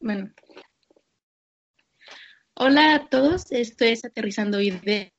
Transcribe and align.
Bueno. 0.00 0.32
Hola 2.54 2.94
a 2.94 3.08
todos, 3.10 3.52
esto 3.52 3.84
es 3.84 4.02
Aterrizando 4.02 4.58
Ideas. 4.58 5.12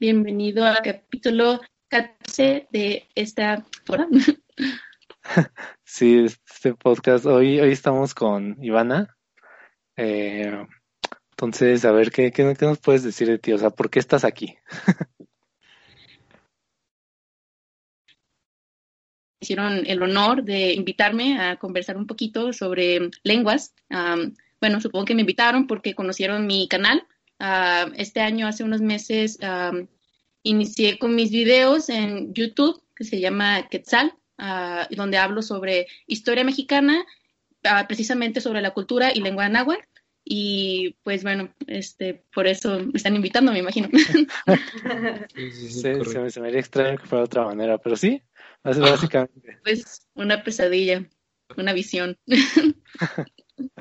Bienvenido 0.00 0.64
al 0.64 0.78
capítulo 0.82 1.60
14 1.88 2.66
de 2.70 3.08
esta 3.14 3.64
hora. 3.88 4.08
Sí, 5.84 6.24
este 6.24 6.74
podcast, 6.74 7.26
hoy, 7.26 7.60
hoy 7.60 7.72
estamos 7.72 8.14
con 8.14 8.56
Ivana. 8.64 9.16
Eh, 9.96 10.66
entonces, 11.32 11.84
a 11.84 11.92
ver, 11.92 12.10
¿qué, 12.10 12.32
qué, 12.32 12.54
qué 12.58 12.66
nos 12.66 12.80
puedes 12.80 13.04
decir 13.04 13.28
de 13.28 13.38
ti? 13.38 13.52
O 13.52 13.58
sea, 13.58 13.70
¿por 13.70 13.90
qué 13.90 13.98
estás 13.98 14.24
aquí? 14.24 14.56
hicieron 19.40 19.84
el 19.86 20.02
honor 20.02 20.44
de 20.44 20.74
invitarme 20.74 21.40
a 21.40 21.56
conversar 21.56 21.96
un 21.96 22.06
poquito 22.06 22.52
sobre 22.52 23.10
lenguas. 23.24 23.74
Um, 23.90 24.34
bueno, 24.60 24.80
supongo 24.80 25.06
que 25.06 25.14
me 25.14 25.22
invitaron 25.22 25.66
porque 25.66 25.94
conocieron 25.94 26.46
mi 26.46 26.68
canal. 26.68 27.06
Uh, 27.40 27.90
este 27.96 28.20
año, 28.20 28.46
hace 28.46 28.64
unos 28.64 28.82
meses, 28.82 29.38
um, 29.42 29.86
inicié 30.42 30.98
con 30.98 31.14
mis 31.14 31.30
videos 31.30 31.88
en 31.88 32.34
YouTube, 32.34 32.82
que 32.94 33.04
se 33.04 33.18
llama 33.18 33.66
Quetzal, 33.70 34.12
uh, 34.38 34.94
donde 34.94 35.16
hablo 35.16 35.40
sobre 35.40 35.86
historia 36.06 36.44
mexicana, 36.44 37.06
uh, 37.64 37.86
precisamente 37.88 38.42
sobre 38.42 38.60
la 38.60 38.72
cultura 38.72 39.10
y 39.14 39.20
lengua 39.20 39.48
náhuatl. 39.48 39.84
Y 40.22 40.96
pues 41.02 41.22
bueno, 41.22 41.48
este, 41.66 42.22
por 42.34 42.46
eso 42.46 42.78
me 42.78 42.92
están 42.94 43.16
invitando, 43.16 43.52
me 43.52 43.58
imagino. 43.60 43.88
sí, 45.34 45.50
sí, 45.50 45.50
sí, 45.50 45.80
se, 45.80 46.04
se, 46.04 46.20
me, 46.20 46.30
se 46.30 46.40
me 46.40 46.48
haría 46.48 46.60
extraño 46.60 46.98
que 46.98 47.06
fuera 47.06 47.22
de 47.22 47.24
otra 47.24 47.46
manera, 47.46 47.78
pero 47.78 47.96
sí, 47.96 48.22
básicamente. 48.62 49.58
Pues 49.64 50.08
una 50.14 50.42
pesadilla, 50.42 51.08
una 51.56 51.72
visión. 51.72 52.18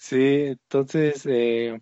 sí, 0.00 0.44
entonces, 0.46 1.26
eh, 1.26 1.80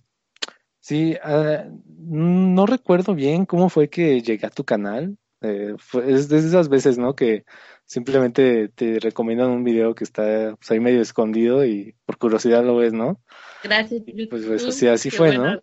sí, 0.81 1.17
uh, 1.25 1.81
no 1.97 2.67
recuerdo 2.67 3.15
bien 3.15 3.47
cómo 3.47 3.69
fue 3.69 3.89
que 3.89 4.21
llegué 4.21 4.47
a 4.47 4.51
tu 4.51 4.65
canal. 4.65 5.17
Eh, 5.43 5.75
fue, 5.79 6.13
es 6.13 6.29
de 6.29 6.39
esas 6.39 6.69
veces, 6.69 6.99
¿no? 6.99 7.15
Que 7.15 7.45
simplemente 7.87 8.69
te 8.69 9.01
recomiendan 9.01 9.51
un 9.51 9.65
video 9.65 9.95
que 9.95 10.05
está 10.05 10.55
pues, 10.57 10.71
ahí 10.71 10.81
medio 10.81 11.01
escondido 11.01 11.65
y 11.65 11.97
por 12.05 12.19
curiosidad 12.19 12.65
lo 12.65 12.77
ves, 12.77 12.93
¿no? 12.93 13.21
Gracias. 13.65 14.03
Pues, 14.29 14.47
pues 14.47 14.65
así, 14.65 14.87
así 14.87 15.11
fue, 15.11 15.37
¿no? 15.37 15.61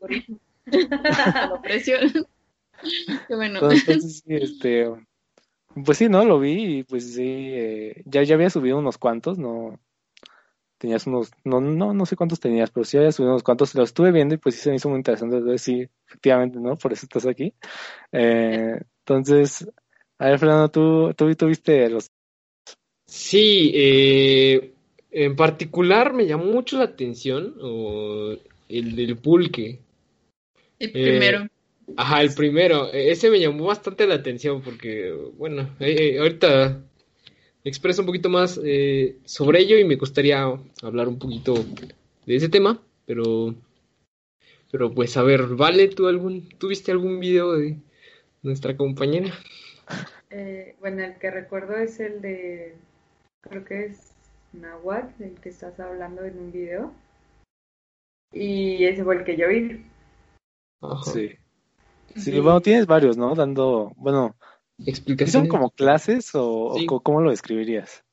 lo 0.65 1.55
aprecio. 1.55 1.97
Qué 3.27 3.35
bueno. 3.35 3.55
Entonces, 3.55 4.23
sí, 4.25 4.35
este, 4.35 4.87
pues 5.85 5.97
sí, 5.97 6.09
¿no? 6.09 6.25
Lo 6.25 6.39
vi 6.39 6.79
y 6.79 6.83
pues 6.83 7.13
sí, 7.15 7.23
eh, 7.25 8.03
ya, 8.05 8.23
ya 8.23 8.35
había 8.35 8.49
subido 8.49 8.77
unos 8.77 8.97
cuantos, 8.97 9.37
no 9.37 9.79
tenías 10.77 11.07
unos, 11.07 11.31
no, 11.43 11.59
no, 11.59 11.93
no 11.93 12.05
sé 12.05 12.15
cuántos 12.15 12.39
tenías, 12.39 12.69
pero 12.69 12.83
sí 12.83 12.97
había 12.97 13.11
subido 13.11 13.31
unos 13.31 13.43
cuantos, 13.43 13.73
los 13.75 13.89
estuve 13.89 14.11
viendo 14.11 14.35
y 14.35 14.37
pues 14.37 14.55
sí 14.55 14.61
se 14.61 14.69
me 14.69 14.75
hizo 14.75 14.89
muy 14.89 14.97
interesante, 14.97 15.37
entonces 15.37 15.61
sí, 15.61 15.87
efectivamente, 16.07 16.59
¿no? 16.59 16.75
Por 16.75 16.93
eso 16.93 17.05
estás 17.05 17.25
aquí. 17.25 17.53
Eh, 18.11 18.79
entonces, 18.99 19.67
a 20.19 20.29
ver, 20.29 20.39
Fernando, 20.39 20.69
¿tú, 20.69 21.13
tú, 21.15 21.35
tú 21.35 21.47
viste 21.47 21.89
los... 21.89 22.11
Sí, 23.07 23.71
eh, 23.73 24.73
en 25.11 25.35
particular 25.35 26.13
me 26.13 26.27
llamó 26.27 26.45
mucho 26.45 26.77
la 26.77 26.83
atención 26.85 27.55
el 28.69 28.95
del 28.95 29.17
pulque. 29.17 29.79
El 30.77 30.91
primero. 30.91 31.47
Ajá, 31.95 32.21
el 32.21 32.33
primero. 32.33 32.91
E, 32.93 33.11
ese 33.11 33.29
me 33.29 33.39
llamó 33.39 33.65
bastante 33.65 34.05
la 34.07 34.15
atención 34.15 34.61
porque, 34.61 35.11
bueno, 35.37 35.75
eh, 35.79 36.15
eh, 36.15 36.19
ahorita 36.19 36.81
expreso 37.63 38.01
un 38.01 38.07
poquito 38.07 38.29
más 38.29 38.59
eh, 38.63 39.17
sobre 39.25 39.59
ello 39.59 39.77
y 39.77 39.85
me 39.85 39.95
gustaría 39.95 40.43
hablar 40.81 41.07
un 41.07 41.19
poquito 41.19 41.53
de 42.25 42.35
ese 42.35 42.49
tema, 42.49 42.81
pero, 43.05 43.55
pero 44.71 44.93
pues 44.93 45.15
a 45.17 45.23
ver, 45.23 45.47
Vale, 45.47 45.87
¿tú 45.89 46.07
algún, 46.07 46.47
tuviste 46.57 46.91
algún 46.91 47.19
video 47.19 47.53
de 47.53 47.77
nuestra 48.41 48.75
compañera? 48.75 49.33
Eh, 50.29 50.75
bueno, 50.81 51.03
el 51.03 51.17
que 51.19 51.31
recuerdo 51.31 51.77
es 51.77 52.01
el 52.01 52.21
de, 52.21 52.75
creo 53.41 53.63
que 53.63 53.85
es 53.85 54.11
Nahuatl, 54.51 55.17
del 55.17 55.39
que 55.39 55.49
estás 55.49 55.79
hablando 55.79 56.23
en 56.25 56.37
un 56.37 56.51
video. 56.51 56.93
Y 58.33 58.83
ese 58.83 59.05
fue 59.05 59.15
el 59.15 59.23
que 59.23 59.37
yo 59.37 59.47
vi. 59.47 59.85
Ajá. 60.81 61.11
Sí. 61.11 61.31
Sí, 62.17 62.39
bueno, 62.39 62.61
tienes 62.61 62.85
varios, 62.85 63.17
¿no? 63.17 63.35
Dando, 63.35 63.93
bueno, 63.95 64.35
¿son 65.27 65.47
como 65.47 65.69
clases 65.71 66.31
o, 66.33 66.75
sí. 66.77 66.87
o, 66.89 66.99
cómo 67.01 67.21
lo 67.21 67.31
describirías? 67.31 68.03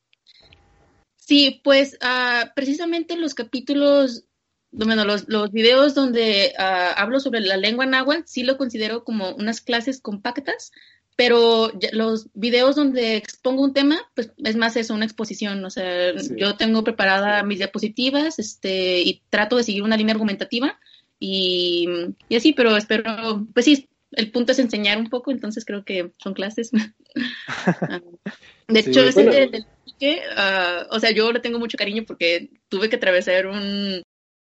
Sí, 1.15 1.61
pues 1.63 1.97
uh, 2.03 2.47
precisamente 2.55 3.17
los 3.17 3.33
capítulos, 3.33 4.25
bueno, 4.71 5.05
los, 5.05 5.27
los 5.27 5.51
videos 5.51 5.95
donde 5.95 6.53
uh, 6.57 6.93
hablo 6.95 7.19
sobre 7.19 7.39
la 7.39 7.57
lengua 7.57 7.85
náhuatl, 7.85 8.23
sí 8.25 8.43
lo 8.43 8.57
considero 8.57 9.03
como 9.03 9.33
unas 9.35 9.61
clases 9.61 10.01
compactas, 10.01 10.71
pero 11.15 11.71
los 11.93 12.27
videos 12.33 12.75
donde 12.75 13.15
expongo 13.15 13.63
un 13.63 13.73
tema, 13.73 14.01
pues 14.15 14.31
es 14.43 14.55
más 14.55 14.75
eso, 14.75 14.93
una 14.93 15.05
exposición, 15.05 15.63
o 15.63 15.69
sea, 15.69 16.17
sí. 16.19 16.35
yo 16.37 16.57
tengo 16.57 16.83
preparada 16.83 17.41
mis 17.43 17.59
diapositivas, 17.59 18.37
este, 18.37 19.01
y 19.01 19.21
trato 19.29 19.55
de 19.55 19.63
seguir 19.63 19.83
una 19.83 19.97
línea 19.97 20.13
argumentativa, 20.13 20.77
y, 21.17 21.87
y 22.27 22.35
así, 22.35 22.51
pero 22.51 22.75
espero, 22.75 23.47
pues 23.53 23.65
sí, 23.65 23.87
el 24.15 24.31
punto 24.31 24.51
es 24.51 24.59
enseñar 24.59 24.97
un 24.97 25.09
poco, 25.09 25.31
entonces 25.31 25.65
creo 25.65 25.83
que 25.83 26.11
son 26.17 26.33
clases. 26.33 26.71
de 28.67 28.79
hecho, 28.79 29.01
sí, 29.01 29.09
ese 29.09 29.23
del 29.23 29.65
pique, 29.83 30.21
uh, 30.35 30.95
o 30.95 30.99
sea, 30.99 31.11
yo 31.11 31.31
le 31.31 31.39
tengo 31.39 31.59
mucho 31.59 31.77
cariño 31.77 32.03
porque 32.07 32.49
tuve 32.69 32.89
que 32.89 32.95
atravesar 32.95 33.47
un, 33.47 34.01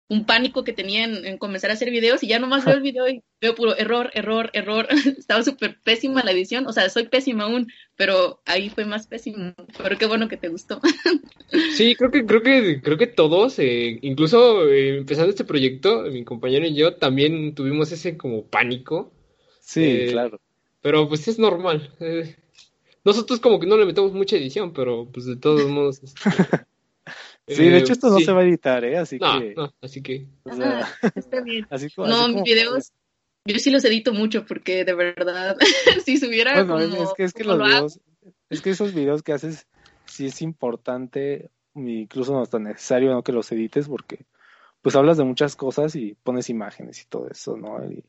un 0.09 0.25
pánico 0.25 0.65
que 0.65 0.73
tenía 0.73 1.05
en, 1.05 1.27
en, 1.27 1.39
comenzar 1.39 1.71
a 1.71 1.75
hacer 1.75 1.91
videos 1.91 2.23
y 2.23 2.29
ya 2.29 2.39
nomás 2.39 2.65
veo 2.65 2.77
el 2.77 2.83
video 2.83 3.09
y 3.09 3.23
veo 3.41 3.55
puro 3.55 3.77
error, 3.77 4.11
error, 4.15 4.51
error. 4.55 4.89
Estaba 5.19 5.43
súper 5.43 5.79
pésima 5.83 6.25
la 6.25 6.33
edición, 6.33 6.67
o 6.67 6.73
sea, 6.73 6.89
soy 6.89 7.09
pésima 7.09 7.45
aún, 7.45 7.69
pero 7.95 8.41
ahí 8.47 8.71
fue 8.71 8.87
más 8.87 9.07
pésimo. 9.07 9.55
Pero 9.77 9.99
qué 9.99 10.07
bueno 10.07 10.29
que 10.29 10.39
te 10.39 10.49
gustó. 10.49 10.81
sí, 11.77 11.95
creo 11.95 12.11
que 12.11 12.25
creo 12.25 12.43
que 12.43 12.81
creo 12.81 12.97
que 12.97 13.07
todos, 13.07 13.59
eh, 13.59 13.99
incluso 14.01 14.67
eh, 14.67 14.99
empezando 14.99 15.31
este 15.31 15.45
proyecto, 15.45 16.03
mi 16.05 16.25
compañero 16.25 16.67
y 16.67 16.75
yo 16.75 16.95
también 16.95 17.55
tuvimos 17.55 17.93
ese 17.93 18.17
como 18.17 18.45
pánico 18.45 19.13
Sí, 19.69 19.85
eh, 19.85 20.09
claro. 20.13 20.41
Pero 20.81 21.07
pues 21.11 21.29
es 21.29 21.39
normal. 21.39 21.95
Eh, 22.01 22.37
nosotros 23.05 23.39
como 23.39 23.61
que 23.61 23.67
no 23.67 23.77
le 23.77 23.85
metemos 23.85 24.15
mucha 24.15 24.37
edición, 24.37 24.73
pero 24.73 25.07
pues 25.13 25.27
de 25.27 25.37
todos 25.37 25.67
modos. 25.69 26.01
sí, 27.47 27.69
de 27.69 27.77
hecho 27.77 27.93
esto 27.93 28.09
no 28.09 28.17
sí. 28.17 28.25
se 28.25 28.33
va 28.33 28.41
a 28.41 28.45
editar, 28.45 28.83
¿eh? 28.87 28.97
Así 28.97 29.19
no, 29.19 29.39
que. 29.39 29.55
No, 29.55 29.75
así 29.83 30.01
que. 30.01 30.27
O 30.45 30.55
sea, 30.55 30.89
ah, 31.03 31.13
está 31.15 31.43
bien. 31.43 31.67
Así, 31.69 31.89
no, 31.99 32.05
así 32.05 32.35
mis 32.35 32.43
videos. 32.45 32.93
Yo 33.45 33.59
sí 33.59 33.71
los 33.71 33.85
edito 33.85 34.15
mucho 34.15 34.47
porque 34.47 34.87
de 34.87 34.95
verdad, 34.95 35.59
si 36.05 36.17
subiera 36.17 36.65
bueno, 36.65 36.91
como, 36.91 37.05
es 37.05 37.13
que 37.15 37.25
es 37.25 37.33
que 37.35 37.45
los 37.45 37.59
videos, 37.59 38.01
es 38.49 38.63
que 38.63 38.71
esos 38.71 38.95
videos 38.95 39.23
que 39.23 39.33
haces 39.33 39.67
sí 40.07 40.27
es 40.27 40.41
importante, 40.41 41.51
incluso 41.75 42.33
no 42.33 42.43
es 42.43 42.49
tan 42.49 42.63
necesario 42.63 43.11
¿no? 43.11 43.23
que 43.23 43.33
los 43.33 43.53
edites 43.53 43.87
porque 43.87 44.25
pues 44.81 44.97
hablas 44.97 45.19
de 45.19 45.25
muchas 45.25 45.57
cosas 45.57 45.95
y 45.95 46.15
pones 46.23 46.49
imágenes 46.49 47.03
y 47.03 47.07
todo 47.07 47.29
eso, 47.29 47.57
¿no? 47.57 47.85
Y, 47.85 48.03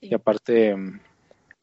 y 0.00 0.14
aparte, 0.14 0.74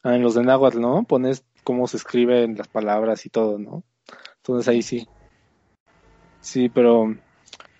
ah, 0.02 0.14
en 0.14 0.22
los 0.22 0.34
de 0.34 0.42
Nahuatl, 0.42 0.80
¿no? 0.80 1.04
Pones 1.04 1.44
cómo 1.64 1.86
se 1.86 1.96
escriben 1.96 2.56
las 2.56 2.68
palabras 2.68 3.26
y 3.26 3.30
todo, 3.30 3.58
¿no? 3.58 3.82
Entonces 4.36 4.68
ahí 4.68 4.82
sí. 4.82 5.08
Sí, 6.40 6.68
pero 6.68 7.16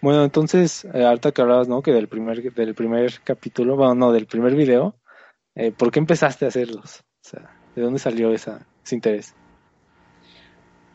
bueno, 0.00 0.24
entonces, 0.24 0.84
eh, 0.92 1.04
ahorita 1.04 1.32
que 1.32 1.42
hablabas, 1.42 1.68
¿no? 1.68 1.82
Que 1.82 1.92
del 1.92 2.08
primer, 2.08 2.52
del 2.52 2.74
primer 2.74 3.20
capítulo, 3.22 3.76
bueno, 3.76 3.94
no, 3.94 4.12
del 4.12 4.26
primer 4.26 4.54
video, 4.54 4.96
eh, 5.54 5.72
¿por 5.72 5.90
qué 5.90 5.98
empezaste 5.98 6.44
a 6.44 6.48
hacerlos? 6.48 7.00
O 7.00 7.28
sea, 7.28 7.58
¿de 7.74 7.82
dónde 7.82 7.98
salió 7.98 8.32
esa, 8.32 8.66
ese 8.84 8.94
interés? 8.94 9.34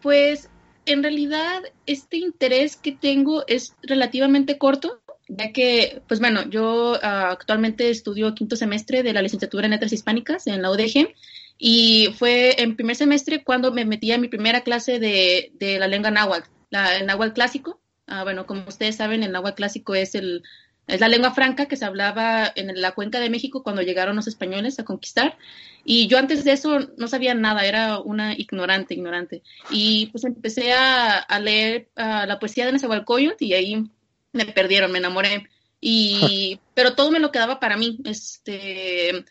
Pues, 0.01 0.49
en 0.85 1.03
realidad, 1.03 1.61
este 1.85 2.17
interés 2.17 2.75
que 2.75 2.91
tengo 2.91 3.43
es 3.47 3.75
relativamente 3.83 4.57
corto 4.57 5.00
ya 5.37 5.53
que, 5.53 6.01
pues 6.07 6.19
bueno, 6.19 6.49
yo 6.49 6.93
uh, 6.93 6.97
actualmente 7.01 7.89
estudio 7.89 8.35
quinto 8.35 8.55
semestre 8.57 9.01
de 9.01 9.13
la 9.13 9.21
licenciatura 9.21 9.65
en 9.65 9.71
letras 9.71 9.93
hispánicas 9.93 10.45
en 10.47 10.61
la 10.61 10.69
UDG 10.69 11.13
y 11.57 12.09
fue 12.17 12.61
en 12.61 12.75
primer 12.75 12.97
semestre 12.97 13.43
cuando 13.43 13.71
me 13.71 13.85
metí 13.85 14.11
a 14.11 14.17
mi 14.17 14.27
primera 14.27 14.61
clase 14.61 14.99
de, 14.99 15.51
de 15.53 15.79
la 15.79 15.87
lengua 15.87 16.11
náhuatl, 16.11 16.49
la, 16.69 16.97
el 16.97 17.05
náhuatl 17.05 17.33
clásico. 17.33 17.81
Uh, 18.09 18.23
bueno, 18.23 18.45
como 18.45 18.65
ustedes 18.67 18.97
saben, 18.97 19.23
el 19.23 19.31
náhuatl 19.31 19.55
clásico 19.55 19.95
es, 19.95 20.15
el, 20.15 20.43
es 20.87 20.99
la 20.99 21.07
lengua 21.07 21.31
franca 21.31 21.67
que 21.67 21.77
se 21.77 21.85
hablaba 21.85 22.51
en 22.53 22.81
la 22.81 22.91
cuenca 22.91 23.21
de 23.21 23.29
México 23.29 23.63
cuando 23.63 23.83
llegaron 23.83 24.17
los 24.17 24.27
españoles 24.27 24.79
a 24.79 24.85
conquistar. 24.85 25.37
Y 25.85 26.07
yo 26.07 26.17
antes 26.17 26.43
de 26.43 26.51
eso 26.51 26.79
no 26.97 27.07
sabía 27.07 27.35
nada, 27.35 27.65
era 27.65 27.99
una 27.99 28.33
ignorante, 28.37 28.95
ignorante. 28.95 29.43
Y 29.69 30.07
pues 30.07 30.25
empecé 30.25 30.73
a, 30.73 31.19
a 31.19 31.39
leer 31.39 31.87
uh, 31.95 32.27
la 32.27 32.37
poesía 32.37 32.65
de 32.65 32.73
Nezahualcóyotl 32.73 33.45
y 33.45 33.53
ahí 33.53 33.89
me 34.33 34.45
perdieron, 34.45 34.91
me 34.91 34.99
enamoré. 34.99 35.49
Y, 35.79 36.59
pero 36.73 36.95
todo 36.95 37.11
me 37.11 37.19
lo 37.19 37.31
quedaba 37.31 37.59
para 37.59 37.77
mí, 37.77 37.99
este, 38.05 39.25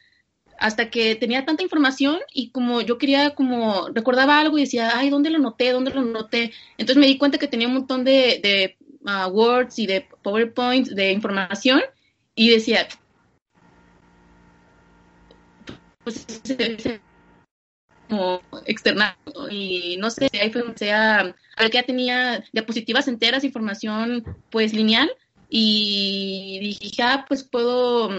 hasta 0.59 0.91
que 0.91 1.15
tenía 1.17 1.45
tanta 1.45 1.63
información 1.63 2.19
y 2.33 2.51
como 2.51 2.81
yo 2.83 2.99
quería, 2.99 3.35
como 3.35 3.89
recordaba 3.89 4.39
algo 4.39 4.59
y 4.59 4.63
decía, 4.63 4.93
ay, 4.95 5.11
¿dónde 5.11 5.31
lo 5.31 5.39
noté? 5.39 5.73
¿Dónde 5.73 5.93
lo 5.93 6.03
noté? 6.03 6.53
Entonces 6.77 7.01
me 7.01 7.07
di 7.07 7.19
cuenta 7.19 7.39
que 7.39 7.49
tenía 7.49 7.69
un 7.69 7.75
montón 7.75 8.05
de, 8.05 8.41
de 8.43 8.77
ah, 9.07 9.27
Words 9.29 9.79
y 9.79 9.87
de 9.87 10.07
PowerPoint, 10.23 10.89
de 10.89 11.13
información, 11.13 11.83
y 12.35 12.51
decía, 12.51 12.89
pues 16.05 16.27
como 18.11 18.43
externar 18.67 19.17
y 19.51 19.97
no 19.99 20.11
sé, 20.11 20.29
ahí 20.41 20.51
fue 20.51 20.63
sea, 20.77 21.21
a 21.21 21.63
ver 21.63 21.71
que 21.71 21.79
ya 21.79 21.83
tenía 21.85 22.45
diapositivas 22.53 23.09
enteras, 23.09 23.45
información 23.45 24.25
pues 24.51 24.75
lineal 24.75 25.11
y 25.49 26.77
dije, 26.81 27.03
ah, 27.03 27.25
pues 27.27 27.45
puedo 27.45 28.11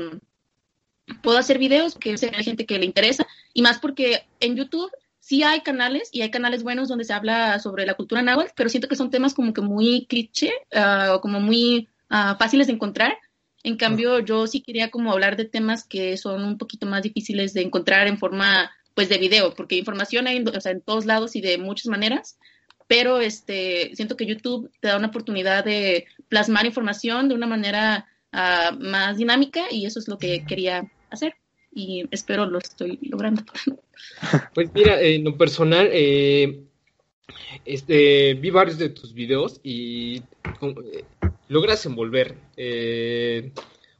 puedo 1.21 1.37
hacer 1.37 1.57
videos 1.57 1.95
que 1.95 2.11
hay 2.11 2.43
gente 2.43 2.65
que 2.65 2.79
le 2.79 2.85
interesa 2.85 3.27
y 3.53 3.61
más 3.61 3.79
porque 3.79 4.25
en 4.39 4.55
YouTube 4.55 4.89
sí 5.19 5.43
hay 5.43 5.61
canales 5.61 6.09
y 6.11 6.21
hay 6.21 6.31
canales 6.31 6.63
buenos 6.63 6.89
donde 6.89 7.05
se 7.05 7.13
habla 7.13 7.59
sobre 7.59 7.85
la 7.85 7.93
cultura 7.93 8.21
náhuatl, 8.21 8.51
pero 8.55 8.69
siento 8.69 8.87
que 8.87 8.95
son 8.95 9.11
temas 9.11 9.33
como 9.33 9.53
que 9.53 9.61
muy 9.61 10.05
cliché 10.07 10.51
ah, 10.73 11.13
o 11.15 11.21
como 11.21 11.39
muy 11.39 11.87
ah, 12.09 12.35
fáciles 12.37 12.67
de 12.67 12.73
encontrar. 12.73 13.17
En 13.63 13.77
cambio, 13.77 14.19
yo 14.19 14.47
sí 14.47 14.61
quería 14.61 14.89
como 14.89 15.11
hablar 15.11 15.37
de 15.37 15.45
temas 15.45 15.83
que 15.83 16.17
son 16.17 16.43
un 16.43 16.57
poquito 16.57 16.87
más 16.87 17.03
difíciles 17.03 17.53
de 17.53 17.61
encontrar 17.61 18.07
en 18.07 18.17
forma 18.17 18.71
pues 18.93 19.09
de 19.09 19.17
video, 19.17 19.53
porque 19.53 19.75
información 19.75 20.27
hay 20.27 20.43
o 20.43 20.61
sea, 20.61 20.71
en 20.71 20.81
todos 20.81 21.05
lados 21.05 21.35
y 21.35 21.41
de 21.41 21.57
muchas 21.57 21.87
maneras, 21.87 22.37
pero 22.87 23.19
este 23.21 23.95
siento 23.95 24.17
que 24.17 24.25
YouTube 24.25 24.69
te 24.79 24.89
da 24.89 24.97
una 24.97 25.07
oportunidad 25.07 25.63
de 25.63 26.07
plasmar 26.27 26.65
información 26.65 27.29
de 27.29 27.35
una 27.35 27.47
manera 27.47 28.05
ah, 28.31 28.75
más 28.77 29.17
dinámica 29.17 29.61
y 29.71 29.85
eso 29.85 29.99
es 29.99 30.07
lo 30.07 30.17
que 30.17 30.45
quería 30.45 30.91
hacer 31.09 31.35
y 31.73 32.05
espero 32.11 32.45
lo 32.45 32.59
estoy 32.59 32.99
logrando. 33.01 33.43
Pues 34.55 34.73
mira, 34.73 34.99
en 34.99 35.23
lo 35.23 35.37
personal, 35.37 35.87
eh, 35.91 36.63
este, 37.65 38.33
vi 38.33 38.49
varios 38.49 38.79
de 38.79 38.89
tus 38.89 39.13
videos 39.13 39.61
y 39.63 40.17
eh, 40.17 41.05
logras 41.47 41.85
envolver, 41.85 42.35
eh, 42.57 43.51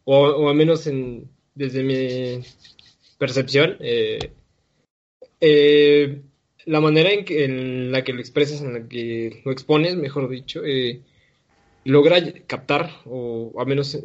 o, 0.03 0.49
al 0.49 0.55
menos 0.55 0.87
en, 0.87 1.29
desde 1.53 1.83
mi 1.83 2.43
percepción, 3.19 3.77
la 5.41 6.79
manera 6.79 7.11
en, 7.11 7.25
que, 7.25 7.45
en 7.45 7.91
la 7.91 8.03
que 8.03 8.13
lo 8.13 8.19
expresas, 8.19 8.61
en 8.61 8.73
la 8.73 8.87
que 8.87 9.41
lo 9.43 9.51
expones, 9.51 9.95
mejor 9.95 10.29
dicho, 10.29 10.61
logra 11.83 12.17
captar, 12.47 12.91
o 13.05 13.51
al 13.57 13.67
menos 13.67 13.97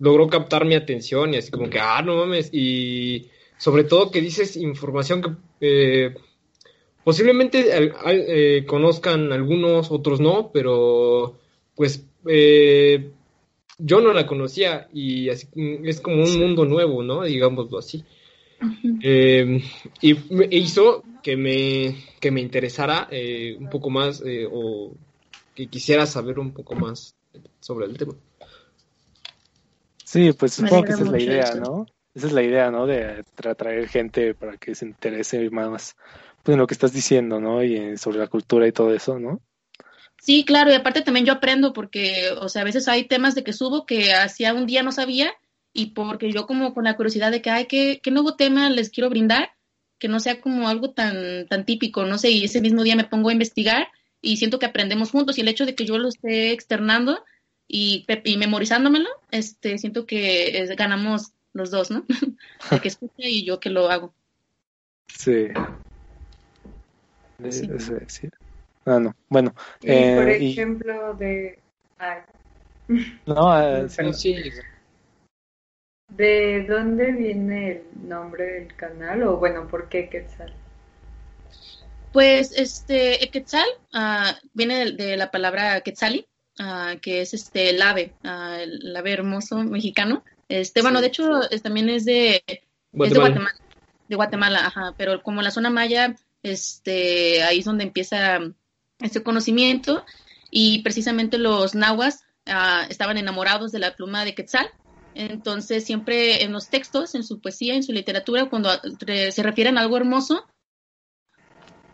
logró 0.00 0.28
captar 0.28 0.64
mi 0.64 0.74
atención 0.74 1.34
y 1.34 1.36
así 1.36 1.50
como 1.50 1.70
que, 1.70 1.78
ah, 1.78 2.02
no 2.02 2.16
mames, 2.16 2.50
y 2.52 3.28
sobre 3.58 3.84
todo 3.84 4.10
que 4.10 4.20
dices 4.20 4.56
información 4.56 5.20
que 5.22 5.30
eh, 5.60 6.14
posiblemente 7.04 7.66
eh, 8.06 8.64
conozcan 8.66 9.32
algunos, 9.32 9.90
otros 9.90 10.20
no, 10.20 10.50
pero 10.52 11.36
pues 11.76 12.06
eh, 12.26 13.10
yo 13.78 14.00
no 14.00 14.14
la 14.14 14.26
conocía 14.26 14.88
y 14.92 15.28
así 15.28 15.46
es 15.84 16.00
como 16.00 16.24
un 16.24 16.38
mundo 16.38 16.64
nuevo, 16.64 17.02
¿no? 17.02 17.22
Digámoslo 17.22 17.78
así. 17.78 18.02
Y 19.02 20.14
me 20.30 20.48
hizo 20.50 21.02
que 21.22 21.36
me, 21.36 21.96
que 22.20 22.30
me 22.30 22.40
interesara 22.40 23.08
un 23.58 23.68
poco 23.70 23.90
más 23.90 24.22
o 24.50 24.92
que 25.54 25.66
quisiera 25.66 26.06
saber 26.06 26.38
un 26.38 26.52
poco 26.52 26.74
más 26.74 27.14
sobre 27.60 27.86
el 27.86 27.96
tema. 27.96 28.14
Sí, 30.04 30.32
pues 30.32 30.54
supongo 30.54 30.84
que 30.84 30.92
esa 30.92 31.04
es 31.04 31.10
la 31.10 31.20
idea, 31.20 31.54
¿no? 31.54 31.86
Esa 32.14 32.26
es 32.26 32.32
la 32.32 32.42
idea, 32.42 32.70
¿no? 32.70 32.86
De 32.86 33.24
atraer 33.48 33.88
gente 33.88 34.34
para 34.34 34.56
que 34.56 34.74
se 34.74 34.84
interese 34.84 35.48
más 35.50 35.96
pues, 36.42 36.54
en 36.54 36.58
lo 36.58 36.66
que 36.66 36.74
estás 36.74 36.92
diciendo, 36.92 37.40
¿no? 37.40 37.62
Y 37.62 37.96
sobre 37.96 38.18
la 38.18 38.26
cultura 38.26 38.66
y 38.66 38.72
todo 38.72 38.92
eso, 38.92 39.18
¿no? 39.18 39.40
Sí, 40.20 40.44
claro, 40.44 40.70
y 40.70 40.74
aparte 40.74 41.02
también 41.02 41.24
yo 41.24 41.32
aprendo 41.32 41.72
porque, 41.72 42.30
o 42.40 42.48
sea, 42.48 42.62
a 42.62 42.64
veces 42.64 42.88
hay 42.88 43.04
temas 43.04 43.34
de 43.34 43.44
que 43.44 43.52
subo 43.52 43.86
que 43.86 44.12
hacía 44.12 44.52
un 44.52 44.66
día 44.66 44.82
no 44.82 44.92
sabía 44.92 45.32
y 45.72 45.92
porque 45.92 46.32
yo 46.32 46.46
como 46.46 46.74
con 46.74 46.84
la 46.84 46.96
curiosidad 46.96 47.30
de 47.30 47.42
que, 47.42 47.50
ay, 47.50 47.66
¿qué, 47.66 48.00
qué 48.02 48.10
nuevo 48.10 48.36
tema 48.36 48.70
les 48.70 48.90
quiero 48.90 49.10
brindar? 49.10 49.50
Que 49.98 50.08
no 50.08 50.20
sea 50.20 50.40
como 50.40 50.68
algo 50.68 50.90
tan, 50.92 51.46
tan 51.48 51.64
típico, 51.64 52.04
no 52.04 52.18
sé, 52.18 52.30
y 52.30 52.44
ese 52.44 52.60
mismo 52.60 52.82
día 52.82 52.96
me 52.96 53.04
pongo 53.04 53.28
a 53.28 53.32
investigar 53.32 53.88
y 54.22 54.36
siento 54.36 54.58
que 54.58 54.66
aprendemos 54.66 55.10
juntos 55.10 55.38
y 55.38 55.42
el 55.42 55.48
hecho 55.48 55.66
de 55.66 55.74
que 55.74 55.84
yo 55.84 55.98
lo 55.98 56.08
esté 56.08 56.52
externando 56.52 57.24
y, 57.66 58.04
y 58.24 58.36
memorizándomelo, 58.36 59.08
este, 59.30 59.78
siento 59.78 60.06
que 60.06 60.66
ganamos 60.76 61.32
los 61.52 61.70
dos, 61.70 61.90
¿no? 61.90 62.04
El 62.70 62.80
que 62.80 62.88
escucha 62.88 63.14
y 63.18 63.44
yo 63.44 63.60
que 63.60 63.70
lo 63.70 63.90
hago. 63.90 64.12
Sí. 65.06 65.48
sí. 67.50 68.28
Ah, 68.84 68.98
no. 68.98 69.14
Bueno. 69.28 69.54
Eh, 69.82 70.16
por 70.16 70.28
ejemplo, 70.28 71.14
de... 71.14 71.58
No, 73.26 73.52
ah, 73.52 73.88
sí. 73.88 74.36
¿De 76.10 76.66
dónde 76.68 77.12
viene 77.12 77.70
el 77.70 78.08
nombre 78.08 78.44
del 78.44 78.76
canal? 78.76 79.22
O 79.22 79.36
bueno, 79.36 79.68
¿por 79.68 79.88
qué 79.88 80.08
Quetzal? 80.08 80.52
Pues 82.12 82.52
este, 82.56 83.30
Quetzal 83.32 83.68
uh, 83.94 84.34
viene 84.52 84.84
de, 84.84 84.92
de, 84.92 85.16
la 85.16 85.30
palabra 85.30 85.80
Quetzali, 85.80 86.26
Ah, 86.62 86.96
que 87.00 87.22
es 87.22 87.32
este 87.32 87.70
el 87.70 87.80
ave, 87.80 88.12
ah, 88.22 88.58
el 88.60 88.94
ave 88.94 89.12
hermoso 89.12 89.56
mexicano. 89.64 90.22
Este, 90.46 90.82
bueno, 90.82 91.00
de 91.00 91.06
hecho, 91.06 91.40
también 91.62 91.88
es 91.88 92.04
de 92.04 92.42
Guatemala. 92.92 93.54
de 94.08 94.16
Guatemala. 94.16 94.66
ajá, 94.66 94.94
pero 94.98 95.22
como 95.22 95.40
la 95.40 95.52
zona 95.52 95.70
maya, 95.70 96.16
este, 96.42 97.42
ahí 97.44 97.60
es 97.60 97.64
donde 97.64 97.84
empieza 97.84 98.40
este 98.98 99.22
conocimiento 99.22 100.04
y 100.50 100.82
precisamente 100.82 101.38
los 101.38 101.74
nahuas 101.74 102.24
ah, 102.44 102.84
estaban 102.90 103.16
enamorados 103.16 103.72
de 103.72 103.78
la 103.78 103.96
pluma 103.96 104.26
de 104.26 104.34
Quetzal. 104.34 104.70
Entonces, 105.14 105.84
siempre 105.84 106.44
en 106.44 106.52
los 106.52 106.68
textos, 106.68 107.14
en 107.14 107.24
su 107.24 107.40
poesía, 107.40 107.74
en 107.74 107.82
su 107.82 107.92
literatura, 107.92 108.48
cuando 108.48 108.70
se 109.06 109.42
refieren 109.42 109.76
a 109.76 109.82
algo 109.82 109.96
hermoso, 109.96 110.46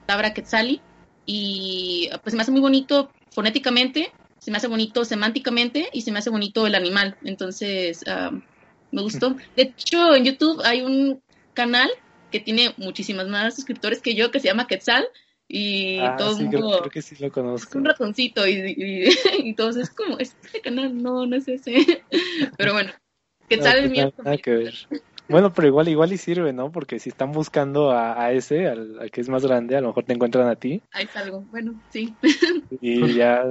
palabra 0.06 0.34
Quetzali, 0.34 0.80
y 1.24 2.08
pues 2.22 2.34
me 2.34 2.42
hace 2.42 2.52
muy 2.52 2.60
bonito 2.60 3.10
fonéticamente 3.32 4.12
se 4.38 4.50
me 4.50 4.58
hace 4.58 4.68
bonito 4.68 5.04
semánticamente 5.04 5.88
y 5.92 6.02
se 6.02 6.12
me 6.12 6.20
hace 6.20 6.30
bonito 6.30 6.66
el 6.68 6.76
animal. 6.76 7.16
Entonces, 7.24 8.04
ah, 8.06 8.30
me 8.92 9.02
gustó. 9.02 9.36
De 9.56 9.62
hecho, 9.62 10.14
en 10.14 10.24
YouTube 10.24 10.62
hay 10.64 10.82
un 10.82 11.20
canal 11.54 11.90
que 12.30 12.38
tiene 12.38 12.72
muchísimas 12.76 13.26
más 13.28 13.56
suscriptores 13.56 14.00
que 14.00 14.14
yo 14.14 14.30
que 14.30 14.38
se 14.38 14.46
llama 14.46 14.66
Quetzal 14.66 15.06
y 15.48 15.98
ah, 15.98 16.16
todo 16.16 16.36
sí, 16.36 16.44
mundo 16.44 16.78
creo, 16.78 16.90
que 16.90 17.02
sí 17.02 17.16
lo 17.18 17.30
conozco. 17.30 17.70
es 17.70 17.74
un 17.74 17.84
ratoncito 17.84 18.46
y, 18.46 18.74
y, 18.76 19.08
y, 19.50 19.54
todos 19.54 19.76
es 19.76 19.90
como 19.90 20.18
este 20.18 20.60
canal 20.60 21.00
no 21.00 21.24
no 21.24 21.36
es 21.36 21.46
ese 21.46 22.02
pero 22.58 22.72
bueno 22.72 22.90
Quetzal 23.48 23.84
es 23.84 23.90
mío 23.90 24.12
nada 24.18 24.36
que 24.38 24.50
ver. 24.50 24.74
Bueno, 25.28 25.52
pero 25.52 25.66
igual, 25.66 25.88
igual 25.88 26.12
y 26.12 26.18
sirve, 26.18 26.52
¿no? 26.52 26.70
Porque 26.70 27.00
si 27.00 27.08
están 27.08 27.32
buscando 27.32 27.90
a, 27.90 28.22
a 28.22 28.32
ese, 28.32 28.68
al, 28.68 29.10
que 29.10 29.20
es 29.20 29.28
más 29.28 29.44
grande, 29.44 29.76
a 29.76 29.80
lo 29.80 29.88
mejor 29.88 30.04
te 30.04 30.12
encuentran 30.12 30.48
a 30.48 30.54
ti. 30.54 30.82
Ahí 30.92 31.06
salgo, 31.06 31.44
bueno, 31.50 31.74
sí. 31.90 32.14
Y 32.80 33.14
ya 33.14 33.44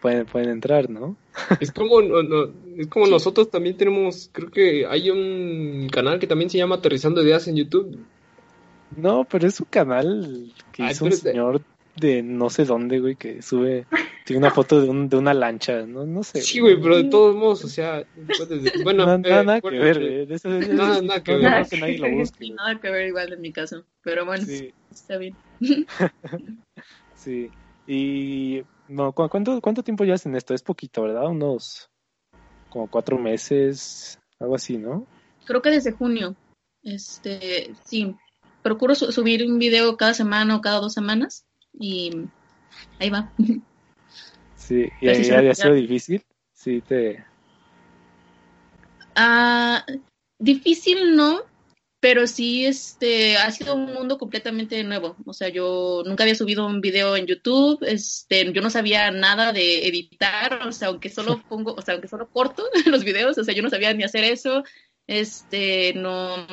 pueden, 0.00 0.24
pueden 0.24 0.48
entrar, 0.48 0.88
¿no? 0.88 1.16
Es 1.60 1.70
como, 1.70 2.00
no, 2.00 2.50
es 2.78 2.86
como 2.86 3.06
nosotros 3.06 3.50
también 3.50 3.76
tenemos, 3.76 4.30
creo 4.32 4.50
que 4.50 4.86
hay 4.86 5.10
un 5.10 5.88
canal 5.90 6.18
que 6.18 6.26
también 6.26 6.48
se 6.48 6.56
llama 6.56 6.76
Aterrizando 6.76 7.22
Ideas 7.22 7.46
en 7.46 7.56
YouTube. 7.56 7.98
No, 8.96 9.24
pero 9.24 9.46
es 9.46 9.60
un 9.60 9.66
canal 9.68 10.52
que 10.72 10.82
ah, 10.84 10.92
hizo 10.92 11.04
un 11.04 11.12
señor 11.12 11.62
de 11.96 12.22
no 12.22 12.48
sé 12.48 12.64
dónde, 12.64 13.00
güey, 13.00 13.16
que 13.16 13.42
sube, 13.42 13.86
tiene 14.28 14.40
una 14.40 14.50
foto 14.50 14.82
de, 14.82 14.90
un, 14.90 15.08
de 15.08 15.16
una 15.16 15.32
lancha, 15.32 15.86
no, 15.86 16.04
no 16.04 16.22
sé. 16.22 16.42
Sí, 16.42 16.60
güey, 16.60 16.78
pero 16.78 16.98
de 16.98 17.04
todos 17.04 17.34
modos, 17.34 17.64
o 17.64 17.68
sea, 17.68 18.04
bueno, 18.84 19.06
nada, 19.06 19.42
nada 19.42 19.60
que 19.62 19.70
ver, 19.70 19.98
güey. 19.98 20.30
Eso, 20.30 20.50
nada, 20.50 21.00
nada 21.00 21.22
que 21.22 21.34
ver. 21.34 21.66
que 21.66 21.80
nadie 21.80 21.96
lo 21.96 22.10
busque, 22.10 22.50
nada 22.50 22.78
que 22.78 22.90
ver 22.90 23.08
igual 23.08 23.32
en 23.32 23.40
mi 23.40 23.52
caso, 23.54 23.86
pero 24.02 24.26
bueno, 24.26 24.44
sí. 24.44 24.74
está 24.90 25.16
bien. 25.16 25.34
sí, 27.14 27.50
y 27.86 28.62
no, 28.88 29.12
¿cuánto, 29.12 29.62
¿cuánto 29.62 29.82
tiempo 29.82 30.04
llevas 30.04 30.26
en 30.26 30.36
esto? 30.36 30.52
Es 30.52 30.62
poquito, 30.62 31.04
¿verdad? 31.04 31.26
Unos 31.26 31.88
como 32.68 32.86
cuatro 32.86 33.18
meses, 33.18 34.18
algo 34.38 34.56
así, 34.56 34.76
¿no? 34.76 35.06
Creo 35.46 35.62
que 35.62 35.70
desde 35.70 35.92
junio, 35.92 36.36
este, 36.82 37.72
sí, 37.82 38.14
procuro 38.62 38.94
subir 38.94 39.50
un 39.50 39.58
video 39.58 39.96
cada 39.96 40.12
semana 40.12 40.54
o 40.54 40.60
cada 40.60 40.80
dos 40.80 40.92
semanas 40.92 41.46
y 41.72 42.10
ahí 42.98 43.08
va. 43.08 43.32
Sí, 44.68 44.86
¿y 45.00 45.08
ahí 45.08 45.48
ha 45.48 45.54
sido 45.54 45.72
difícil? 45.72 46.22
Sí, 46.52 46.82
te... 46.82 47.24
Ah, 49.14 49.82
difícil 50.38 51.16
no, 51.16 51.40
pero 52.00 52.26
sí 52.26 52.66
este 52.66 53.38
ha 53.38 53.50
sido 53.50 53.74
un 53.74 53.94
mundo 53.94 54.18
completamente 54.18 54.84
nuevo. 54.84 55.16
O 55.24 55.32
sea, 55.32 55.48
yo 55.48 56.02
nunca 56.04 56.24
había 56.24 56.34
subido 56.34 56.66
un 56.66 56.82
video 56.82 57.16
en 57.16 57.24
YouTube, 57.24 57.78
este, 57.80 58.52
yo 58.52 58.60
no 58.60 58.68
sabía 58.68 59.10
nada 59.10 59.54
de 59.54 59.88
editar, 59.88 60.60
o 60.66 60.72
sea, 60.72 60.88
aunque 60.88 61.08
solo 61.08 61.42
pongo, 61.48 61.72
o 61.72 61.80
sea, 61.80 61.94
aunque 61.94 62.08
solo 62.08 62.28
corto 62.28 62.64
los 62.84 63.04
videos, 63.04 63.38
o 63.38 63.44
sea, 63.44 63.54
yo 63.54 63.62
no 63.62 63.70
sabía 63.70 63.94
ni 63.94 64.04
hacer 64.04 64.24
eso. 64.24 64.64
Este, 65.06 65.94
no 65.94 66.46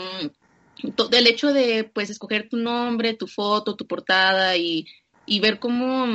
del 1.12 1.28
hecho 1.28 1.52
de 1.52 1.84
pues 1.84 2.10
escoger 2.10 2.48
tu 2.48 2.56
nombre, 2.56 3.14
tu 3.14 3.28
foto, 3.28 3.76
tu 3.76 3.86
portada 3.86 4.56
y 4.56 4.88
y 5.26 5.40
ver 5.42 5.60
cómo 5.60 6.08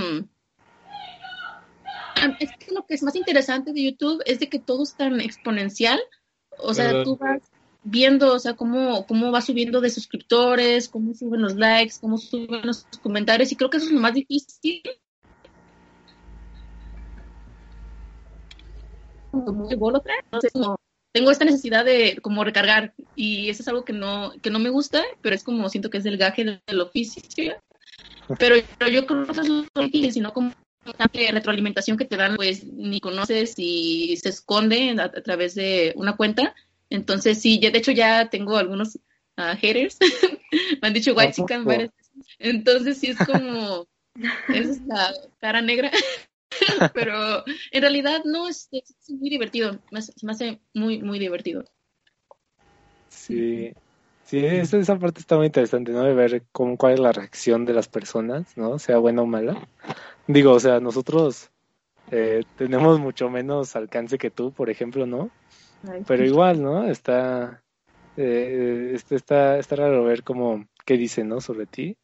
es 2.38 2.50
que 2.58 2.74
lo 2.74 2.86
que 2.86 2.94
es 2.94 3.02
más 3.02 3.16
interesante 3.16 3.72
de 3.72 3.82
YouTube 3.82 4.22
es 4.26 4.40
de 4.40 4.48
que 4.48 4.58
todo 4.58 4.82
es 4.82 4.94
tan 4.94 5.20
exponencial. 5.20 6.00
O 6.58 6.74
sea, 6.74 7.02
tú 7.04 7.16
vas 7.16 7.42
viendo, 7.82 8.34
o 8.34 8.38
sea, 8.38 8.54
cómo, 8.54 9.06
cómo 9.06 9.32
va 9.32 9.40
subiendo 9.40 9.80
de 9.80 9.90
suscriptores, 9.90 10.88
cómo 10.88 11.14
suben 11.14 11.42
los 11.42 11.54
likes, 11.54 11.94
cómo 12.00 12.18
suben 12.18 12.66
los 12.66 12.84
comentarios, 13.02 13.50
y 13.52 13.56
creo 13.56 13.70
que 13.70 13.78
eso 13.78 13.86
es 13.86 13.92
lo 13.92 14.00
más 14.00 14.14
difícil. 14.14 14.82
Entonces, 19.32 20.52
como 20.52 20.76
tengo 21.12 21.30
esta 21.30 21.44
necesidad 21.44 21.84
de 21.84 22.18
como 22.20 22.44
recargar, 22.44 22.94
y 23.14 23.48
eso 23.48 23.62
es 23.62 23.68
algo 23.68 23.84
que 23.84 23.92
no, 23.92 24.32
que 24.42 24.50
no 24.50 24.58
me 24.58 24.70
gusta, 24.70 25.02
pero 25.22 25.34
es 25.34 25.44
como 25.44 25.68
siento 25.68 25.90
que 25.90 25.98
es 25.98 26.06
el 26.06 26.18
gaje 26.18 26.44
del, 26.44 26.62
del 26.66 26.80
oficio. 26.80 27.22
Pero, 28.38 28.56
pero 28.78 28.90
yo 28.90 29.06
creo 29.06 29.24
que 29.24 29.32
eso 29.32 29.40
es 29.42 29.48
lo 29.48 29.64
difícil, 29.82 30.12
sino 30.12 30.32
como 30.32 30.52
tanta 30.92 31.18
retroalimentación 31.32 31.96
que 31.96 32.04
te 32.04 32.16
dan, 32.16 32.36
pues 32.36 32.64
ni 32.64 33.00
conoces 33.00 33.54
y 33.56 34.16
se 34.16 34.30
esconde 34.30 34.94
a, 34.98 35.04
a 35.04 35.22
través 35.22 35.54
de 35.54 35.92
una 35.96 36.16
cuenta. 36.16 36.54
Entonces, 36.90 37.40
sí, 37.40 37.60
ya, 37.60 37.70
de 37.70 37.78
hecho 37.78 37.92
ya 37.92 38.28
tengo 38.28 38.56
algunos 38.56 38.98
ah, 39.36 39.56
haters. 39.56 39.98
Me 40.82 40.88
han 40.88 40.94
dicho 40.94 41.14
white 41.14 41.32
chican 41.32 41.64
varias 41.64 41.90
veces. 41.96 42.12
Entonces, 42.38 42.98
sí 42.98 43.08
es 43.08 43.18
como, 43.18 43.86
es 44.48 44.80
la 44.86 45.12
cara 45.40 45.62
negra. 45.62 45.90
Pero 46.94 47.44
en 47.70 47.80
realidad 47.80 48.22
no, 48.24 48.48
es, 48.48 48.68
es 48.72 48.94
muy 49.08 49.30
divertido. 49.30 49.78
Me 49.90 50.00
me 50.22 50.32
hace 50.32 50.60
muy, 50.74 51.00
muy 51.00 51.18
divertido. 51.18 51.64
Sí, 53.08 53.72
sí, 54.24 54.44
esa, 54.44 54.78
esa 54.78 54.98
parte 54.98 55.20
está 55.20 55.36
muy 55.36 55.46
interesante, 55.46 55.92
¿no? 55.92 56.02
De 56.02 56.14
ver 56.14 56.42
cómo, 56.52 56.76
cuál 56.76 56.94
es 56.94 57.00
la 57.00 57.12
reacción 57.12 57.64
de 57.64 57.74
las 57.74 57.88
personas, 57.88 58.56
¿no? 58.56 58.78
Sea 58.78 58.98
buena 58.98 59.22
o 59.22 59.26
mala. 59.26 59.68
Digo, 60.32 60.52
o 60.52 60.60
sea, 60.60 60.78
nosotros 60.78 61.50
eh, 62.12 62.44
tenemos 62.56 63.00
mucho 63.00 63.28
menos 63.30 63.74
alcance 63.74 64.16
que 64.16 64.30
tú, 64.30 64.52
por 64.52 64.70
ejemplo, 64.70 65.06
¿no? 65.06 65.30
Pero 66.06 66.24
igual, 66.24 66.62
¿no? 66.62 66.86
Está, 66.86 67.62
eh, 68.16 68.92
este, 68.94 69.16
está, 69.16 69.58
está 69.58 69.76
raro 69.76 70.04
ver 70.04 70.22
cómo, 70.22 70.66
qué 70.84 70.96
dicen, 70.96 71.28
¿no? 71.28 71.40
Sobre 71.40 71.66
ti. 71.66 71.96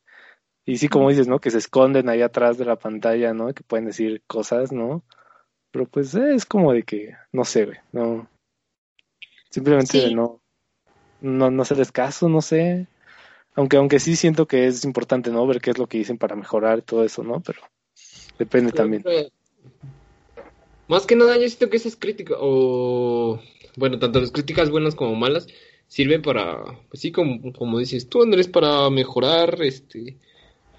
Y 0.64 0.78
sí, 0.78 0.88
como 0.88 1.11
dices, 1.11 1.28
¿no? 1.28 1.38
Que 1.38 1.52
se 1.52 1.59
esconden 1.59 2.09
ahí 2.09 2.23
atrás 2.23 2.59
de 2.59 2.64
la 2.64 2.76
pantalla, 2.76 3.33
¿no? 3.33 3.54
Que 3.54 3.62
pueden 3.62 3.87
decir 3.87 4.23
cosas, 4.26 4.73
¿no? 4.73 5.04
Pero 5.71 5.87
pues 5.87 6.12
eh, 6.16 6.35
es 6.35 6.47
como 6.47 6.73
de 6.73 6.83
que, 6.83 7.14
no 7.30 7.45
sé, 7.45 7.66
güey, 7.66 7.78
no. 7.92 8.28
Simplemente 9.50 10.00
Sí. 10.00 10.14
no, 10.14 10.40
no, 11.21 11.50
no 11.50 11.62
hacerles 11.62 11.92
caso, 11.92 12.28
no 12.28 12.40
sé. 12.42 12.88
Aunque, 13.54 13.76
aunque 13.76 14.00
sí 14.00 14.16
siento 14.16 14.47
que 14.47 14.66
es 14.66 14.85
importante, 14.85 15.30
¿no? 15.30 15.47
Ver 15.47 15.61
qué 15.61 15.71
es 15.71 15.78
lo 15.78 15.87
que 15.87 15.99
dicen 15.99 16.18
para 16.18 16.35
mejorar 16.35 16.83
todo 16.83 17.04
eso, 17.04 17.23
¿no? 17.23 17.40
Pero 17.40 17.61
depende 18.38 18.73
también. 18.73 19.02
Pero, 19.02 19.28
Más 20.88 21.07
que 21.07 21.16
nada, 21.16 21.37
yo 21.37 21.49
siento 21.49 21.71
que 21.71 21.76
esas 21.76 21.97
críticas, 21.97 22.37
o 22.40 23.40
bueno, 23.76 23.99
tanto 23.99 24.21
las 24.21 24.31
críticas 24.31 24.71
buenas 24.71 24.95
como 24.95 25.14
malas, 25.14 25.47
sirven 25.88 26.23
para, 26.23 26.64
pues 26.88 27.00
sí, 27.00 27.12
como, 27.12 27.52
como 27.52 27.78
dices 27.78 28.09
tú, 28.09 28.23
Andrés, 28.23 28.49
para 28.49 28.88
mejorar 28.90 29.61
este, 29.62 30.16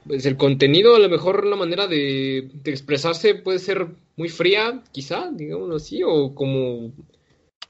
pues 0.05 0.25
el 0.25 0.37
contenido, 0.37 0.95
a 0.95 0.99
lo 0.99 1.09
mejor 1.09 1.45
la 1.45 1.55
manera 1.55 1.87
de, 1.87 2.49
de 2.53 2.71
expresarse 2.71 3.35
puede 3.35 3.59
ser 3.59 3.87
muy 4.15 4.29
fría, 4.29 4.83
quizá, 4.91 5.29
digámoslo 5.31 5.75
así, 5.75 6.01
o 6.03 6.33
como 6.33 6.91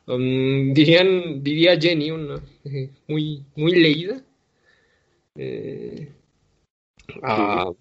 um, 0.08 0.74
dirían, 0.74 1.44
diría 1.44 1.80
Jenny, 1.80 2.12
una 2.12 2.42
eh, 2.64 2.90
muy, 3.08 3.44
muy 3.56 3.74
leída. 3.74 4.24
Eh, 5.36 6.12
ah, 7.24 7.72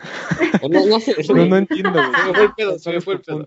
no, 0.70 0.86
no 0.86 1.00
sé, 1.00 1.14
No, 1.28 1.46
no 1.46 1.56
entiendo. 1.56 1.92
Se 2.00 2.28
me 2.28 2.34
fue 2.34 2.44
el 2.44 2.52
pedo, 2.54 2.78
se 2.78 2.84
¿Cuál 2.84 2.94
me 2.96 3.00
fue 3.00 3.14
el 3.14 3.20
pedo. 3.20 3.46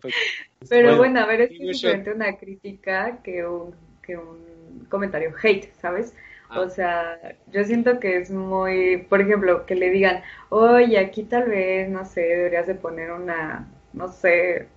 Pero 0.70 0.88
Bueno, 0.88 0.98
bueno, 0.98 1.20
a 1.22 1.26
ver, 1.26 1.42
es 1.42 1.50
diferente 1.60 2.12
una 2.12 2.38
crítica 2.38 3.20
que 3.24 3.46
un, 3.46 3.76
que 4.02 4.18
un 4.18 4.86
comentario 4.90 5.34
hate, 5.42 5.74
¿sabes? 5.82 6.14
Ah. 6.50 6.62
O 6.62 6.70
sea, 6.70 7.20
yo 7.52 7.64
siento 7.64 8.00
que 8.00 8.18
es 8.18 8.32
muy, 8.32 8.98
por 9.10 9.22
ejemplo, 9.22 9.66
que 9.66 9.76
le 9.76 9.90
digan, 9.90 10.22
oye, 10.50 11.00
aquí 11.00 11.24
tal 11.24 11.50
vez, 11.50 11.90
no 11.90 12.06
sé, 12.06 12.22
deberías 12.22 12.68
de 12.68 12.76
poner 12.76 13.12
una, 13.12 13.68
no 13.94 14.08
sé, 14.10 14.68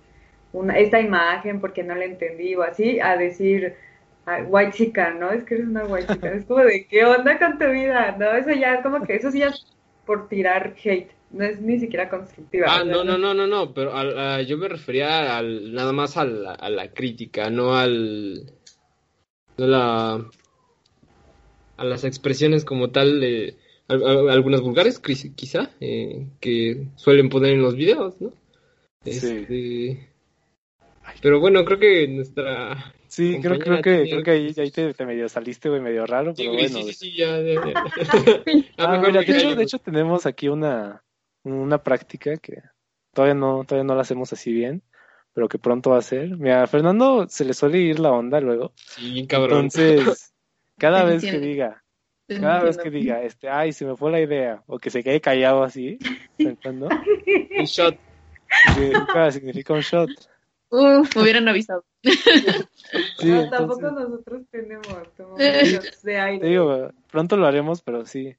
una, 0.53 0.77
esta 0.77 0.99
imagen 0.99 1.59
porque 1.61 1.83
no 1.83 1.95
la 1.95 2.05
entendí 2.05 2.55
o 2.55 2.63
así, 2.63 2.99
a 2.99 3.15
decir, 3.17 3.75
ah, 4.25 4.41
white 4.47 4.71
chica, 4.71 5.11
¿no? 5.11 5.31
Es 5.31 5.43
que 5.43 5.55
eres 5.55 5.67
una 5.67 5.85
white 5.85 6.13
chica. 6.13 6.31
Es 6.33 6.45
como 6.45 6.61
de, 6.61 6.87
¿qué 6.87 7.05
onda 7.05 7.37
con 7.37 7.59
tu 7.59 7.69
vida? 7.69 8.15
No, 8.17 8.31
eso 8.31 8.51
ya 8.51 8.75
es 8.75 8.81
como 8.81 9.05
que, 9.05 9.15
eso 9.15 9.31
sí 9.31 9.39
ya 9.39 9.47
es 9.47 9.65
por 10.05 10.29
tirar 10.29 10.73
hate, 10.83 11.11
no 11.31 11.43
es 11.43 11.61
ni 11.61 11.79
siquiera 11.79 12.09
constructiva. 12.09 12.67
Ah, 12.69 12.83
no, 12.83 13.03
no, 13.03 13.17
no, 13.17 13.33
no, 13.33 13.47
no, 13.47 13.73
pero 13.73 13.95
al- 13.95 14.17
a- 14.17 14.41
yo 14.41 14.57
me 14.57 14.67
refería 14.67 15.37
al, 15.37 15.73
nada 15.73 15.93
más 15.93 16.17
a 16.17 16.25
la, 16.25 16.53
a 16.53 16.69
la 16.69 16.91
crítica, 16.93 17.49
no 17.49 17.75
al, 17.75 18.45
no 19.57 19.65
a 19.65 19.67
la, 19.67 20.29
a 21.77 21.83
las 21.83 22.03
expresiones 22.03 22.65
como 22.65 22.89
tal 22.91 23.21
a- 23.87 24.33
algunas 24.33 24.61
vulgares, 24.61 24.99
quizá, 24.99 25.71
eh, 25.79 26.27
que 26.39 26.87
suelen 26.95 27.29
poner 27.29 27.53
en 27.53 27.61
los 27.61 27.75
videos, 27.75 28.19
¿no? 28.21 28.31
Sí. 29.03 29.11
Este, 29.11 30.09
pero 31.21 31.39
bueno, 31.39 31.63
creo 31.63 31.79
que 31.79 32.07
nuestra, 32.07 32.93
Sí, 33.07 33.39
creo, 33.41 33.57
creo 33.57 33.81
que, 33.81 33.89
tenía 33.91 34.09
creo 34.09 34.23
que 34.23 34.31
ahí, 34.31 34.53
ahí 34.57 34.71
te, 34.71 34.93
te 34.93 35.05
medio 35.05 35.29
saliste, 35.29 35.69
güey, 35.69 35.81
medio 35.81 36.05
raro, 36.05 36.35
sí, 36.35 36.43
pero 36.43 36.53
güey, 36.53 36.67
bueno. 36.69 36.85
sí, 36.85 36.93
sí, 36.93 37.11
sí, 37.11 37.17
ya, 37.17 37.39
ya, 37.41 37.53
ya. 37.53 37.83
Ya 38.77 38.85
Ah, 38.85 38.97
mira, 39.01 39.23
de 39.55 39.63
hecho 39.63 39.79
tenemos 39.79 40.27
aquí 40.27 40.49
una, 40.49 41.01
una 41.53 41.83
práctica 41.83 42.37
que 42.37 42.61
todavía 43.13 43.35
no, 43.35 43.63
todavía 43.65 43.85
no 43.87 43.95
la 43.95 44.01
hacemos 44.01 44.31
así 44.33 44.51
bien, 44.51 44.81
pero 45.33 45.47
que 45.47 45.59
pronto 45.59 45.91
va 45.91 45.97
a 45.99 46.01
ser. 46.01 46.37
Mira, 46.37 46.63
a 46.63 46.67
Fernando 46.67 47.27
se 47.29 47.45
le 47.45 47.53
suele 47.53 47.79
ir 47.79 47.99
la 47.99 48.11
onda 48.11 48.39
luego. 48.39 48.73
Sí, 48.75 49.13
bien 49.13 49.27
cabrón. 49.27 49.65
Entonces, 49.65 50.33
cada 50.77 51.03
vez 51.03 51.21
que 51.23 51.39
diga, 51.39 51.83
cada 52.27 52.61
vez 52.63 52.77
que 52.77 52.89
diga, 52.89 53.21
este, 53.23 53.49
ay, 53.49 53.71
se 53.73 53.85
me 53.85 53.95
fue 53.95 54.11
la 54.11 54.19
idea, 54.21 54.63
o 54.67 54.77
que 54.79 54.89
se 54.89 55.03
quede 55.03 55.21
callado 55.21 55.63
así, 55.63 55.97
pensando, 56.37 56.87
Un 56.87 57.65
shot. 57.65 57.97
significa, 58.75 59.31
significa 59.31 59.73
un 59.73 59.81
shot. 59.81 60.09
Uf, 60.69 61.15
me 61.15 61.21
hubieran 61.21 61.47
avisado. 61.47 61.83
Sí, 63.19 63.27
No, 63.29 63.41
entonces, 63.43 63.49
tampoco 63.51 63.91
nosotros 63.91 64.43
tenemos, 64.49 64.85
tomamos 65.17 65.39
Eh. 65.41 65.65
shots 65.65 66.03
de 66.03 66.19
aire. 66.19 66.39
te 66.39 66.47
digo, 66.47 66.89
pronto 67.11 67.35
lo 67.35 67.45
haremos, 67.47 67.81
pero 67.81 68.05
sí. 68.05 68.33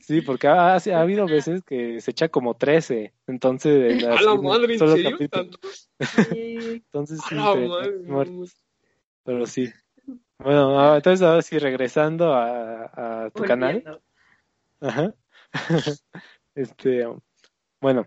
Sí, 0.00 0.20
porque 0.22 0.48
ha, 0.48 0.74
ha- 0.74 0.76
ha 0.76 1.00
habido 1.00 1.26
veces 1.26 1.62
que 1.64 2.00
se 2.00 2.10
echa 2.10 2.28
como 2.28 2.54
13, 2.54 3.12
entonces, 3.26 4.02
A 4.08 4.22
la 4.22 4.34
madre, 4.36 4.74
¿en 4.74 4.78
solo 4.78 4.96
serio? 4.96 5.16
Entonces 5.98 7.20
A 7.26 7.28
sí, 7.28 7.34
la 7.36 7.54
madre, 7.68 8.40
Pero 9.24 9.46
sí. 9.46 9.68
Bueno, 10.38 10.78
ah, 10.80 10.96
entonces 10.96 11.26
ahora 11.26 11.42
sí, 11.42 11.58
regresando 11.58 12.32
a, 12.32 13.24
a 13.24 13.30
tu 13.30 13.44
canal. 13.44 14.00
Ajá. 14.80 15.14
Este, 16.54 17.06
bueno, 17.80 18.04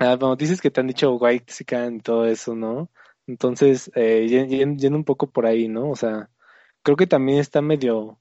ah, 0.00 0.16
bueno, 0.16 0.34
dices 0.34 0.60
que 0.60 0.70
te 0.70 0.80
han 0.80 0.88
dicho 0.88 1.14
white 1.14 1.52
y 1.60 1.98
todo 2.00 2.26
eso, 2.26 2.56
¿no? 2.56 2.90
Entonces, 3.28 3.88
eh, 3.94 4.26
yen- 4.28 4.48
yen- 4.48 4.76
yendo 4.78 4.98
un 4.98 5.04
poco 5.04 5.30
por 5.30 5.46
ahí, 5.46 5.68
¿no? 5.68 5.88
O 5.90 5.94
sea, 5.94 6.28
creo 6.82 6.96
que 6.96 7.06
también 7.06 7.38
está 7.38 7.62
medio, 7.62 8.18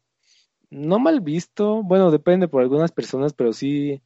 no 0.69 0.99
mal 0.99 1.21
visto, 1.21 1.83
bueno, 1.83 2.11
depende 2.11 2.47
por 2.47 2.61
algunas 2.61 2.91
personas, 2.91 3.33
pero 3.33 3.53
sí, 3.53 4.01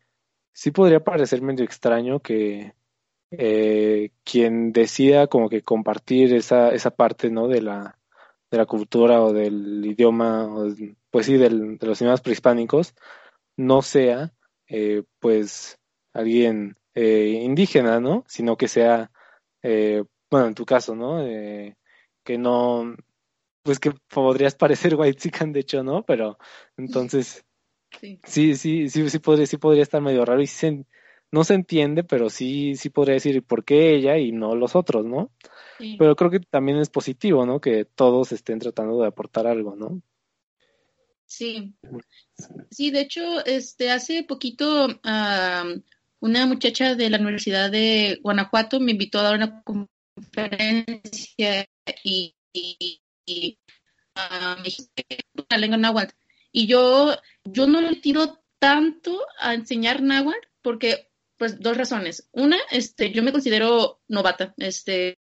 sí 0.53 0.71
podría 0.71 1.03
parecer 1.03 1.41
medio 1.41 1.65
extraño 1.65 2.19
que 2.19 2.73
eh, 3.31 4.11
quien 4.23 4.73
decida 4.73 5.27
como 5.27 5.49
que 5.49 5.63
compartir 5.63 6.33
esa, 6.33 6.69
esa 6.71 6.91
parte, 6.91 7.29
¿no? 7.31 7.47
De 7.47 7.61
la, 7.61 7.97
de 8.51 8.57
la 8.57 8.65
cultura 8.65 9.21
o 9.21 9.33
del 9.33 9.85
idioma, 9.85 10.45
o, 10.45 10.67
pues 11.09 11.25
sí, 11.25 11.37
del, 11.37 11.77
de 11.77 11.87
los 11.87 12.01
idiomas 12.01 12.21
prehispánicos, 12.21 12.93
no 13.57 13.81
sea, 13.81 14.33
eh, 14.67 15.03
pues, 15.19 15.79
alguien 16.13 16.77
eh, 16.93 17.41
indígena, 17.43 17.99
¿no? 17.99 18.25
Sino 18.27 18.57
que 18.57 18.67
sea, 18.67 19.11
eh, 19.63 20.03
bueno, 20.29 20.47
en 20.47 20.55
tu 20.55 20.65
caso, 20.65 20.95
¿no? 20.95 21.25
Eh, 21.25 21.77
que 22.23 22.37
no, 22.37 22.95
pues 23.63 23.79
que 23.79 23.91
podrías 24.09 24.55
parecer 24.55 24.95
white 24.95 25.29
de 25.47 25.59
hecho, 25.59 25.83
¿no? 25.83 26.03
Pero 26.03 26.37
entonces, 26.77 27.45
Sí. 27.99 28.19
sí, 28.23 28.55
sí, 28.55 28.89
sí, 28.89 29.09
sí 29.09 29.19
podría, 29.19 29.45
sí 29.45 29.57
podría 29.57 29.83
estar 29.83 30.01
medio 30.01 30.25
raro 30.25 30.41
y 30.41 30.47
sí 30.47 30.57
se- 30.57 30.85
no 31.31 31.43
se 31.43 31.53
entiende, 31.53 32.03
pero 32.03 32.29
sí, 32.29 32.75
sí 32.75 32.89
podría 32.89 33.15
decir 33.15 33.43
por 33.43 33.63
qué 33.63 33.95
ella 33.95 34.17
y 34.17 34.31
no 34.31 34.55
los 34.55 34.75
otros, 34.75 35.05
¿no? 35.05 35.31
Sí. 35.77 35.95
Pero 35.97 36.15
creo 36.15 36.29
que 36.29 36.39
también 36.39 36.77
es 36.79 36.89
positivo, 36.89 37.45
¿no? 37.45 37.61
Que 37.61 37.85
todos 37.85 38.31
estén 38.31 38.59
tratando 38.59 39.01
de 39.01 39.07
aportar 39.07 39.47
algo, 39.47 39.75
¿no? 39.75 40.01
Sí. 41.25 41.73
Sí, 42.69 42.91
de 42.91 43.01
hecho, 43.01 43.45
este, 43.45 43.91
hace 43.91 44.23
poquito 44.23 44.87
am, 45.03 45.83
una 46.19 46.45
muchacha 46.45 46.95
de 46.95 47.09
la 47.09 47.19
Universidad 47.19 47.71
de 47.71 48.19
Guanajuato 48.21 48.79
me 48.81 48.91
invitó 48.91 49.19
a 49.19 49.23
dar 49.23 49.35
una 49.35 49.63
conferencia 49.63 51.65
y, 52.03 52.35
y, 52.53 53.01
y, 53.31 53.59
ah, 54.15 54.57
me 54.63 54.69
que 54.95 55.19
la 55.49 55.57
lengua 55.57 55.77
náhuatl. 55.77 56.13
Y 56.51 56.67
yo, 56.67 57.15
yo 57.43 57.67
no 57.67 57.81
le 57.81 57.95
tiro 57.97 58.43
tanto 58.59 59.19
a 59.39 59.53
enseñar 59.53 60.01
náhuatl 60.01 60.47
porque 60.61 61.09
pues 61.37 61.59
dos 61.59 61.75
razones. 61.77 62.29
Una, 62.33 62.57
este, 62.69 63.11
yo 63.11 63.23
me 63.23 63.31
considero 63.31 64.01
novata. 64.07 64.53
Este, 64.57 65.17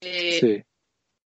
eh, 0.00 0.38
Sí. 0.40 0.62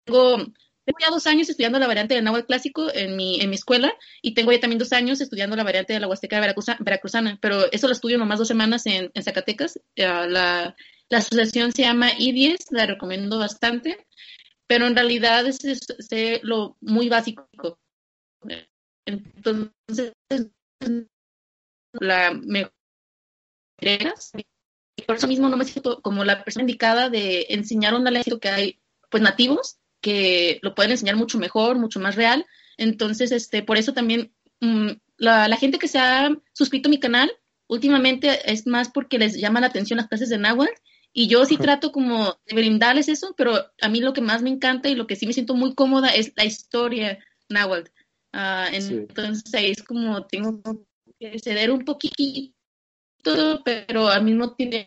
tengo, 0.06 0.38
tengo 0.38 1.00
ya 1.00 1.10
dos 1.10 1.26
años 1.28 1.50
estudiando 1.50 1.80
la 1.80 1.88
variante 1.88 2.16
del 2.16 2.24
náhuatl 2.24 2.46
clásico 2.46 2.94
en 2.94 3.16
mi, 3.16 3.40
en 3.42 3.50
mi 3.50 3.56
escuela 3.56 3.94
y 4.22 4.34
tengo 4.34 4.52
ya 4.52 4.60
también 4.60 4.80
dos 4.80 4.94
años 4.94 5.20
estudiando 5.22 5.56
la 5.56 5.64
variante 5.64 5.94
de 5.94 6.00
la 6.00 6.08
Huasteca 6.08 6.40
Veracruza- 6.40 6.78
veracruzana, 6.80 7.40
pero 7.42 7.72
eso 7.72 7.88
lo 7.88 7.94
estudio 7.94 8.18
nomás 8.18 8.40
dos 8.40 8.48
semanas 8.48 8.86
en, 8.86 9.10
en 9.14 9.24
Zacatecas. 9.24 9.78
Eh, 9.96 10.06
la, 10.06 10.76
la 11.10 11.18
asociación 11.18 11.72
se 11.72 11.84
llama 11.84 12.12
I10, 12.12 12.58
la 12.72 12.86
recomiendo 12.86 13.40
bastante, 13.40 14.06
pero 14.72 14.88
en 14.88 14.96
realidad 14.96 15.46
es, 15.46 15.60
sé 16.00 16.40
lo 16.44 16.78
muy 16.80 17.10
básico. 17.10 17.78
Entonces, 19.06 20.14
la 21.92 22.32
mejor 22.32 22.72
por 25.06 25.18
eso 25.18 25.28
mismo 25.28 25.50
no 25.50 25.58
me 25.58 25.66
siento 25.66 26.02
como 26.02 26.24
la 26.24 26.46
persona 26.46 26.64
indicada 26.64 27.10
de 27.10 27.48
enseñar 27.50 27.96
una 27.96 28.12
lengua 28.12 28.40
que 28.40 28.48
hay 28.48 28.80
pues 29.10 29.22
nativos 29.22 29.78
que 30.00 30.60
lo 30.62 30.74
pueden 30.74 30.92
enseñar 30.92 31.18
mucho 31.18 31.38
mejor, 31.38 31.78
mucho 31.78 32.00
más 32.00 32.16
real. 32.16 32.46
Entonces, 32.78 33.34
este, 33.34 33.64
por 33.64 33.76
eso 33.78 33.94
también 33.94 34.34
mm, 34.62 34.92
la, 35.18 35.50
la 35.50 35.58
gente 35.58 35.80
que 35.80 35.90
se 35.90 36.00
ha 36.00 36.30
suscrito 36.54 36.88
a 36.88 36.92
mi 36.92 37.00
canal 37.02 37.30
últimamente 37.68 38.50
es 38.50 38.66
más 38.68 38.90
porque 38.90 39.20
les 39.20 39.38
llama 39.38 39.60
la 39.60 39.68
atención 39.68 39.98
las 39.98 40.08
clases 40.08 40.30
de 40.30 40.38
náhuatl 40.38 40.72
y 41.14 41.28
yo 41.28 41.46
sí 41.46 41.58
trato 41.58 41.92
como 41.92 42.38
de 42.48 42.56
brindarles 42.56 43.08
eso, 43.10 43.34
pero 43.38 43.54
a 43.82 43.90
mí 43.90 44.00
lo 44.00 44.14
que 44.14 44.22
más 44.22 44.42
me 44.42 44.50
encanta 44.50 44.90
y 44.90 44.96
lo 44.96 45.08
que 45.08 45.16
sí 45.16 45.28
me 45.28 45.34
siento 45.34 45.56
muy 45.56 45.74
cómoda 45.76 46.10
es 46.10 46.34
la 46.36 46.46
historia 46.46 47.20
náhuatl. 47.50 47.90
Sí. 48.82 48.94
entonces 48.94 49.54
ahí 49.54 49.72
es 49.72 49.84
como 49.84 50.26
tengo 50.26 50.62
que 51.20 51.38
ceder 51.40 51.70
un 51.72 51.84
poquito, 51.84 52.54
pero 53.64 54.08
al 54.10 54.24
mismo 54.24 54.54
tiempo 54.56 54.78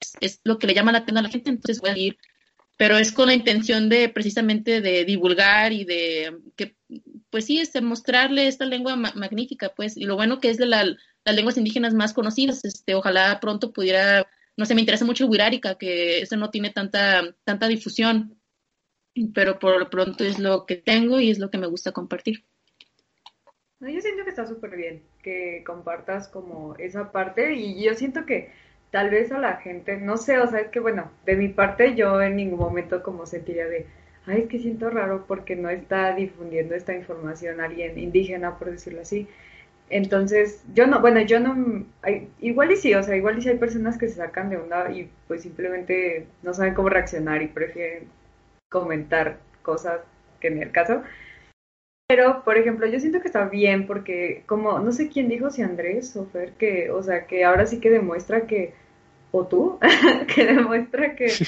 es, 0.00 0.12
es 0.20 0.40
lo 0.44 0.58
que 0.58 0.66
le 0.66 0.74
llama 0.74 0.92
la 0.92 0.98
atención 0.98 1.18
a 1.18 1.22
la 1.22 1.28
gente, 1.28 1.50
entonces 1.50 1.80
voy 1.80 1.90
a 1.90 1.96
ir 1.96 2.18
pero 2.76 2.96
es 2.96 3.12
con 3.12 3.26
la 3.26 3.34
intención 3.34 3.90
de 3.90 4.08
precisamente 4.08 4.80
de 4.80 5.04
divulgar 5.04 5.70
y 5.74 5.84
de 5.84 6.38
que 6.56 6.76
pues 7.28 7.44
sí 7.44 7.60
este 7.60 7.82
mostrarle 7.82 8.46
esta 8.46 8.64
lengua 8.64 8.96
ma- 8.96 9.12
magnífica 9.14 9.70
pues 9.76 9.98
y 9.98 10.04
lo 10.04 10.16
bueno 10.16 10.40
que 10.40 10.48
es 10.48 10.56
de 10.56 10.64
la- 10.64 10.96
las 11.26 11.36
lenguas 11.36 11.58
indígenas 11.58 11.92
más 11.92 12.14
conocidas 12.14 12.64
este 12.64 12.94
ojalá 12.94 13.38
pronto 13.38 13.74
pudiera 13.74 14.26
no 14.56 14.64
sé 14.64 14.74
me 14.74 14.80
interesa 14.80 15.04
mucho 15.04 15.24
el 15.24 15.30
que 15.78 16.20
eso 16.20 16.36
no 16.36 16.50
tiene 16.50 16.70
tanta 16.70 17.34
tanta 17.44 17.68
difusión 17.68 18.40
pero 19.34 19.58
por 19.58 19.78
lo 19.78 19.90
pronto 19.90 20.24
es 20.24 20.38
lo 20.38 20.66
que 20.66 20.76
tengo 20.76 21.20
y 21.20 21.30
es 21.30 21.38
lo 21.38 21.50
que 21.50 21.58
me 21.58 21.66
gusta 21.66 21.92
compartir 21.92 22.44
No, 23.80 23.88
yo 23.88 24.00
siento 24.00 24.24
que 24.24 24.30
está 24.30 24.46
súper 24.46 24.76
bien 24.76 25.02
que 25.22 25.62
compartas 25.66 26.28
como 26.28 26.74
esa 26.76 27.12
parte 27.12 27.54
y 27.54 27.84
yo 27.84 27.94
siento 27.94 28.24
que 28.26 28.50
tal 28.90 29.10
vez 29.10 29.30
a 29.32 29.38
la 29.38 29.56
gente, 29.56 29.96
no 29.98 30.16
sé, 30.16 30.38
o 30.38 30.46
sea, 30.48 30.60
es 30.60 30.68
que 30.68 30.80
bueno, 30.80 31.10
de 31.24 31.36
mi 31.36 31.48
parte 31.48 31.94
yo 31.94 32.20
en 32.20 32.36
ningún 32.36 32.58
momento 32.58 33.02
como 33.02 33.26
sentiría 33.26 33.66
de, 33.66 33.86
ay, 34.26 34.42
es 34.42 34.48
que 34.48 34.58
siento 34.58 34.90
raro 34.90 35.26
porque 35.26 35.56
no 35.56 35.70
está 35.70 36.14
difundiendo 36.14 36.74
esta 36.74 36.94
información 36.94 37.60
alguien 37.60 37.98
indígena, 37.98 38.58
por 38.58 38.70
decirlo 38.70 39.02
así. 39.02 39.28
Entonces, 39.90 40.62
yo 40.74 40.86
no, 40.86 41.00
bueno, 41.00 41.20
yo 41.22 41.40
no, 41.40 41.84
hay- 42.02 42.28
igual 42.40 42.72
y 42.72 42.76
sí, 42.76 42.94
o 42.94 43.02
sea, 43.02 43.16
igual 43.16 43.38
y 43.38 43.42
sí 43.42 43.48
hay 43.50 43.58
personas 43.58 43.98
que 43.98 44.08
se 44.08 44.16
sacan 44.16 44.50
de 44.50 44.56
onda 44.58 44.90
y 44.92 45.10
pues 45.28 45.42
simplemente 45.42 46.26
no 46.42 46.54
saben 46.54 46.74
cómo 46.74 46.88
reaccionar 46.90 47.42
y 47.42 47.48
prefieren 47.48 48.08
comentar 48.70 49.38
cosas 49.62 50.00
que 50.40 50.50
ni 50.50 50.62
el 50.62 50.72
caso. 50.72 51.02
Pero, 52.08 52.42
por 52.44 52.58
ejemplo, 52.58 52.86
yo 52.86 52.98
siento 53.00 53.20
que 53.20 53.28
está 53.28 53.44
bien 53.48 53.86
porque, 53.86 54.42
como, 54.46 54.78
no 54.80 54.92
sé 54.92 55.08
quién 55.08 55.28
dijo, 55.28 55.50
si 55.50 55.62
Andrés 55.62 56.16
o 56.16 56.26
Fer, 56.26 56.52
que, 56.54 56.90
o 56.90 57.02
sea, 57.02 57.26
que 57.26 57.44
ahora 57.44 57.66
sí 57.66 57.80
que 57.80 57.88
demuestra 57.90 58.46
que, 58.46 58.74
o 59.32 59.46
tú, 59.46 59.78
que 60.34 60.46
demuestra 60.46 61.16
que, 61.16 61.40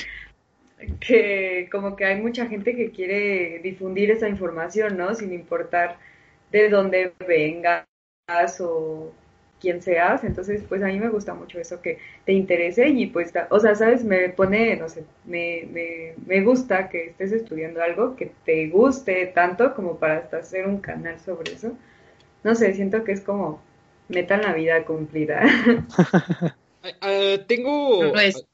que 1.00 1.68
como 1.70 1.96
que 1.96 2.04
hay 2.04 2.20
mucha 2.20 2.46
gente 2.46 2.74
que 2.76 2.90
quiere 2.90 3.60
difundir 3.60 4.10
esa 4.10 4.28
información, 4.28 4.96
¿no? 4.96 5.14
Sin 5.14 5.32
importar 5.32 5.98
de 6.50 6.68
dónde 6.68 7.12
vengas 7.26 7.86
o 8.60 9.12
quién 9.60 9.80
seas. 9.80 10.24
Entonces, 10.24 10.62
pues 10.68 10.82
a 10.82 10.86
mí 10.86 10.98
me 10.98 11.08
gusta 11.08 11.34
mucho 11.34 11.58
eso, 11.58 11.80
que 11.80 11.98
te 12.24 12.32
interese 12.32 12.88
y 12.88 13.06
pues, 13.06 13.32
o 13.50 13.60
sea, 13.60 13.74
¿sabes? 13.74 14.04
Me 14.04 14.28
pone, 14.30 14.76
no 14.76 14.88
sé, 14.88 15.04
me, 15.24 15.68
me, 15.70 16.14
me 16.26 16.42
gusta 16.42 16.88
que 16.88 17.10
estés 17.10 17.32
estudiando 17.32 17.82
algo 17.82 18.16
que 18.16 18.32
te 18.44 18.68
guste 18.68 19.26
tanto 19.28 19.74
como 19.74 19.96
para 19.98 20.18
hasta 20.18 20.38
hacer 20.38 20.66
un 20.66 20.78
canal 20.78 21.18
sobre 21.20 21.52
eso. 21.52 21.72
No 22.44 22.54
sé, 22.54 22.74
siento 22.74 23.04
que 23.04 23.12
es 23.12 23.20
como 23.20 23.60
meta 24.08 24.34
en 24.34 24.42
la 24.42 24.52
vida 24.52 24.84
cumplida. 24.84 25.42
Ah, 25.42 26.56
ah, 27.00 27.36
tengo. 27.46 28.16
Es. 28.16 28.44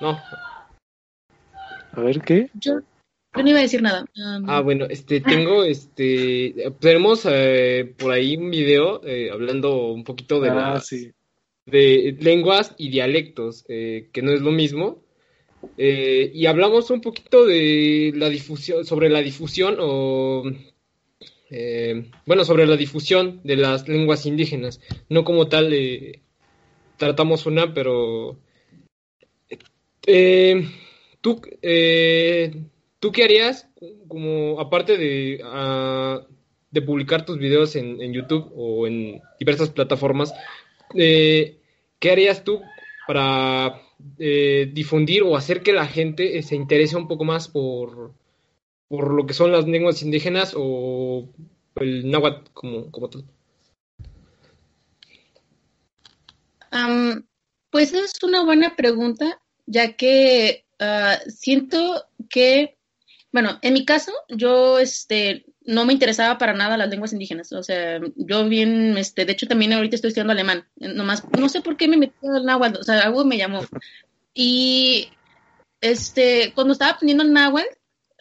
No. 0.00 0.18
A 1.92 2.00
ver 2.00 2.20
qué. 2.20 2.48
yo, 2.54 2.80
yo 3.36 3.42
no 3.42 3.48
iba 3.50 3.58
a 3.58 3.62
decir 3.62 3.82
nada 3.82 4.04
Um, 4.16 4.44
Ah, 4.48 4.60
bueno, 4.60 4.86
este, 4.88 5.20
tengo, 5.20 5.64
este, 5.74 6.54
tenemos 6.80 7.26
eh, 7.30 7.94
por 7.96 8.12
ahí 8.12 8.36
un 8.36 8.50
video 8.50 9.00
eh, 9.04 9.30
hablando 9.32 9.92
un 9.92 10.04
poquito 10.04 10.40
de 10.40 10.50
Ah, 10.50 10.54
las 10.74 10.86
sí. 10.88 11.12
de 11.66 12.16
lenguas 12.20 12.74
y 12.78 12.88
dialectos, 12.90 13.64
eh, 13.68 14.08
que 14.12 14.22
no 14.22 14.32
es 14.32 14.40
lo 14.40 14.50
mismo. 14.50 15.02
Eh, 15.76 16.30
y 16.34 16.46
hablamos 16.46 16.90
un 16.90 17.00
poquito 17.02 17.44
de 17.44 18.12
la 18.16 18.28
difusión, 18.30 18.84
sobre 18.86 19.10
la 19.10 19.20
difusión 19.20 19.76
o, 19.78 20.42
eh, 21.50 22.10
bueno, 22.26 22.44
sobre 22.44 22.66
la 22.66 22.76
difusión 22.76 23.40
de 23.44 23.56
las 23.56 23.86
lenguas 23.88 24.24
indígenas. 24.26 24.80
No 25.08 25.22
como 25.24 25.48
tal 25.48 25.72
eh, 25.72 26.20
tratamos 26.96 27.44
una, 27.46 27.74
pero 27.74 28.38
eh, 30.06 30.66
tú, 31.20 31.40
eh, 31.62 32.52
¿tú 33.00 33.12
qué 33.12 33.24
harías 33.24 33.68
como 34.08 34.60
aparte 34.60 34.96
de, 34.96 35.40
ah, 35.44 36.20
de 36.70 36.82
publicar 36.82 37.24
tus 37.24 37.38
videos 37.38 37.74
en, 37.76 38.00
en 38.00 38.12
YouTube 38.12 38.52
o 38.54 38.86
en 38.86 39.20
diversas 39.38 39.70
plataformas? 39.70 40.32
eh, 40.94 41.58
¿qué 41.98 42.10
harías 42.10 42.44
tú 42.44 42.60
para 43.06 43.80
eh, 44.18 44.70
difundir 44.72 45.22
o 45.22 45.36
hacer 45.36 45.62
que 45.62 45.72
la 45.72 45.86
gente 45.86 46.42
se 46.42 46.56
interese 46.56 46.96
un 46.96 47.08
poco 47.08 47.24
más 47.24 47.48
por, 47.48 48.12
por 48.88 49.12
lo 49.12 49.26
que 49.26 49.34
son 49.34 49.52
las 49.52 49.66
lenguas 49.66 50.02
indígenas 50.02 50.54
o 50.56 51.28
el 51.76 52.10
náhuatl 52.10 52.50
como, 52.52 52.90
como 52.90 53.10
tal? 53.10 53.24
Pues 57.70 57.94
es 57.94 58.22
una 58.22 58.44
buena 58.44 58.74
pregunta, 58.74 59.40
ya 59.66 59.92
que 59.96 60.64
ah, 60.80 61.18
siento 61.28 62.04
que, 62.28 62.76
bueno, 63.32 63.58
en 63.62 63.72
mi 63.74 63.84
caso, 63.84 64.12
yo 64.28 64.78
este, 64.78 65.44
no 65.62 65.84
me 65.84 65.92
interesaba 65.92 66.36
para 66.38 66.52
nada 66.52 66.76
las 66.76 66.88
lenguas 66.88 67.12
indígenas. 67.12 67.52
O 67.52 67.62
sea, 67.62 68.00
yo 68.16 68.48
bien, 68.48 68.96
este, 68.98 69.24
de 69.24 69.32
hecho 69.32 69.46
también 69.46 69.72
ahorita 69.72 69.94
estoy 69.96 70.08
estudiando 70.08 70.32
alemán. 70.32 70.66
Nomás, 70.76 71.22
no 71.38 71.48
sé 71.48 71.60
por 71.60 71.76
qué 71.76 71.86
me 71.88 71.96
metí 71.96 72.14
al 72.26 72.44
náhuatl, 72.44 72.78
o 72.80 72.82
sea, 72.82 73.00
algo 73.02 73.24
me 73.24 73.38
llamó. 73.38 73.60
Y 74.34 75.10
este, 75.80 76.52
cuando 76.54 76.72
estaba 76.72 76.92
aprendiendo 76.92 77.24
el 77.24 77.32
náhuatl, 77.32 77.68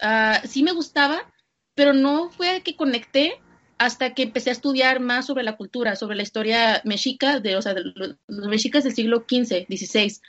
ah, 0.01 0.41
sí 0.45 0.63
me 0.63 0.71
gustaba, 0.73 1.31
pero 1.75 1.93
no 1.93 2.29
fue 2.29 2.61
que 2.61 2.75
conecté 2.75 3.39
hasta 3.77 4.13
que 4.13 4.23
empecé 4.23 4.49
a 4.49 4.53
estudiar 4.53 4.99
más 4.99 5.25
sobre 5.25 5.43
la 5.43 5.55
cultura, 5.55 5.95
sobre 5.95 6.17
la 6.17 6.23
historia 6.23 6.81
mexica, 6.83 7.39
de, 7.39 7.55
o 7.55 7.61
sea, 7.61 7.73
de 7.73 7.83
los, 7.95 8.15
mexicas 8.27 8.83
del 8.83 8.93
siglo 8.93 9.25
XV, 9.27 9.65
XVI. 9.67 10.19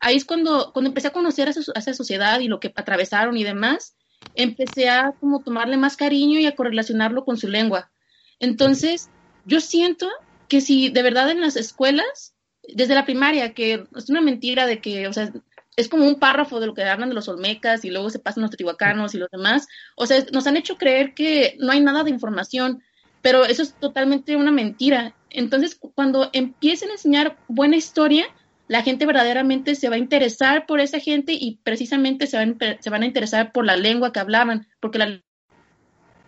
Ahí 0.00 0.16
es 0.16 0.24
cuando, 0.24 0.70
cuando 0.72 0.88
empecé 0.88 1.08
a 1.08 1.12
conocer 1.12 1.48
a, 1.48 1.50
esa- 1.50 1.72
a 1.74 1.78
esa 1.78 1.94
sociedad 1.94 2.40
y 2.40 2.48
lo 2.48 2.60
que 2.60 2.72
atravesaron 2.74 3.36
y 3.38 3.44
demás, 3.44 3.96
empecé 4.34 4.88
a 4.88 5.12
como 5.20 5.42
tomarle 5.42 5.76
más 5.76 5.96
cariño 5.96 6.38
y 6.38 6.46
a 6.46 6.54
correlacionarlo 6.56 7.24
con 7.24 7.36
su 7.36 7.48
lengua. 7.48 7.90
Entonces, 8.38 9.10
yo 9.44 9.60
siento 9.60 10.08
que 10.48 10.60
si 10.60 10.88
de 10.90 11.02
verdad 11.02 11.30
en 11.30 11.40
las 11.40 11.56
escuelas, 11.56 12.34
desde 12.62 12.94
la 12.94 13.04
primaria, 13.04 13.54
que 13.54 13.84
es 13.96 14.10
una 14.10 14.20
mentira 14.20 14.66
de 14.66 14.80
que, 14.80 15.06
o 15.08 15.12
sea, 15.12 15.32
es 15.76 15.88
como 15.88 16.06
un 16.06 16.18
párrafo 16.18 16.60
de 16.60 16.66
lo 16.66 16.74
que 16.74 16.82
hablan 16.84 17.08
de 17.08 17.14
los 17.14 17.28
olmecas 17.28 17.84
y 17.84 17.90
luego 17.90 18.10
se 18.10 18.18
pasan 18.18 18.42
los 18.42 18.50
teotihuacanos 18.50 19.14
y 19.14 19.18
los 19.18 19.30
demás. 19.30 19.66
O 19.96 20.06
sea, 20.06 20.24
nos 20.32 20.46
han 20.46 20.56
hecho 20.56 20.76
creer 20.76 21.14
que 21.14 21.56
no 21.58 21.72
hay 21.72 21.80
nada 21.80 22.04
de 22.04 22.10
información, 22.10 22.82
pero 23.22 23.44
eso 23.44 23.62
es 23.62 23.74
totalmente 23.78 24.36
una 24.36 24.50
mentira. 24.52 25.16
Entonces, 25.30 25.76
cu- 25.76 25.92
cuando 25.94 26.28
empiecen 26.32 26.90
a 26.90 26.92
enseñar 26.94 27.38
buena 27.48 27.76
historia, 27.76 28.26
la 28.70 28.82
gente 28.82 29.04
verdaderamente 29.04 29.74
se 29.74 29.88
va 29.88 29.96
a 29.96 29.98
interesar 29.98 30.64
por 30.64 30.78
esa 30.78 31.00
gente 31.00 31.32
y 31.32 31.58
precisamente 31.64 32.28
se 32.28 32.36
van, 32.36 32.56
se 32.78 32.88
van 32.88 33.02
a 33.02 33.06
interesar 33.06 33.50
por 33.50 33.66
la 33.66 33.74
lengua 33.74 34.12
que 34.12 34.20
hablaban, 34.20 34.68
porque 34.78 34.98
la 34.98 35.20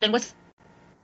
lengua 0.00 0.18
es 0.18 0.35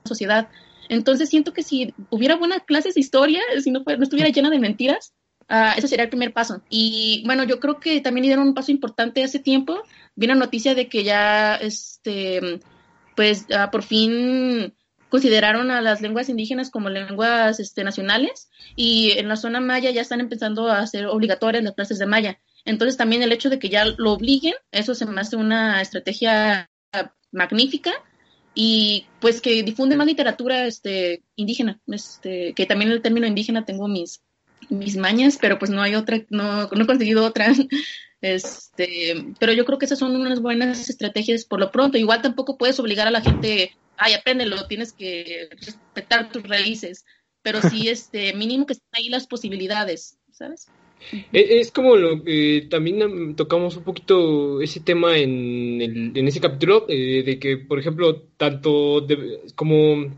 la 0.03 0.09
sociedad. 0.09 0.49
Entonces 0.89 1.29
siento 1.29 1.53
que 1.53 1.63
si 1.63 1.93
hubiera 2.09 2.35
buenas 2.35 2.63
clases 2.65 2.95
de 2.95 2.99
historia, 2.99 3.41
si 3.63 3.71
no, 3.71 3.83
no 3.85 4.03
estuviera 4.03 4.29
llena 4.31 4.49
de 4.49 4.59
mentiras, 4.59 5.13
ah, 5.47 5.75
eso 5.77 5.87
sería 5.87 6.03
el 6.03 6.09
primer 6.09 6.33
paso. 6.33 6.61
Y 6.69 7.23
bueno, 7.25 7.45
yo 7.45 7.61
creo 7.61 7.79
que 7.79 8.01
también 8.01 8.23
dieron 8.23 8.45
un 8.45 8.53
paso 8.53 8.73
importante 8.73 9.23
hace 9.23 9.39
tiempo. 9.39 9.81
Vi 10.15 10.27
la 10.27 10.35
noticia 10.35 10.75
de 10.75 10.89
que 10.89 11.05
ya, 11.05 11.55
este, 11.55 12.59
pues 13.15 13.45
ah, 13.55 13.71
por 13.71 13.83
fin 13.83 14.73
consideraron 15.09 15.71
a 15.71 15.81
las 15.81 16.01
lenguas 16.01 16.29
indígenas 16.29 16.69
como 16.69 16.89
lenguas 16.89 17.59
este, 17.59 17.83
nacionales 17.83 18.49
y 18.75 19.11
en 19.17 19.27
la 19.27 19.35
zona 19.35 19.59
maya 19.59 19.91
ya 19.91 20.01
están 20.01 20.21
empezando 20.21 20.69
a 20.69 20.79
hacer 20.79 21.07
obligatorias 21.07 21.63
las 21.63 21.73
clases 21.73 21.99
de 21.99 22.05
maya. 22.05 22.39
Entonces 22.65 22.97
también 22.97 23.23
el 23.23 23.31
hecho 23.31 23.49
de 23.49 23.59
que 23.59 23.69
ya 23.69 23.85
lo 23.85 24.13
obliguen, 24.13 24.53
eso 24.71 24.95
se 24.95 25.05
me 25.05 25.21
hace 25.21 25.35
una 25.35 25.81
estrategia 25.81 26.69
magnífica 27.31 27.91
y 28.53 29.05
pues 29.19 29.41
que 29.41 29.63
difunde 29.63 29.95
más 29.95 30.07
literatura 30.07 30.65
este, 30.65 31.23
indígena, 31.35 31.79
este, 31.87 32.53
que 32.53 32.65
también 32.65 32.91
el 32.91 33.01
término 33.01 33.27
indígena 33.27 33.65
tengo 33.65 33.87
mis, 33.87 34.21
mis 34.69 34.97
mañas, 34.97 35.37
pero 35.39 35.59
pues 35.59 35.71
no 35.71 35.81
hay 35.81 35.95
otra, 35.95 36.21
no, 36.29 36.67
no 36.67 36.83
he 36.83 36.87
conseguido 36.87 37.25
otra. 37.25 37.47
Este, 38.21 39.27
pero 39.39 39.53
yo 39.53 39.63
creo 39.63 39.79
que 39.79 39.85
esas 39.85 39.99
son 39.99 40.13
unas 40.13 40.41
buenas 40.41 40.89
estrategias 40.89 41.45
por 41.45 41.57
lo 41.61 41.71
pronto. 41.71 41.97
Igual 41.97 42.21
tampoco 42.21 42.57
puedes 42.57 42.77
obligar 42.77 43.07
a 43.07 43.11
la 43.11 43.21
gente, 43.21 43.77
ay, 43.99 44.13
apréndelo, 44.13 44.65
tienes 44.67 44.93
que 44.93 45.49
respetar 45.51 46.31
tus 46.31 46.43
raíces, 46.43 47.05
pero 47.41 47.61
sí, 47.61 47.89
este, 47.89 48.33
mínimo 48.33 48.65
que 48.65 48.73
estén 48.73 48.89
ahí 48.93 49.09
las 49.09 49.27
posibilidades, 49.27 50.17
¿sabes? 50.31 50.67
E, 51.31 51.59
es 51.59 51.71
como 51.71 51.95
lo 51.95 52.23
que 52.23 52.67
también 52.69 53.35
tocamos 53.35 53.77
un 53.77 53.83
poquito 53.83 54.61
ese 54.61 54.79
tema 54.79 55.17
en, 55.17 55.81
el, 55.81 56.11
en 56.15 56.27
ese 56.27 56.41
capítulo, 56.41 56.85
eh, 56.89 57.23
de 57.23 57.39
que, 57.39 57.57
por 57.57 57.79
ejemplo, 57.79 58.23
tanto 58.37 59.05
como 59.55 60.13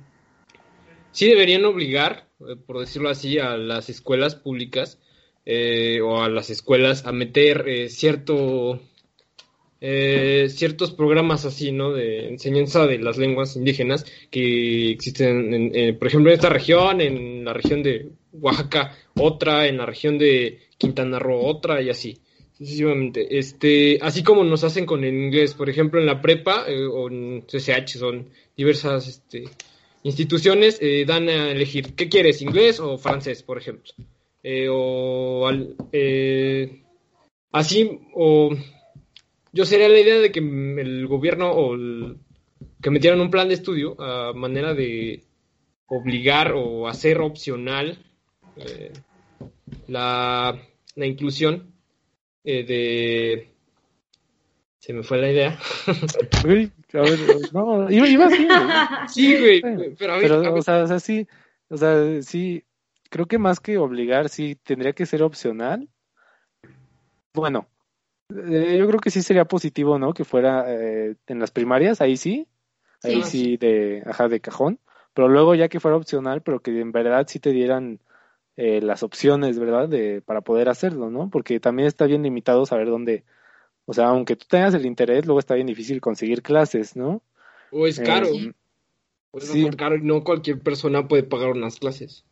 sí 1.11 1.27
deberían 1.27 1.65
obligar, 1.65 2.27
eh, 2.41 2.55
por 2.55 2.79
decirlo 2.79 3.09
así, 3.09 3.39
a 3.39 3.57
las 3.57 3.89
escuelas 3.89 4.35
públicas 4.35 4.99
eh, 5.45 6.01
o 6.01 6.21
a 6.21 6.29
las 6.29 6.49
escuelas 6.49 7.05
a 7.05 7.11
meter 7.11 7.89
cierto 7.89 8.79
ciertos 9.81 10.91
programas 10.91 11.45
así, 11.45 11.71
¿no? 11.71 11.91
De 11.91 12.27
enseñanza 12.29 12.85
de 12.85 12.99
las 12.99 13.17
lenguas 13.17 13.55
indígenas 13.55 14.05
que 14.29 14.91
existen, 14.91 15.97
por 15.97 16.07
ejemplo, 16.07 16.29
en 16.29 16.35
esta 16.35 16.49
región, 16.49 17.01
en 17.01 17.43
la 17.43 17.53
región 17.53 17.81
de 17.81 18.11
Oaxaca, 18.31 18.95
otra, 19.15 19.67
en 19.67 19.77
la 19.77 19.85
región 19.85 20.17
de 20.17 20.59
Quintana 20.77 21.19
Roo 21.19 21.43
otra 21.43 21.81
y 21.81 21.89
así 21.89 22.19
sucesivamente. 22.61 23.39
Este, 23.39 23.97
así 24.01 24.23
como 24.23 24.43
nos 24.43 24.63
hacen 24.63 24.85
con 24.85 25.03
el 25.03 25.15
inglés, 25.15 25.55
por 25.55 25.69
ejemplo, 25.69 25.99
en 25.99 26.05
la 26.05 26.21
prepa 26.21 26.65
eh, 26.67 26.85
o 26.85 27.09
en 27.09 27.41
CCH 27.41 27.97
son 27.97 28.29
diversas 28.55 29.07
este, 29.07 29.45
instituciones 30.03 30.77
eh, 30.79 31.05
dan 31.07 31.27
a 31.27 31.51
elegir 31.51 31.95
qué 31.95 32.07
quieres, 32.07 32.41
inglés 32.43 32.79
o 32.79 32.99
francés, 32.99 33.41
por 33.41 33.57
ejemplo. 33.57 33.91
Eh, 34.43 34.67
o 34.69 35.49
así 37.51 37.99
o 38.13 38.51
yo 39.51 39.65
sería 39.65 39.89
la 39.89 39.99
idea 39.99 40.19
de 40.19 40.31
que 40.31 40.39
el 40.39 41.07
gobierno 41.07 41.51
o 41.51 41.77
que 42.81 42.89
metieran 42.89 43.21
un 43.21 43.31
plan 43.31 43.47
de 43.47 43.55
estudio 43.55 43.99
a 44.01 44.33
manera 44.33 44.73
de 44.73 45.23
obligar 45.87 46.53
o 46.53 46.87
hacer 46.87 47.19
opcional 47.19 47.97
la 49.87 50.59
la 50.95 51.05
inclusión 51.05 51.73
eh, 52.43 52.63
de... 52.63 53.47
Se 54.79 54.93
me 54.93 55.03
fue 55.03 55.19
la 55.19 55.31
idea. 55.31 55.59
Uy, 56.43 56.71
a 56.93 57.01
ver, 57.01 57.19
no, 57.53 57.89
iba, 57.91 58.07
iba 58.07 58.25
así. 58.25 58.47
Sí, 59.13 59.39
güey, 59.39 59.61
pero, 59.95 60.13
a 60.13 60.17
ver, 60.17 60.27
pero 60.27 60.55
O, 60.55 60.61
sea, 60.63 60.83
o 60.83 60.87
sea, 60.87 60.99
sí, 60.99 61.27
o 61.69 61.77
sea, 61.77 62.21
sí, 62.23 62.63
creo 63.09 63.27
que 63.27 63.37
más 63.37 63.59
que 63.59 63.77
obligar, 63.77 64.29
sí, 64.29 64.57
tendría 64.63 64.93
que 64.93 65.05
ser 65.05 65.21
opcional. 65.21 65.87
Bueno, 67.33 67.67
eh, 68.35 68.77
yo 68.77 68.87
creo 68.87 68.99
que 68.99 69.11
sí 69.11 69.21
sería 69.21 69.45
positivo, 69.45 69.99
¿no? 69.99 70.13
Que 70.13 70.23
fuera 70.23 70.65
eh, 70.67 71.15
en 71.27 71.39
las 71.39 71.51
primarias, 71.51 72.01
ahí 72.01 72.17
sí, 72.17 72.47
ahí 73.03 73.23
sí, 73.23 73.57
de, 73.57 74.03
ajá, 74.05 74.27
de 74.27 74.39
cajón, 74.39 74.79
pero 75.13 75.27
luego 75.27 75.55
ya 75.55 75.69
que 75.69 75.79
fuera 75.79 75.97
opcional, 75.97 76.41
pero 76.41 76.61
que 76.61 76.79
en 76.79 76.91
verdad 76.91 77.25
sí 77.27 77.39
te 77.39 77.51
dieran 77.51 77.99
eh, 78.57 78.81
las 78.81 79.03
opciones, 79.03 79.59
¿verdad? 79.59 79.89
De, 79.89 80.21
para 80.21 80.41
poder 80.41 80.69
hacerlo, 80.69 81.09
¿no? 81.09 81.29
Porque 81.29 81.59
también 81.59 81.87
está 81.87 82.05
bien 82.05 82.23
limitado 82.23 82.65
saber 82.65 82.87
dónde, 82.87 83.23
o 83.85 83.93
sea, 83.93 84.07
aunque 84.07 84.35
tú 84.35 84.45
tengas 84.49 84.73
el 84.73 84.85
interés, 84.85 85.25
luego 85.25 85.39
está 85.39 85.55
bien 85.55 85.67
difícil 85.67 86.01
conseguir 86.01 86.41
clases, 86.41 86.95
¿no? 86.95 87.21
O 87.71 87.87
es 87.87 87.99
caro. 87.99 88.27
Eh, 88.27 88.53
o 89.31 89.39
es 89.39 89.75
caro 89.75 89.95
y 89.95 90.01
no 90.01 90.23
cualquier 90.23 90.59
persona 90.59 91.07
puede 91.07 91.23
pagar 91.23 91.51
unas 91.51 91.79
clases. 91.79 92.25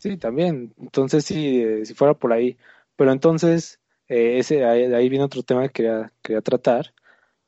Sí, 0.00 0.16
también. 0.16 0.72
Entonces, 0.78 1.24
sí, 1.24 1.60
eh, 1.60 1.84
si 1.84 1.94
fuera 1.94 2.14
por 2.14 2.32
ahí. 2.32 2.56
Pero 2.96 3.12
entonces, 3.12 3.80
ese 4.10 4.64
ahí, 4.64 5.08
viene 5.08 5.24
otro 5.24 5.42
tema 5.42 5.62
que 5.68 5.72
quería, 5.72 6.12
quería 6.22 6.42
tratar, 6.42 6.94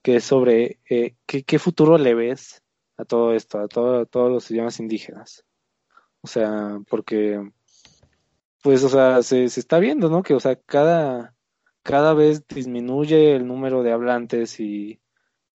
que 0.03 0.17
es 0.17 0.25
sobre 0.25 0.81
¿qué, 0.87 1.45
qué, 1.45 1.59
futuro 1.59 1.99
le 1.99 2.15
ves 2.15 2.63
a 2.97 3.05
todo 3.05 3.35
esto, 3.35 3.59
a, 3.59 3.69
todo, 3.69 4.01
a 4.03 4.07
todos 4.07 4.31
los 4.31 4.51
idiomas 4.51 4.81
indígenas. 4.81 5.45
O 6.23 6.29
sea, 6.29 6.79
porque 6.89 7.41
pues, 8.63 8.85
o 8.85 8.89
sea, 8.89 9.23
se, 9.23 9.49
se 9.49 9.61
está 9.61 9.79
viendo, 9.81 10.09
¿no? 10.09 10.23
Que, 10.23 10.35
o 10.35 10.41
sea, 10.41 10.57
cada, 10.57 11.35
cada 11.83 12.15
vez 12.15 12.47
disminuye 12.47 13.35
el 13.35 13.47
número 13.47 13.83
de 13.83 13.93
hablantes 13.93 14.61
y, 14.61 15.01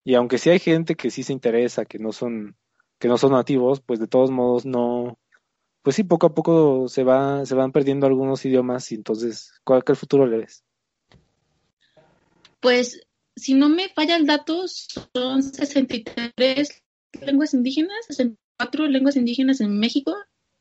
y 0.04 0.14
aunque 0.14 0.38
sí 0.38 0.50
hay 0.50 0.58
gente 0.58 0.94
que 0.94 1.10
sí 1.10 1.22
se 1.22 1.32
interesa, 1.32 1.86
que 1.86 1.98
no 1.98 2.12
son, 2.12 2.56
que 2.98 3.08
no 3.08 3.18
son 3.18 3.32
nativos, 3.32 3.80
pues 3.80 3.98
de 3.98 4.08
todos 4.08 4.30
modos 4.30 4.66
no, 4.66 5.18
pues 5.82 5.96
sí, 5.96 6.04
poco 6.04 6.26
a 6.26 6.34
poco 6.34 6.88
se 6.88 7.02
va, 7.04 7.46
se 7.46 7.54
van 7.54 7.72
perdiendo 7.72 8.06
algunos 8.06 8.44
idiomas 8.44 8.92
y 8.92 8.96
entonces, 8.96 9.54
¿cuál 9.64 9.82
futuro 9.96 10.26
le 10.26 10.38
ves? 10.38 10.64
Pues, 12.60 13.00
si 13.36 13.54
no 13.54 13.68
me 13.68 13.88
falla 13.88 14.16
el 14.16 14.26
dato, 14.26 14.66
son 14.68 15.42
63 15.42 16.82
lenguas 17.20 17.54
indígenas, 17.54 18.06
64 18.08 18.86
lenguas 18.88 19.16
indígenas 19.16 19.60
en 19.60 19.78
México. 19.78 20.14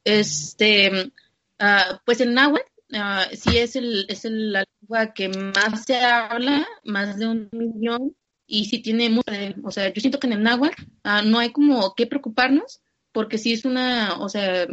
Este, 0.03 1.11
Ah, 1.59 2.01
pues 2.05 2.21
el 2.21 2.33
náhuatl 2.33 2.69
uh, 2.93 3.35
sí 3.35 3.57
es, 3.57 3.75
el, 3.75 4.05
es 4.09 4.25
el, 4.25 4.51
la 4.53 4.63
lengua 4.79 5.13
que 5.13 5.29
más 5.29 5.85
se 5.85 5.97
habla, 5.97 6.67
más 6.83 7.17
de 7.17 7.27
un 7.27 7.49
millón, 7.51 8.15
y 8.45 8.65
sí 8.65 8.79
tiene 8.79 9.09
mucho, 9.09 9.31
o 9.63 9.71
sea, 9.71 9.91
yo 9.91 9.99
siento 9.99 10.19
que 10.19 10.27
en 10.27 10.33
el 10.33 10.43
náhuatl 10.43 10.83
uh, 11.03 11.27
no 11.27 11.39
hay 11.39 11.51
como 11.51 11.95
que 11.95 12.05
preocuparnos, 12.05 12.81
porque 13.11 13.37
sí 13.39 13.53
es 13.53 13.65
una, 13.65 14.19
o 14.19 14.29
sea, 14.29 14.67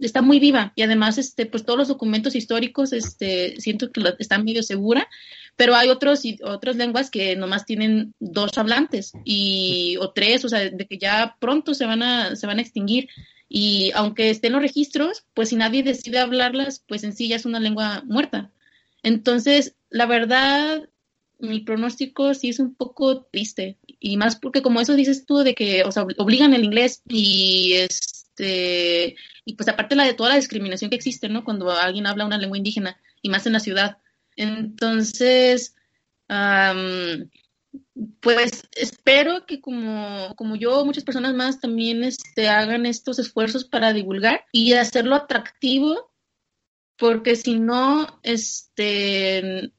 está 0.00 0.22
muy 0.22 0.38
viva 0.38 0.72
y 0.76 0.82
además 0.82 1.18
este 1.18 1.46
pues 1.46 1.64
todos 1.64 1.78
los 1.78 1.88
documentos 1.88 2.34
históricos 2.34 2.92
este 2.92 3.60
siento 3.60 3.90
que 3.90 4.02
están 4.18 4.44
medio 4.44 4.62
segura 4.62 5.08
pero 5.56 5.74
hay 5.74 5.88
otros 5.88 6.22
otras 6.42 6.76
lenguas 6.76 7.10
que 7.10 7.36
nomás 7.36 7.64
tienen 7.64 8.14
dos 8.20 8.56
hablantes 8.58 9.12
y 9.24 9.96
o 10.00 10.10
tres 10.10 10.44
o 10.44 10.48
sea 10.48 10.70
de 10.70 10.86
que 10.86 10.98
ya 10.98 11.36
pronto 11.40 11.74
se 11.74 11.86
van 11.86 12.02
a 12.02 12.36
se 12.36 12.46
van 12.46 12.58
a 12.58 12.62
extinguir 12.62 13.08
y 13.48 13.92
aunque 13.94 14.30
estén 14.30 14.52
los 14.52 14.62
registros, 14.62 15.26
pues 15.34 15.50
si 15.50 15.56
nadie 15.56 15.82
decide 15.84 16.18
hablarlas, 16.18 16.82
pues 16.88 17.04
en 17.04 17.12
sí 17.12 17.28
ya 17.28 17.36
es 17.36 17.46
una 17.46 17.60
lengua 17.60 18.02
muerta. 18.06 18.50
Entonces, 19.02 19.76
la 19.90 20.06
verdad, 20.06 20.88
mi 21.38 21.60
pronóstico 21.60 22.34
sí 22.34 22.48
es 22.48 22.58
un 22.58 22.74
poco 22.74 23.22
triste. 23.26 23.78
Y 24.00 24.16
más 24.16 24.36
porque 24.36 24.62
como 24.62 24.80
eso 24.80 24.96
dices 24.96 25.26
tú, 25.26 25.38
de 25.38 25.54
que, 25.54 25.84
o 25.84 25.92
sea, 25.92 26.06
obligan 26.18 26.54
el 26.54 26.64
inglés 26.64 27.02
y 27.06 27.74
este, 28.34 29.16
y 29.44 29.54
pues 29.54 29.68
aparte 29.68 29.94
la 29.94 30.04
de 30.04 30.14
toda 30.14 30.30
la 30.30 30.36
discriminación 30.36 30.90
que 30.90 30.96
existe, 30.96 31.28
¿no? 31.28 31.44
Cuando 31.44 31.70
alguien 31.70 32.06
habla 32.06 32.26
una 32.26 32.38
lengua 32.38 32.58
indígena 32.58 33.00
y 33.22 33.28
más 33.28 33.46
en 33.46 33.52
la 33.52 33.60
ciudad. 33.60 33.98
Entonces, 34.36 35.76
pues 38.20 38.68
espero 38.72 39.46
que 39.46 39.60
como, 39.60 40.34
como 40.36 40.56
yo, 40.56 40.84
muchas 40.84 41.04
personas 41.04 41.34
más 41.34 41.60
también 41.60 42.02
este, 42.02 42.48
hagan 42.48 42.86
estos 42.86 43.18
esfuerzos 43.18 43.64
para 43.64 43.92
divulgar 43.92 44.44
y 44.52 44.72
hacerlo 44.72 45.14
atractivo, 45.14 46.10
porque 46.96 47.36
si 47.36 47.58
no, 47.58 48.20
este, 48.24 49.72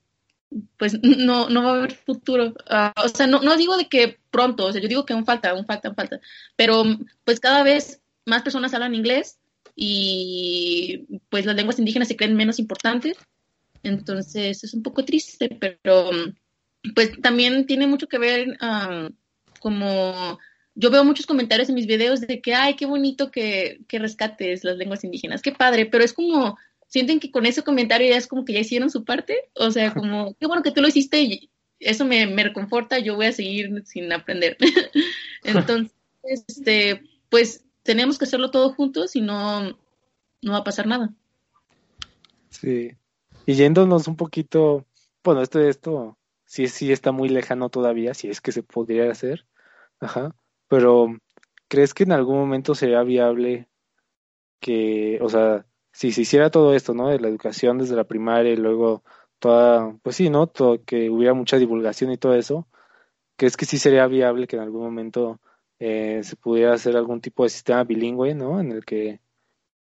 pues 0.77 1.01
no, 1.03 1.49
no 1.49 1.63
va 1.63 1.71
a 1.71 1.75
haber 1.75 1.95
futuro. 1.95 2.53
Ah, 2.69 2.93
o 3.03 3.09
sea, 3.09 3.27
no, 3.27 3.41
no 3.41 3.57
digo 3.57 3.75
de 3.75 3.89
que 3.89 4.19
pronto, 4.31 4.65
o 4.65 4.71
sea, 4.71 4.81
yo 4.81 4.87
digo 4.87 5.05
que 5.05 5.13
aún 5.13 5.25
falta, 5.25 5.49
aún 5.49 5.65
falta, 5.65 5.89
aún 5.89 5.95
falta, 5.95 6.21
pero 6.55 6.83
pues 7.25 7.39
cada 7.41 7.63
vez 7.63 8.01
más 8.25 8.41
personas 8.41 8.73
hablan 8.73 8.95
inglés 8.95 9.39
y 9.75 11.05
pues 11.29 11.45
las 11.45 11.55
lenguas 11.55 11.79
indígenas 11.79 12.07
se 12.07 12.15
creen 12.15 12.35
menos 12.35 12.59
importantes. 12.59 13.17
Entonces 13.83 14.63
es 14.63 14.73
un 14.73 14.83
poco 14.83 15.05
triste, 15.05 15.49
pero 15.59 16.09
pues 16.93 17.19
también 17.21 17.65
tiene 17.65 17.87
mucho 17.87 18.07
que 18.07 18.17
ver 18.17 18.57
como 19.59 20.39
yo 20.75 20.91
veo 20.91 21.05
muchos 21.05 21.25
comentarios 21.25 21.69
en 21.69 21.75
mis 21.75 21.87
videos 21.87 22.21
de 22.21 22.41
que, 22.41 22.53
ay, 22.53 22.75
qué 22.75 22.85
bonito 22.85 23.31
que, 23.31 23.79
que 23.87 23.97
rescates 23.97 24.65
las 24.65 24.77
lenguas 24.77 25.05
indígenas, 25.05 25.41
qué 25.41 25.53
padre, 25.53 25.85
pero 25.85 26.03
es 26.03 26.11
como, 26.11 26.57
sienten 26.87 27.19
que 27.21 27.31
con 27.31 27.45
ese 27.45 27.63
comentario 27.63 28.09
ya 28.09 28.17
es 28.17 28.27
como 28.27 28.43
que 28.43 28.53
ya 28.53 28.59
hicieron 28.59 28.89
su 28.89 29.05
parte, 29.05 29.49
o 29.53 29.71
sea, 29.71 29.93
como, 29.93 30.35
qué 30.35 30.47
bueno 30.47 30.63
que 30.63 30.71
tú 30.71 30.81
lo 30.81 30.89
hiciste 30.89 31.21
y 31.21 31.49
eso 31.79 32.03
me, 32.03 32.27
me 32.27 32.43
reconforta, 32.43 32.99
yo 32.99 33.15
voy 33.15 33.27
a 33.27 33.31
seguir 33.31 33.83
sin 33.85 34.11
aprender. 34.11 34.57
Entonces, 35.43 35.93
este, 36.23 37.01
pues 37.29 37.63
tenemos 37.85 38.17
que 38.17 38.25
hacerlo 38.25 38.49
todo 38.49 38.73
juntos 38.73 39.15
y 39.15 39.21
no, 39.21 39.61
no 40.41 40.51
va 40.51 40.57
a 40.57 40.63
pasar 40.63 40.87
nada. 40.87 41.13
Sí. 42.49 42.91
Y 43.45 43.53
yéndonos 43.53 44.07
un 44.07 44.15
poquito, 44.15 44.85
bueno, 45.23 45.43
esto, 45.43 45.61
esto 45.61 46.17
sí, 46.45 46.67
sí 46.67 46.91
está 46.91 47.11
muy 47.11 47.29
lejano 47.29 47.69
todavía, 47.69 48.15
si 48.15 48.27
es 48.27 48.41
que 48.41 48.51
se 48.51 48.63
podría 48.63 49.11
hacer, 49.11 49.45
ajá, 49.99 50.35
pero 50.67 51.15
¿crees 51.67 51.93
que 51.93 52.03
en 52.03 52.11
algún 52.11 52.39
momento 52.39 52.73
sería 52.73 53.03
viable 53.03 53.69
que, 54.59 55.19
o 55.21 55.29
sea, 55.29 55.67
si 55.91 56.11
se 56.11 56.21
hiciera 56.21 56.49
todo 56.49 56.73
esto, 56.73 56.95
¿no? 56.95 57.09
De 57.09 57.19
la 57.19 57.27
educación 57.27 57.77
desde 57.77 57.95
la 57.95 58.05
primaria 58.05 58.51
y 58.51 58.57
luego 58.57 59.03
toda, 59.37 59.95
pues 60.01 60.15
sí, 60.15 60.31
¿no? 60.31 60.47
Todo, 60.47 60.83
que 60.83 61.11
hubiera 61.11 61.35
mucha 61.35 61.57
divulgación 61.57 62.11
y 62.11 62.17
todo 62.17 62.33
eso, 62.33 62.67
¿crees 63.37 63.55
que 63.57 63.65
sí 63.65 63.77
sería 63.77 64.07
viable 64.07 64.47
que 64.47 64.55
en 64.55 64.63
algún 64.63 64.81
momento 64.81 65.39
eh, 65.79 66.21
se 66.23 66.35
pudiera 66.35 66.73
hacer 66.73 66.95
algún 66.95 67.21
tipo 67.21 67.43
de 67.43 67.49
sistema 67.49 67.83
bilingüe, 67.83 68.33
¿no? 68.33 68.59
En 68.59 68.71
el 68.71 68.85
que, 68.85 69.19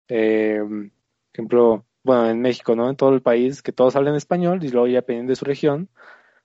eh, 0.08 0.60
por 0.60 0.90
ejemplo, 1.32 1.84
bueno, 2.02 2.30
en 2.30 2.40
México, 2.40 2.76
¿no? 2.76 2.88
En 2.90 2.96
todo 2.96 3.14
el 3.14 3.22
país, 3.22 3.62
que 3.62 3.72
todos 3.72 3.96
hablen 3.96 4.14
español 4.14 4.62
y 4.62 4.68
luego 4.68 4.86
ya 4.86 4.96
dependiendo 4.96 5.30
de 5.30 5.36
su 5.36 5.44
región, 5.44 5.88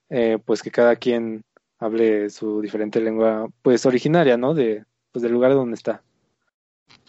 eh, 0.10 0.40
pues 0.44 0.64
que 0.64 0.72
cada 0.72 0.96
quien 0.96 1.44
hable 1.80 2.30
su 2.30 2.62
diferente 2.62 3.02
lengua, 3.02 3.50
pues 3.62 3.86
originaria, 3.86 4.38
¿no? 4.38 4.54
De, 4.54 4.86
pues 5.12 5.24
del 5.24 5.32
lugar 5.32 5.54
donde 5.54 5.76
está. 5.76 6.04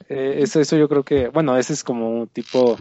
Eh, 0.08 0.36
eso, 0.38 0.60
eso 0.60 0.76
yo 0.76 0.88
creo 0.88 1.04
que, 1.04 1.28
bueno, 1.28 1.56
ese 1.56 1.72
es 1.72 1.84
como 1.84 2.10
un 2.10 2.28
tipo, 2.28 2.76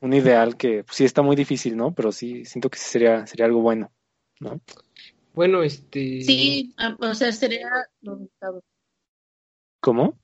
un 0.00 0.12
ideal 0.12 0.56
que 0.56 0.84
pues, 0.84 0.96
sí 0.96 1.04
está 1.04 1.22
muy 1.22 1.36
difícil, 1.36 1.76
¿no? 1.76 1.92
Pero 1.92 2.12
sí 2.12 2.44
siento 2.44 2.70
que 2.70 2.78
sí 2.78 2.90
sería, 2.90 3.26
sería 3.26 3.46
algo 3.46 3.60
bueno, 3.60 3.90
¿no? 4.40 4.60
Bueno, 5.34 5.62
este. 5.62 6.20
Sí, 6.22 6.74
ah, 6.76 6.96
o 6.98 7.14
sea, 7.14 7.32
sería. 7.32 7.68
¿Cómo? 9.82 10.18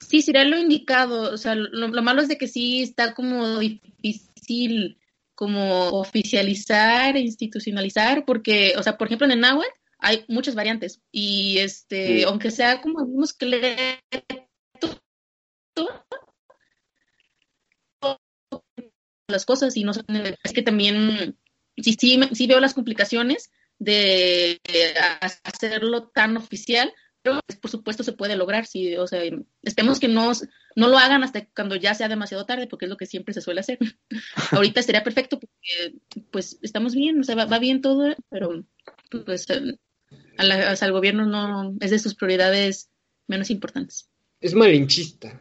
Sí, 0.00 0.20
sería 0.20 0.44
lo 0.44 0.58
indicado. 0.58 1.32
O 1.32 1.38
sea, 1.38 1.54
lo, 1.54 1.88
lo 1.88 2.02
malo 2.02 2.20
es 2.20 2.28
de 2.28 2.36
que 2.36 2.48
sí 2.48 2.82
está 2.82 3.14
como 3.14 3.58
difícil 3.58 4.98
como 5.36 5.90
oficializar, 5.90 7.16
institucionalizar, 7.16 8.24
porque, 8.24 8.72
o 8.76 8.82
sea, 8.82 8.96
por 8.96 9.06
ejemplo, 9.06 9.26
en 9.26 9.32
el 9.32 9.40
náhuatl 9.40 9.70
hay 9.98 10.24
muchas 10.28 10.54
variantes 10.54 11.02
y 11.12 11.58
este, 11.58 12.18
Sí. 12.18 12.22
aunque 12.24 12.50
sea 12.50 12.80
como 12.80 13.00
el 13.00 13.06
mismo 13.06 13.24
esqueleto, 13.24 14.00
las 19.28 19.44
cosas 19.44 19.76
y 19.76 19.84
no 19.84 19.92
son, 19.92 20.04
es 20.08 20.52
que 20.52 20.62
también 20.62 21.36
sí, 21.76 21.96
sí, 21.98 22.20
sí 22.32 22.46
veo 22.46 22.60
las 22.60 22.74
complicaciones 22.74 23.50
de 23.78 24.58
hacerlo 25.44 26.08
tan 26.08 26.36
oficial, 26.38 26.92
pues, 27.46 27.58
por 27.58 27.70
supuesto 27.70 28.02
se 28.02 28.12
puede 28.12 28.36
lograr, 28.36 28.66
sí, 28.66 28.96
o 28.96 29.06
sea, 29.06 29.20
esperemos 29.62 30.00
que 30.00 30.08
no, 30.08 30.32
no 30.74 30.88
lo 30.88 30.98
hagan 30.98 31.22
hasta 31.22 31.46
cuando 31.46 31.76
ya 31.76 31.94
sea 31.94 32.08
demasiado 32.08 32.46
tarde, 32.46 32.66
porque 32.66 32.86
es 32.86 32.90
lo 32.90 32.96
que 32.96 33.06
siempre 33.06 33.34
se 33.34 33.40
suele 33.40 33.60
hacer. 33.60 33.78
Ahorita 34.52 34.82
sería 34.82 35.04
perfecto 35.04 35.38
porque 35.38 35.98
pues 36.30 36.58
estamos 36.62 36.94
bien, 36.94 37.20
o 37.20 37.24
sea, 37.24 37.34
va, 37.34 37.46
va 37.46 37.58
bien 37.58 37.80
todo, 37.80 38.14
pero 38.28 38.64
pues 39.24 39.48
eh, 39.50 39.78
al 40.38 40.92
gobierno 40.92 41.26
no 41.26 41.76
es 41.80 41.90
de 41.90 41.98
sus 41.98 42.14
prioridades 42.14 42.90
menos 43.26 43.50
importantes. 43.50 44.08
Es 44.40 44.54
malinchista, 44.54 45.40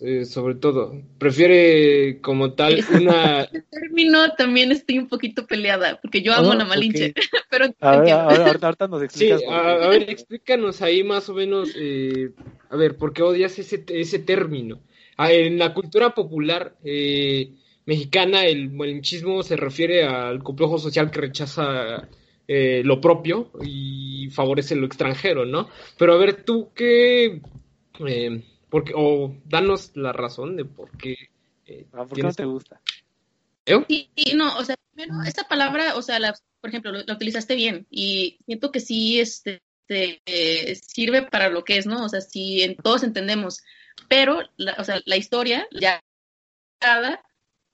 eh, 0.00 0.24
sobre 0.24 0.54
todo. 0.54 0.94
Prefiere 1.18 2.20
como 2.20 2.52
tal 2.52 2.78
una. 2.90 3.42
El 3.52 3.64
término 3.64 4.32
también 4.34 4.70
estoy 4.70 4.98
un 4.98 5.08
poquito 5.08 5.46
peleada, 5.46 5.98
porque 6.00 6.22
yo 6.22 6.32
amo 6.32 6.52
Ah, 6.52 6.56
la 6.56 6.64
Malinche, 6.64 7.12
pero 7.50 7.66
A 7.80 7.96
ver, 8.00 8.12
ahorita, 8.12 8.66
ahorita 8.66 8.88
nos 8.88 9.00
Sí, 9.02 9.04
explicas. 9.04 9.40
qué. 9.40 9.46
a, 9.48 9.72
a 9.84 9.88
ver, 9.88 10.08
explícanos 10.08 10.80
ahí 10.80 11.02
más 11.02 11.28
o 11.28 11.34
menos, 11.34 11.70
eh, 11.76 12.30
a 12.70 12.76
ver, 12.76 12.96
¿por 12.96 13.12
qué 13.12 13.22
odias 13.22 13.58
ese, 13.58 13.84
ese 13.88 14.18
término? 14.20 14.80
Ah, 15.16 15.32
en 15.32 15.58
la 15.58 15.74
cultura 15.74 16.14
popular 16.14 16.76
eh, 16.84 17.50
mexicana, 17.84 18.44
el 18.46 18.70
malinchismo 18.70 19.42
se 19.42 19.56
refiere 19.56 20.04
al 20.04 20.42
complejo 20.42 20.78
social 20.78 21.10
que 21.10 21.20
rechaza 21.20 22.08
eh, 22.46 22.82
lo 22.84 23.00
propio 23.00 23.50
y 23.64 24.28
favorece 24.30 24.76
lo 24.76 24.86
extranjero, 24.86 25.44
¿no? 25.46 25.68
Pero 25.98 26.14
a 26.14 26.16
ver, 26.18 26.44
tú 26.44 26.70
qué, 26.74 27.40
eh, 28.06 28.44
porque, 28.68 28.92
o 28.96 29.34
danos 29.44 29.92
la 29.94 30.12
razón 30.12 30.56
de 30.56 30.64
por 30.64 30.90
qué. 30.96 31.16
eh, 31.66 31.86
Ah, 31.92 32.04
¿Por 32.04 32.12
qué 32.16 32.22
no 32.22 32.32
te 32.32 32.44
gusta? 32.44 32.80
¿Eh? 33.66 33.84
Sí, 33.88 34.10
sí, 34.16 34.34
no, 34.34 34.56
o 34.58 34.64
sea, 34.64 34.76
primero, 34.94 35.22
esta 35.22 35.48
palabra, 35.48 35.96
o 35.96 36.02
sea, 36.02 36.18
la, 36.18 36.34
por 36.60 36.70
ejemplo, 36.70 36.92
lo, 36.92 37.02
la 37.02 37.14
utilizaste 37.14 37.54
bien 37.54 37.86
y 37.90 38.38
siento 38.46 38.70
que 38.70 38.80
sí 38.80 39.20
este, 39.20 39.60
este, 39.88 40.74
sirve 40.76 41.22
para 41.22 41.48
lo 41.48 41.64
que 41.64 41.78
es, 41.78 41.86
¿no? 41.86 42.04
O 42.04 42.08
sea, 42.08 42.20
sí, 42.20 42.62
en, 42.62 42.76
todos 42.76 43.02
entendemos, 43.02 43.62
pero, 44.08 44.40
la, 44.56 44.76
o 44.78 44.84
sea, 44.84 45.00
la 45.04 45.16
historia 45.16 45.66
ya 45.72 46.00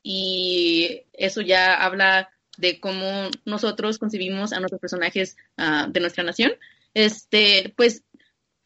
y 0.03 1.03
eso 1.13 1.41
ya 1.41 1.75
habla 1.75 2.31
de 2.57 2.81
cómo 2.81 3.29
nosotros 3.45 3.99
concebimos 3.99 4.53
a 4.53 4.61
nuestros 4.61 4.81
personajes 4.81 5.37
ah, 5.57 5.87
de 5.91 6.01
nuestra 6.01 6.25
nación. 6.25 6.53
Este, 6.95 7.73
pues 7.77 8.05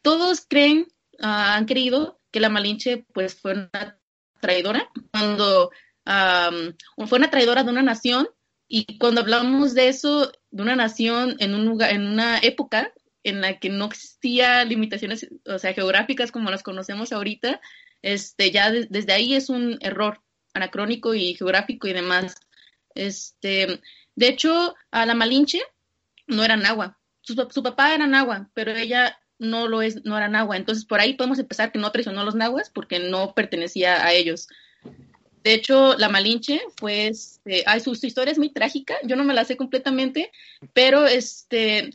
todos 0.01 0.45
creen, 0.47 0.87
ah, 1.21 1.55
han 1.55 1.65
creído 1.65 2.19
que 2.31 2.39
la 2.39 2.49
Malinche 2.49 3.05
pues 3.13 3.35
fue 3.35 3.53
una 3.53 3.99
traidora 4.41 4.89
cuando 5.11 5.71
am, 6.05 6.75
fue 7.07 7.17
una 7.19 7.29
traidora 7.29 7.63
de 7.63 7.71
una 7.71 7.81
nación 7.83 8.27
y 8.67 8.97
cuando 8.97 9.21
hablamos 9.21 9.73
de 9.73 9.87
eso, 9.89 10.31
de 10.51 10.61
una 10.63 10.75
nación 10.75 11.35
en 11.39 11.55
un 11.55 11.65
lugar, 11.65 11.91
en 11.93 12.05
una 12.05 12.37
época 12.39 12.91
en 13.23 13.41
la 13.41 13.59
que 13.59 13.69
no 13.69 13.85
existía 13.85 14.63
limitaciones, 14.65 15.27
o 15.45 15.57
sea, 15.59 15.73
geográficas 15.73 16.31
como 16.31 16.49
las 16.51 16.63
conocemos 16.63 17.11
ahorita, 17.11 17.61
este, 18.01 18.51
ya 18.51 18.71
de- 18.71 18.87
desde 18.89 19.13
ahí 19.13 19.35
es 19.35 19.49
un 19.49 19.77
error 19.81 20.21
anacrónico 20.53 21.13
y 21.13 21.33
geográfico 21.35 21.87
y 21.87 21.93
demás. 21.93 22.35
Este, 22.95 23.81
de 24.15 24.27
hecho, 24.27 24.75
a 24.91 25.05
la 25.05 25.13
Malinche 25.15 25.61
no 26.27 26.43
era 26.43 26.57
Nahua. 26.57 26.99
Su, 27.21 27.35
su 27.51 27.63
papá 27.63 27.93
era 27.93 28.07
Nahua, 28.07 28.49
pero 28.53 28.71
ella 28.71 29.17
no 29.39 29.67
lo 29.67 29.81
es, 29.81 30.03
no 30.05 30.17
era 30.17 30.27
Nahua. 30.29 30.57
Entonces, 30.57 30.85
por 30.85 30.99
ahí 30.99 31.13
podemos 31.15 31.39
empezar 31.39 31.71
que 31.71 31.79
no 31.79 31.91
traicionó 31.91 32.21
a 32.21 32.25
los 32.25 32.35
Nahuas 32.35 32.69
porque 32.69 32.99
no 32.99 33.33
pertenecía 33.35 34.05
a 34.05 34.13
ellos. 34.13 34.47
De 35.43 35.53
hecho, 35.53 35.95
la 35.97 36.09
Malinche 36.09 36.61
fue, 36.77 37.07
este, 37.07 37.63
ay, 37.65 37.79
su, 37.79 37.91
historia 37.93 38.31
es 38.31 38.37
muy 38.37 38.49
trágica, 38.51 38.95
yo 39.03 39.15
no 39.15 39.23
me 39.23 39.33
la 39.33 39.45
sé 39.45 39.55
completamente, 39.55 40.31
pero 40.73 41.07
este, 41.07 41.91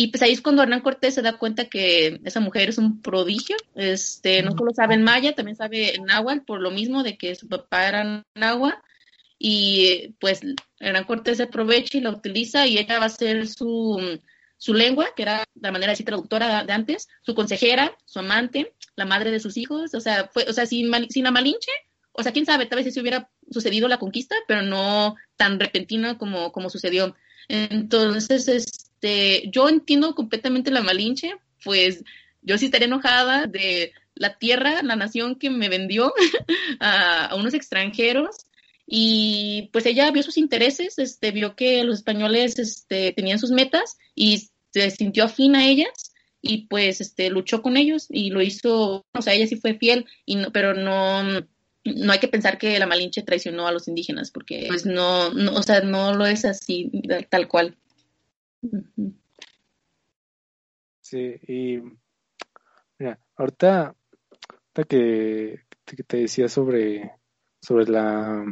Y 0.01 0.13
pues 0.13 0.23
ahí 0.23 0.31
es 0.31 0.41
cuando 0.41 0.63
Hernán 0.63 0.83
Cortés 0.83 1.15
se 1.17 1.23
da 1.23 1.39
cuenta 1.39 1.65
que 1.65 2.21
esa 2.25 2.39
mujer 2.39 2.69
es 2.69 2.79
un 2.79 3.03
prodigio. 3.03 3.57
Este, 3.75 4.45
no 4.45 4.53
solo 4.53 4.71
sabe 4.73 4.95
en 4.95 5.03
maya, 5.03 5.35
también 5.35 5.57
sabe 5.57 5.97
en 5.97 6.05
náhuatl, 6.05 6.45
por 6.45 6.61
lo 6.61 6.71
mismo 6.71 7.03
de 7.03 7.19
que 7.19 7.35
su 7.35 7.49
papá 7.49 7.89
era 7.89 8.25
náhuatl. 8.37 8.79
Y 9.41 10.15
pues 10.21 10.43
Hernán 10.79 11.03
Cortés 11.03 11.39
se 11.39 11.43
aprovecha 11.43 11.99
y 11.99 12.01
la 12.01 12.11
utiliza 12.11 12.65
y 12.69 12.79
ella 12.79 13.01
va 13.01 13.07
a 13.07 13.09
ser 13.09 13.49
su, 13.49 14.21
su 14.57 14.73
lengua, 14.73 15.09
que 15.17 15.23
era 15.23 15.43
la 15.61 15.73
manera 15.73 15.91
decir 15.91 16.07
traductora 16.07 16.63
de 16.63 16.73
antes, 16.73 17.09
su 17.23 17.35
consejera, 17.35 17.99
su 18.05 18.21
amante, 18.21 18.75
la 18.95 19.05
madre 19.05 19.33
de 19.33 19.41
sus 19.41 19.57
hijos. 19.57 19.95
O 19.95 20.01
sea, 20.01 20.31
fue, 20.33 20.45
o 20.49 20.53
sea, 20.53 20.65
sin, 20.67 20.93
sin 21.11 21.25
la 21.25 21.33
Malinche, 21.33 21.73
o 22.13 22.23
sea, 22.23 22.31
quién 22.31 22.47
sabe, 22.47 22.67
tal 22.67 22.81
vez 22.85 22.95
si 22.95 23.01
hubiera 23.01 23.33
sucedido 23.51 23.89
la 23.89 23.99
conquista, 23.99 24.37
pero 24.47 24.63
no 24.63 25.17
tan 25.37 25.59
repentina 25.59 26.19
como, 26.19 26.53
como 26.53 26.71
sucedió. 26.71 27.17
Entonces, 27.49 28.47
este, 28.47 28.88
yo 29.01 29.69
entiendo 29.69 30.15
completamente 30.15 30.71
la 30.71 30.83
Malinche, 30.83 31.35
pues 31.65 32.05
yo 32.43 32.59
sí 32.59 32.67
estaría 32.67 32.87
enojada 32.87 33.47
de 33.47 33.93
la 34.15 34.39
tierra, 34.39 34.83
la 34.83 34.97
nación 34.97 35.37
que 35.37 35.51
me 35.51 35.69
vendió 35.69 36.13
a, 36.81 37.27
a 37.27 37.35
unos 37.37 37.55
extranjeros 37.55 38.47
y 38.91 39.69
pues 39.73 39.85
ella 39.85 40.11
vio 40.11 40.23
sus 40.23 40.39
intereses, 40.39 40.99
este, 40.99 41.31
vio 41.31 41.55
que 41.55 41.85
los 41.85 41.99
españoles 41.99 42.59
este, 42.59 43.13
tenían 43.13 43.39
sus 43.39 43.51
metas 43.51 43.99
y 44.15 44.49
se 44.73 44.91
sintió 44.91 45.25
afín 45.25 45.57
a 45.57 45.67
ellas 45.67 46.15
y 46.41 46.67
pues 46.69 47.03
este, 47.03 47.29
luchó 47.29 47.61
con 47.61 47.77
ellos 47.77 48.07
y 48.09 48.31
lo 48.31 48.41
hizo, 48.41 49.05
o 49.13 49.23
sea, 49.23 49.35
ella 49.35 49.47
sí 49.47 49.57
fue 49.57 49.75
fiel, 49.75 50.07
y 50.25 50.37
no, 50.37 50.53
pero 50.53 50.73
no, 50.73 51.23
no 51.85 52.13
hay 52.13 52.19
que 52.19 52.29
pensar 52.29 52.57
que 52.57 52.79
la 52.79 52.87
Malinche 52.87 53.23
traicionó 53.23 53.67
a 53.67 53.73
los 53.73 53.89
indígenas 53.89 54.31
porque 54.31 54.65
pues 54.69 54.87
no, 54.87 55.31
no 55.35 55.53
o 55.53 55.63
sea, 55.63 55.81
no 55.81 56.15
lo 56.15 56.27
es 56.27 56.45
así 56.45 56.91
tal 57.29 57.47
cual. 57.47 57.77
Sí, 61.01 61.41
y 61.47 61.81
mira, 62.99 63.19
ahorita, 63.37 63.95
ahorita 64.75 64.85
que, 64.89 65.61
que 65.85 66.03
te 66.03 66.17
decía 66.19 66.49
sobre 66.49 67.19
sobre 67.61 67.87
la, 67.87 68.45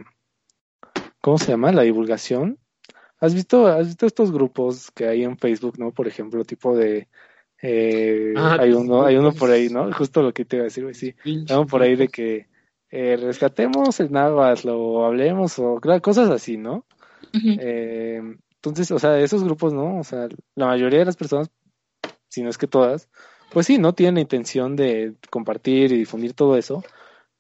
¿cómo 1.20 1.38
se 1.38 1.52
llama? 1.52 1.72
La 1.72 1.82
divulgación. 1.82 2.58
¿Has 3.18 3.34
visto, 3.34 3.66
has 3.66 3.86
visto 3.86 4.06
estos 4.06 4.30
grupos 4.30 4.90
que 4.90 5.06
hay 5.06 5.24
en 5.24 5.38
Facebook, 5.38 5.78
¿no? 5.78 5.90
Por 5.90 6.06
ejemplo, 6.06 6.44
tipo 6.44 6.76
de, 6.76 7.08
eh, 7.62 8.34
Ah, 8.36 8.58
hay 8.60 8.72
uno, 8.72 9.04
hay 9.04 9.16
uno 9.16 9.32
por 9.32 9.50
ahí, 9.50 9.68
¿no? 9.70 9.90
Justo 9.92 10.22
lo 10.22 10.32
que 10.32 10.44
te 10.44 10.56
iba 10.56 10.64
a 10.64 10.64
decir, 10.64 10.84
güey, 10.84 10.94
sí. 10.94 11.14
Uno 11.24 11.66
por 11.66 11.82
ahí 11.82 11.96
de 11.96 12.08
que 12.08 12.48
eh, 12.90 13.16
rescatemos 13.16 13.98
el 14.00 14.12
náhuatl 14.12 14.68
o 14.68 15.06
hablemos 15.06 15.58
o 15.58 15.76
claro, 15.80 16.02
cosas 16.02 16.28
así, 16.28 16.58
¿no? 16.58 16.84
Ujú. 17.34 17.56
Eh, 17.58 18.22
entonces, 18.56 18.90
o 18.90 18.98
sea, 18.98 19.18
esos 19.20 19.44
grupos, 19.44 19.72
¿no? 19.72 19.98
O 19.98 20.04
sea, 20.04 20.28
la 20.54 20.66
mayoría 20.66 21.00
de 21.00 21.04
las 21.04 21.16
personas, 21.16 21.50
si 22.28 22.42
no 22.42 22.50
es 22.50 22.58
que 22.58 22.66
todas, 22.66 23.08
pues 23.52 23.66
sí, 23.66 23.78
no 23.78 23.94
tienen 23.94 24.16
la 24.16 24.20
intención 24.22 24.76
de 24.76 25.14
compartir 25.30 25.92
y 25.92 25.98
difundir 25.98 26.34
todo 26.34 26.56
eso, 26.56 26.82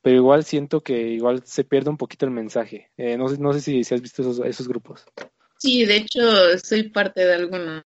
pero 0.02 0.16
igual 0.16 0.44
siento 0.44 0.82
que 0.82 1.08
igual 1.08 1.42
se 1.44 1.64
pierde 1.64 1.90
un 1.90 1.96
poquito 1.96 2.26
el 2.26 2.30
mensaje. 2.32 2.90
Eh, 2.96 3.16
no 3.16 3.28
sé, 3.28 3.38
no 3.38 3.52
sé 3.52 3.60
si, 3.60 3.84
si 3.84 3.94
has 3.94 4.02
visto 4.02 4.22
esos, 4.22 4.38
esos 4.40 4.68
grupos. 4.68 5.04
Sí, 5.58 5.84
de 5.84 5.96
hecho, 5.96 6.20
soy 6.58 6.90
parte 6.90 7.24
de 7.24 7.34
algunos. 7.34 7.82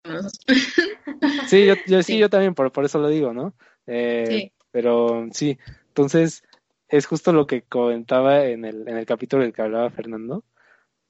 Sí, 1.48 1.66
yo, 1.66 1.74
yo 1.86 2.02
sí, 2.02 2.12
Sí. 2.14 2.18
yo 2.18 2.30
también, 2.30 2.54
por, 2.54 2.70
por 2.72 2.84
eso 2.84 2.98
lo 2.98 3.08
digo, 3.08 3.32
¿no? 3.32 3.54
Eh, 3.86 4.24
Sí. 4.28 4.52
Pero 4.70 5.26
sí, 5.32 5.58
entonces 5.88 6.44
es 6.88 7.06
justo 7.06 7.32
lo 7.32 7.46
que 7.46 7.62
comentaba 7.62 8.44
en 8.46 8.64
el, 8.64 8.86
en 8.88 8.96
el 8.96 9.06
capítulo 9.06 9.42
del 9.42 9.52
que 9.52 9.62
hablaba 9.62 9.90
Fernando, 9.90 10.44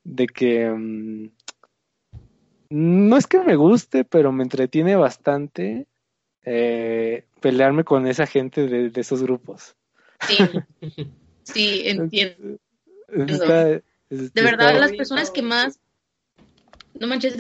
de 0.03 0.27
que 0.27 0.69
mm, 0.69 1.31
no 2.71 3.17
es 3.17 3.27
que 3.27 3.41
me 3.41 3.57
guste, 3.57 4.05
pero 4.05 4.33
me 4.33 4.45
entretiene 4.45 4.97
bastante 4.97 5.87
eh, 6.45 7.25
pelearme 7.41 7.85
con 7.85 8.07
esa 8.07 8.27
gente 8.27 8.67
de, 8.67 8.91
de 8.91 9.01
esos 9.01 9.23
grupos. 9.23 9.77
Sí, 10.27 10.39
sí, 11.43 11.83
entiendo. 11.85 12.59
Está- 13.09 13.65
De 13.65 13.83
verdad, 14.43 14.79
las 14.79 14.93
personas 14.93 15.31
que 15.31 15.43
más, 15.43 15.79
no 16.95 17.07
manches, 17.07 17.37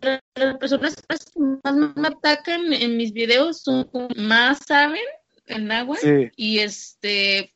las 0.00 0.58
personas 0.58 0.94
que 0.96 1.40
más 1.40 1.74
me 1.96 2.08
atacan 2.08 2.72
en 2.72 2.96
mis 2.96 3.12
videos 3.12 3.62
son 3.62 3.88
más 4.16 4.58
saben 4.66 5.00
el 5.46 5.66
náhuatl 5.66 6.00
Sí, 6.00 6.30
y 6.36 6.58
este, 6.60 7.53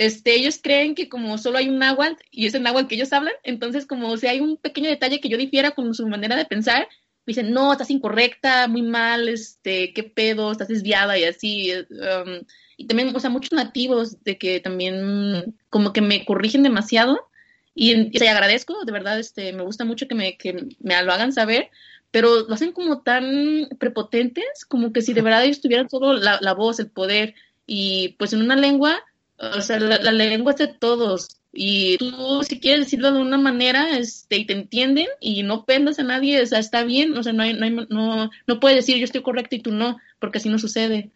este, 0.00 0.34
ellos 0.34 0.58
creen 0.62 0.94
que 0.94 1.10
como 1.10 1.36
solo 1.36 1.58
hay 1.58 1.68
un 1.68 1.78
náhuatl 1.78 2.22
y 2.30 2.46
es 2.46 2.54
el 2.54 2.62
náhuatl 2.62 2.88
que 2.88 2.94
ellos 2.94 3.12
hablan, 3.12 3.34
entonces 3.42 3.84
como 3.84 4.16
si 4.16 4.28
hay 4.28 4.40
un 4.40 4.56
pequeño 4.56 4.88
detalle 4.88 5.20
que 5.20 5.28
yo 5.28 5.36
difiera 5.36 5.72
con 5.72 5.92
su 5.92 6.08
manera 6.08 6.36
de 6.36 6.46
pensar, 6.46 6.88
me 7.26 7.32
dicen, 7.32 7.52
no, 7.52 7.70
estás 7.70 7.90
incorrecta, 7.90 8.66
muy 8.66 8.80
mal, 8.80 9.28
este, 9.28 9.92
qué 9.92 10.02
pedo, 10.02 10.52
estás 10.52 10.68
desviada 10.68 11.18
y 11.18 11.24
así. 11.24 11.72
um, 11.74 12.40
y 12.78 12.86
también, 12.86 13.14
o 13.14 13.20
sea, 13.20 13.28
muchos 13.28 13.52
nativos 13.52 14.24
de 14.24 14.38
que 14.38 14.58
también 14.60 15.54
como 15.68 15.92
que 15.92 16.00
me 16.00 16.24
corrigen 16.24 16.62
demasiado 16.62 17.28
y, 17.74 17.92
y 17.92 18.10
te 18.10 18.26
agradezco, 18.30 18.82
de 18.86 18.92
verdad, 18.92 19.18
este, 19.18 19.52
me 19.52 19.64
gusta 19.64 19.84
mucho 19.84 20.08
que 20.08 20.14
me, 20.14 20.38
que 20.38 20.66
me 20.80 21.02
lo 21.02 21.12
hagan 21.12 21.34
saber, 21.34 21.68
pero 22.10 22.48
lo 22.48 22.54
hacen 22.54 22.72
como 22.72 23.02
tan 23.02 23.68
prepotentes, 23.78 24.64
como 24.66 24.94
que 24.94 25.02
si 25.02 25.12
de 25.12 25.20
verdad 25.20 25.44
ellos 25.44 25.60
tuvieran 25.60 25.90
solo 25.90 26.14
la, 26.14 26.38
la 26.40 26.54
voz, 26.54 26.80
el 26.80 26.90
poder, 26.90 27.34
y 27.66 28.16
pues 28.18 28.32
en 28.32 28.40
una 28.40 28.56
lengua, 28.56 29.04
o 29.40 29.60
sea, 29.62 29.78
la, 29.80 29.98
la 29.98 30.12
lengua 30.12 30.52
es 30.52 30.58
de 30.58 30.68
todos, 30.68 31.40
y 31.52 31.96
tú 31.98 32.42
si 32.44 32.60
quieres 32.60 32.80
decirlo 32.86 33.12
de 33.12 33.20
una 33.20 33.38
manera, 33.38 33.98
este, 33.98 34.36
y 34.36 34.46
te 34.46 34.52
entienden, 34.54 35.06
y 35.20 35.42
no 35.42 35.64
pendas 35.64 35.98
a 35.98 36.02
nadie, 36.04 36.40
o 36.42 36.46
sea, 36.46 36.58
está 36.60 36.84
bien, 36.84 37.16
o 37.16 37.22
sea, 37.22 37.32
no 37.32 37.42
hay, 37.42 37.54
no 37.54 37.64
hay, 37.64 37.86
no, 37.88 38.30
no 38.46 38.60
puedes 38.60 38.76
decir 38.76 38.98
yo 38.98 39.04
estoy 39.04 39.22
correcto 39.22 39.56
y 39.56 39.60
tú 39.60 39.72
no, 39.72 39.98
porque 40.18 40.38
así 40.38 40.48
no 40.48 40.58
sucede. 40.58 41.10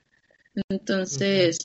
Entonces, 0.68 1.58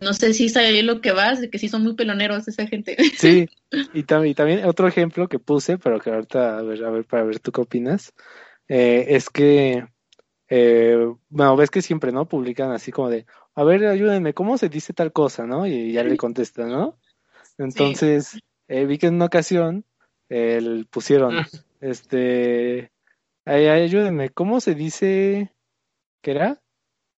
no 0.00 0.14
sé 0.14 0.34
si 0.34 0.48
sabes 0.48 0.82
lo 0.84 1.00
que 1.00 1.12
vas, 1.12 1.40
de 1.40 1.50
que 1.50 1.58
sí 1.58 1.68
son 1.68 1.82
muy 1.82 1.94
peloneros 1.94 2.48
esa 2.48 2.66
gente. 2.66 2.96
sí. 3.16 3.48
Y, 3.94 4.02
tam- 4.04 4.28
y 4.28 4.34
también 4.34 4.64
otro 4.64 4.88
ejemplo 4.88 5.28
que 5.28 5.38
puse, 5.38 5.78
pero 5.78 6.00
que 6.00 6.10
ahorita, 6.10 6.58
a 6.58 6.62
ver, 6.62 6.84
a 6.84 6.90
ver, 6.90 7.04
para 7.04 7.24
ver 7.24 7.38
tú 7.40 7.52
qué 7.52 7.60
opinas, 7.60 8.12
eh, 8.68 9.06
es 9.08 9.30
que, 9.30 9.86
eh, 10.48 10.96
bueno, 11.28 11.56
ves 11.56 11.70
que 11.70 11.82
siempre, 11.82 12.12
¿no? 12.12 12.28
Publican 12.28 12.72
así 12.72 12.90
como 12.92 13.08
de, 13.10 13.26
a 13.54 13.64
ver, 13.64 13.84
ayúdenme, 13.86 14.34
¿cómo 14.34 14.56
se 14.58 14.68
dice 14.68 14.92
tal 14.92 15.12
cosa, 15.12 15.46
no? 15.46 15.66
Y 15.66 15.92
ya 15.92 16.04
le 16.04 16.16
contestan, 16.16 16.70
¿no? 16.70 16.98
Entonces, 17.58 18.38
eh, 18.68 18.86
vi 18.86 18.98
que 18.98 19.08
en 19.08 19.14
una 19.16 19.26
ocasión 19.26 19.84
el- 20.28 20.86
pusieron, 20.90 21.36
Ah. 21.38 21.48
este, 21.80 22.90
ay, 23.44 23.66
ay, 23.66 23.82
ayúdenme, 23.82 24.30
¿cómo 24.30 24.60
se 24.60 24.74
dice, 24.74 25.52
qué 26.22 26.30
era? 26.30 26.60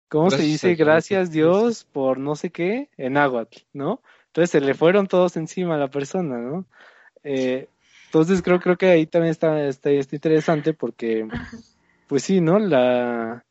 ¿Cómo 0.08 0.30
se 0.30 0.42
dice 0.42 0.74
gracias 0.74 1.30
Dios 1.30 1.84
por 1.84 2.18
no 2.18 2.36
sé 2.36 2.50
qué 2.50 2.88
en 2.96 3.14
náhuatl, 3.14 3.58
¿no? 3.72 4.00
Entonces 4.26 4.50
se 4.50 4.60
le 4.60 4.74
fueron 4.74 5.06
todos 5.06 5.36
encima 5.36 5.74
a 5.74 5.78
la 5.78 5.88
persona, 5.88 6.38
¿no? 6.38 6.66
Eh, 7.22 7.68
entonces 8.06 8.42
creo, 8.42 8.60
creo 8.60 8.76
que 8.76 8.86
ahí 8.90 9.06
también 9.06 9.30
está, 9.32 9.66
está, 9.66 9.90
está 9.90 10.14
interesante 10.14 10.72
porque, 10.74 11.26
pues 12.06 12.22
sí, 12.22 12.40
¿no? 12.40 12.58
La, 12.58 13.44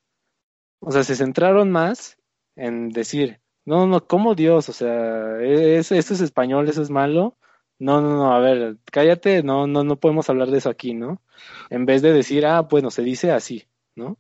o 0.80 0.91
sea, 0.91 1.04
se 1.04 1.15
centraron 1.15 1.72
más 1.72 2.17
en 2.55 2.89
decir, 2.89 3.41
no, 3.65 3.87
no, 3.87 4.05
¿cómo 4.07 4.35
Dios? 4.35 4.69
O 4.69 4.73
sea, 4.73 5.39
es, 5.41 5.91
esto 5.91 6.13
es 6.13 6.21
español, 6.21 6.67
eso 6.69 6.81
es 6.81 6.89
malo. 6.89 7.37
No, 7.79 8.01
no, 8.01 8.09
no, 8.17 8.33
a 8.33 8.39
ver, 8.39 8.77
cállate, 8.91 9.43
no, 9.43 9.67
no, 9.67 9.83
no 9.83 9.99
podemos 9.99 10.29
hablar 10.29 10.49
de 10.51 10.59
eso 10.59 10.69
aquí, 10.69 10.93
¿no? 10.93 11.21
En 11.69 11.85
vez 11.85 12.01
de 12.01 12.13
decir, 12.13 12.45
ah, 12.45 12.61
bueno, 12.61 12.91
se 12.91 13.01
dice 13.03 13.31
así, 13.31 13.67
¿no? 13.95 14.17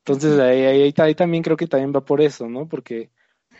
Entonces 0.00 0.38
ahí, 0.38 0.92
ahí, 0.96 1.14
también 1.14 1.42
creo 1.42 1.56
que 1.56 1.66
también 1.66 1.92
va 1.94 2.04
por 2.04 2.20
eso, 2.20 2.48
¿no? 2.48 2.68
Porque 2.68 3.10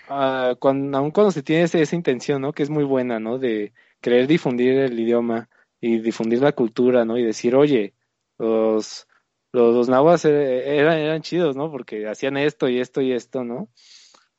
ah, 0.08 0.56
cuando, 0.60 0.98
aun 0.98 1.10
cuando 1.10 1.32
se 1.32 1.42
tiene 1.42 1.64
ese- 1.64 1.82
esa 1.82 1.96
intención, 1.96 2.42
¿no? 2.42 2.52
Que 2.52 2.62
es 2.64 2.70
muy 2.70 2.84
buena, 2.84 3.20
¿no? 3.20 3.38
De 3.38 3.74
querer 4.00 4.26
difundir 4.26 4.74
el 4.78 4.98
idioma 5.00 5.48
y 5.80 6.00
difundir 6.00 6.40
la 6.42 6.52
cultura, 6.52 7.04
¿no? 7.04 7.18
Y 7.18 7.24
decir, 7.24 7.54
oye, 7.56 7.94
los, 8.38 9.08
los, 9.52 9.74
los 9.74 9.88
nahuas 9.88 10.24
eh, 10.26 10.78
eran, 10.78 10.98
eran 10.98 11.22
chidos, 11.22 11.56
¿no? 11.56 11.70
Porque 11.70 12.08
hacían 12.08 12.36
esto 12.38 12.68
y 12.68 12.80
esto 12.80 13.00
y 13.02 13.12
esto, 13.12 13.44
¿no? 13.44 13.68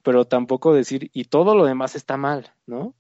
Pero 0.06 0.26
tampoco 0.26 0.72
decir, 0.72 1.10
y 1.14 1.26
todo 1.26 1.56
lo 1.56 1.66
demás 1.66 1.96
está 1.96 2.16
mal, 2.16 2.54
¿no? 2.68 2.94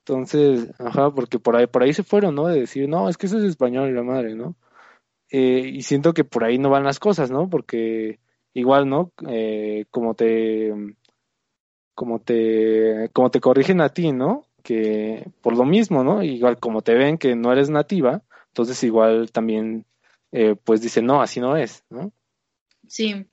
Entonces, 0.00 0.70
ajá, 0.78 1.10
porque 1.10 1.38
por 1.38 1.54
ahí, 1.54 1.66
por 1.66 1.82
ahí 1.82 1.92
se 1.92 2.02
fueron, 2.02 2.34
¿no? 2.34 2.46
De 2.46 2.60
decir, 2.60 2.88
no, 2.88 3.10
es 3.10 3.18
que 3.18 3.26
eso 3.26 3.36
es 3.36 3.44
español 3.44 3.90
y 3.90 3.92
la 3.92 4.02
madre, 4.02 4.34
¿no? 4.34 4.56
Eh, 5.30 5.70
y 5.70 5.82
siento 5.82 6.14
que 6.14 6.24
por 6.24 6.44
ahí 6.44 6.56
no 6.56 6.70
van 6.70 6.84
las 6.84 6.98
cosas, 6.98 7.30
¿no? 7.30 7.50
Porque 7.50 8.20
igual, 8.54 8.88
¿no? 8.88 9.12
Eh, 9.28 9.84
como 9.90 10.14
te, 10.14 10.72
como 11.94 12.20
te, 12.20 13.10
como 13.12 13.30
te 13.30 13.40
corrigen 13.40 13.82
a 13.82 13.90
ti, 13.90 14.12
¿no? 14.12 14.46
Que 14.62 15.30
por 15.42 15.54
lo 15.58 15.66
mismo, 15.66 16.04
¿no? 16.04 16.22
Igual 16.22 16.58
como 16.58 16.80
te 16.80 16.94
ven 16.94 17.18
que 17.18 17.36
no 17.36 17.52
eres 17.52 17.68
nativa, 17.68 18.22
entonces 18.46 18.82
igual 18.82 19.30
también, 19.30 19.84
eh, 20.32 20.56
pues 20.64 20.80
dicen, 20.80 21.04
no, 21.04 21.20
así 21.20 21.38
no 21.38 21.54
es, 21.54 21.84
¿no? 21.90 22.12
Sí, 22.86 23.28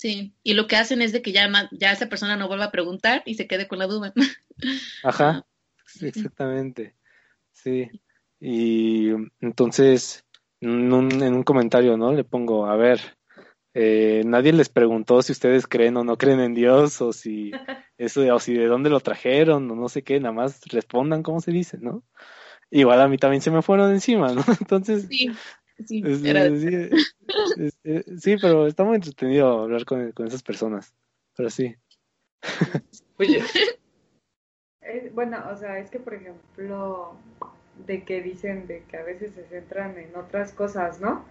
sí. 0.00 0.34
Y 0.42 0.54
lo 0.54 0.66
que 0.66 0.76
hacen 0.76 1.02
es 1.02 1.12
de 1.12 1.20
que 1.20 1.32
ya, 1.32 1.50
esa 1.92 2.08
persona 2.08 2.36
no 2.36 2.48
vuelva 2.48 2.66
a 2.66 2.70
preguntar 2.70 3.22
y 3.26 3.34
se 3.34 3.46
quede 3.46 3.68
con 3.68 3.78
la 3.78 3.86
duda. 3.86 4.14
Ajá, 5.04 5.46
sí, 5.84 6.06
exactamente. 6.06 6.94
Sí. 7.52 7.90
Y 8.40 9.10
entonces, 9.40 10.24
en 10.60 10.90
un, 10.90 11.22
en 11.22 11.34
un 11.34 11.42
comentario, 11.42 11.98
¿no? 11.98 12.12
Le 12.12 12.24
pongo, 12.24 12.64
a 12.64 12.76
ver, 12.76 13.18
eh, 13.74 14.22
nadie 14.24 14.54
les 14.54 14.70
preguntó 14.70 15.20
si 15.20 15.32
ustedes 15.32 15.66
creen 15.66 15.98
o 15.98 16.04
no 16.04 16.16
creen 16.16 16.40
en 16.40 16.54
Dios, 16.54 17.02
o 17.02 17.12
si 17.12 17.50
eso, 17.98 18.22
o 18.34 18.38
si 18.40 18.54
de 18.54 18.66
dónde 18.66 18.88
lo 18.88 19.00
trajeron, 19.00 19.70
o 19.70 19.76
no 19.76 19.88
sé 19.90 20.02
qué, 20.02 20.18
nada 20.18 20.32
más 20.32 20.62
respondan 20.70 21.22
cómo 21.22 21.42
se 21.42 21.52
dice, 21.52 21.76
¿no? 21.78 22.02
Igual 22.70 23.00
a 23.02 23.08
mí 23.08 23.18
también 23.18 23.42
se 23.42 23.50
me 23.50 23.60
fueron 23.60 23.92
encima, 23.92 24.32
¿no? 24.32 24.42
Entonces, 24.60 25.06
Sí, 25.08 25.30
sí, 25.86 26.02
es- 26.06 26.24
era- 26.24 26.44
sí, 26.56 26.68
es- 27.56 27.78
es- 27.84 28.22
sí, 28.22 28.36
pero 28.40 28.66
está 28.66 28.84
muy 28.84 28.96
entretenido 28.96 29.62
hablar 29.62 29.84
con, 29.84 30.12
con 30.12 30.26
esas 30.26 30.42
personas. 30.42 30.92
Pero 31.36 31.50
sí. 31.50 31.74
Oye, 33.18 33.42
Es- 34.82 35.14
bueno, 35.14 35.38
o 35.52 35.56
sea, 35.56 35.78
es 35.78 35.90
que 35.90 35.98
por 36.00 36.14
ejemplo, 36.14 37.14
de 37.86 38.02
que 38.02 38.22
dicen 38.22 38.66
de 38.66 38.82
que 38.88 38.96
a 38.96 39.02
veces 39.04 39.32
se 39.34 39.44
centran 39.44 39.96
en 39.98 40.14
otras 40.16 40.52
cosas, 40.52 41.00
¿no? 41.00 41.24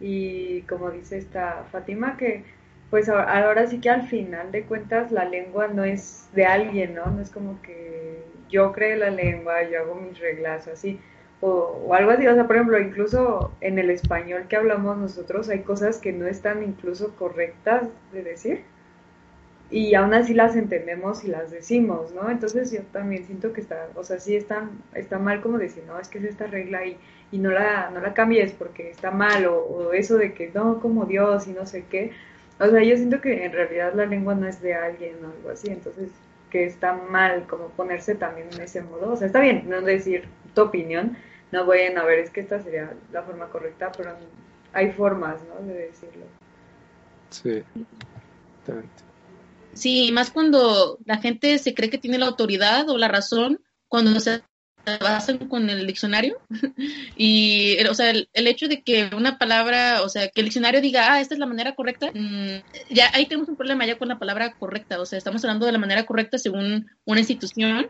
Y 0.00 0.62
como 0.62 0.90
dice 0.90 1.18
esta 1.18 1.64
Fátima, 1.72 2.16
que 2.16 2.44
pues 2.90 3.08
a- 3.08 3.22
ahora 3.44 3.66
sí 3.66 3.80
que 3.80 3.90
al 3.90 4.06
final 4.08 4.52
de 4.52 4.64
cuentas 4.64 5.10
la 5.12 5.24
lengua 5.24 5.68
no 5.68 5.84
es 5.84 6.28
de 6.32 6.46
alguien, 6.46 6.94
¿no? 6.94 7.06
No 7.06 7.20
es 7.22 7.30
como 7.30 7.60
que 7.62 8.22
yo 8.48 8.72
creo 8.72 8.96
la 8.96 9.10
lengua, 9.10 9.62
yo 9.68 9.80
hago 9.80 9.94
mis 9.96 10.18
reglas 10.18 10.66
o 10.68 10.72
así, 10.72 11.00
o, 11.40 11.82
o 11.86 11.94
algo 11.94 12.10
así. 12.10 12.26
O 12.26 12.34
sea, 12.34 12.46
por 12.46 12.56
ejemplo, 12.56 12.78
incluso 12.80 13.52
en 13.60 13.78
el 13.78 13.90
español 13.90 14.46
que 14.48 14.56
hablamos 14.56 14.96
nosotros 14.98 15.48
hay 15.48 15.60
cosas 15.60 15.98
que 15.98 16.12
no 16.12 16.26
están 16.26 16.62
incluso 16.62 17.14
correctas 17.16 17.88
de 18.12 18.22
decir 18.22 18.64
y 19.70 19.94
aún 19.94 20.14
así 20.14 20.32
las 20.32 20.54
entendemos 20.54 21.24
y 21.24 21.28
las 21.28 21.50
decimos, 21.50 22.12
¿no? 22.12 22.30
Entonces 22.30 22.70
yo 22.70 22.82
también 22.92 23.24
siento 23.26 23.52
que 23.52 23.60
está, 23.60 23.88
o 23.96 24.04
sea, 24.04 24.20
sí 24.20 24.36
está, 24.36 24.70
está 24.94 25.18
mal 25.18 25.40
como 25.40 25.58
decir, 25.58 25.82
no, 25.86 25.98
es 25.98 26.08
que 26.08 26.18
es 26.18 26.24
esta 26.24 26.46
regla 26.46 26.86
y, 26.86 26.96
y 27.32 27.38
no, 27.38 27.50
la, 27.50 27.90
no 27.90 28.00
la 28.00 28.14
cambies 28.14 28.52
porque 28.52 28.90
está 28.90 29.10
mal, 29.10 29.46
o, 29.46 29.56
o 29.58 29.92
eso 29.92 30.16
de 30.18 30.34
que 30.34 30.50
no, 30.54 30.80
como 30.80 31.04
Dios 31.06 31.48
y 31.48 31.52
no 31.52 31.66
sé 31.66 31.84
qué. 31.90 32.12
O 32.60 32.68
sea, 32.68 32.82
yo 32.82 32.96
siento 32.96 33.20
que 33.20 33.44
en 33.44 33.52
realidad 33.52 33.92
la 33.94 34.06
lengua 34.06 34.34
no 34.34 34.46
es 34.46 34.62
de 34.62 34.74
alguien 34.74 35.16
o 35.24 35.30
algo 35.30 35.50
así, 35.50 35.68
entonces 35.68 36.10
que 36.50 36.64
está 36.64 36.92
mal 36.92 37.46
como 37.48 37.68
ponerse 37.70 38.14
también 38.14 38.48
en 38.52 38.60
ese 38.62 38.82
modo. 38.82 39.12
O 39.12 39.16
sea, 39.16 39.26
está 39.26 39.40
bien 39.40 39.68
no 39.68 39.80
decir 39.82 40.28
tu 40.56 40.62
opinión, 40.62 41.16
no 41.52 41.66
vayan 41.66 41.98
a 41.98 42.04
ver, 42.04 42.18
es 42.18 42.30
que 42.30 42.40
esta 42.40 42.60
sería 42.60 42.92
la 43.12 43.22
forma 43.22 43.48
correcta, 43.50 43.92
pero 43.96 44.16
hay 44.72 44.90
formas, 44.90 45.38
¿no? 45.44 45.64
De 45.64 45.74
decirlo. 45.74 46.24
Sí, 47.30 47.62
Sí, 49.74 50.10
más 50.10 50.30
cuando 50.30 50.98
la 51.04 51.18
gente 51.18 51.58
se 51.58 51.74
cree 51.74 51.90
que 51.90 51.98
tiene 51.98 52.18
la 52.18 52.26
autoridad 52.26 52.88
o 52.88 52.96
la 52.96 53.08
razón 53.08 53.60
cuando 53.88 54.18
se 54.20 54.42
basan 55.00 55.38
con 55.48 55.68
el 55.68 55.86
diccionario 55.86 56.38
y 57.16 57.76
o 57.86 57.94
sea 57.94 58.10
el, 58.10 58.28
hecho 58.32 58.68
de 58.68 58.82
que 58.82 59.10
una 59.16 59.36
palabra 59.36 60.02
o 60.02 60.08
sea 60.08 60.28
que 60.28 60.40
el 60.40 60.46
diccionario 60.46 60.80
diga 60.80 61.12
ah 61.12 61.20
esta 61.20 61.34
es 61.34 61.40
la 61.40 61.46
manera 61.46 61.74
correcta 61.74 62.12
mm, 62.14 62.62
ya 62.90 63.10
ahí 63.12 63.26
tenemos 63.26 63.48
un 63.48 63.56
problema 63.56 63.84
ya 63.84 63.98
con 63.98 64.06
la 64.06 64.20
palabra 64.20 64.52
correcta 64.52 65.00
o 65.00 65.04
sea 65.04 65.18
estamos 65.18 65.44
hablando 65.44 65.66
de 65.66 65.72
la 65.72 65.78
manera 65.78 66.06
correcta 66.06 66.38
según 66.38 66.88
una 67.04 67.18
institución 67.18 67.88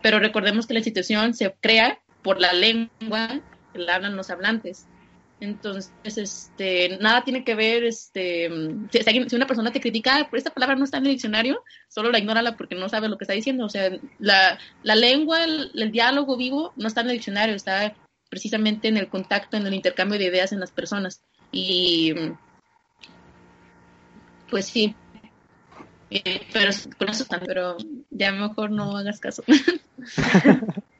pero 0.00 0.20
recordemos 0.20 0.66
que 0.66 0.72
la 0.72 0.80
institución 0.80 1.34
se 1.34 1.54
crea 1.60 1.98
por 2.28 2.42
la 2.42 2.52
lengua 2.52 3.40
que 3.72 3.78
la 3.78 3.94
hablan 3.94 4.14
los 4.14 4.28
hablantes 4.28 4.86
entonces, 5.40 5.92
este, 6.04 6.98
nada 6.98 7.22
tiene 7.22 7.42
que 7.42 7.54
ver, 7.54 7.84
este, 7.84 8.50
si, 8.90 9.36
una 9.36 9.46
persona 9.46 9.72
te 9.72 9.80
critica, 9.80 10.16
ah, 10.16 10.28
esta 10.32 10.52
palabra 10.52 10.74
no 10.74 10.84
está 10.84 10.98
en 10.98 11.06
el 11.06 11.12
diccionario, 11.12 11.62
solo 11.88 12.10
la 12.10 12.18
ignórala 12.18 12.56
porque 12.56 12.74
no 12.74 12.88
sabe 12.88 13.08
lo 13.08 13.16
que 13.16 13.24
está 13.24 13.34
diciendo. 13.34 13.64
O 13.64 13.68
sea, 13.68 13.90
la, 14.18 14.58
la 14.82 14.96
lengua, 14.96 15.44
el, 15.44 15.92
diálogo 15.92 16.36
vivo 16.36 16.72
no 16.76 16.88
está 16.88 17.02
en 17.02 17.06
el 17.10 17.12
diccionario, 17.14 17.54
está 17.54 17.94
precisamente 18.28 18.88
en 18.88 18.96
el 18.96 19.08
contacto, 19.08 19.56
en 19.56 19.66
el 19.66 19.74
intercambio 19.74 20.18
de 20.18 20.26
ideas 20.26 20.52
en 20.52 20.60
las 20.60 20.72
personas. 20.72 21.22
Y, 21.52 22.12
pues 24.50 24.66
sí, 24.66 24.94
eh, 26.10 26.46
pero 26.52 26.72
con 26.98 27.10
eso 27.10 27.24
pero 27.46 27.76
ya 28.10 28.32
mejor 28.32 28.72
no 28.72 28.96
hagas 28.96 29.20
caso. 29.20 29.44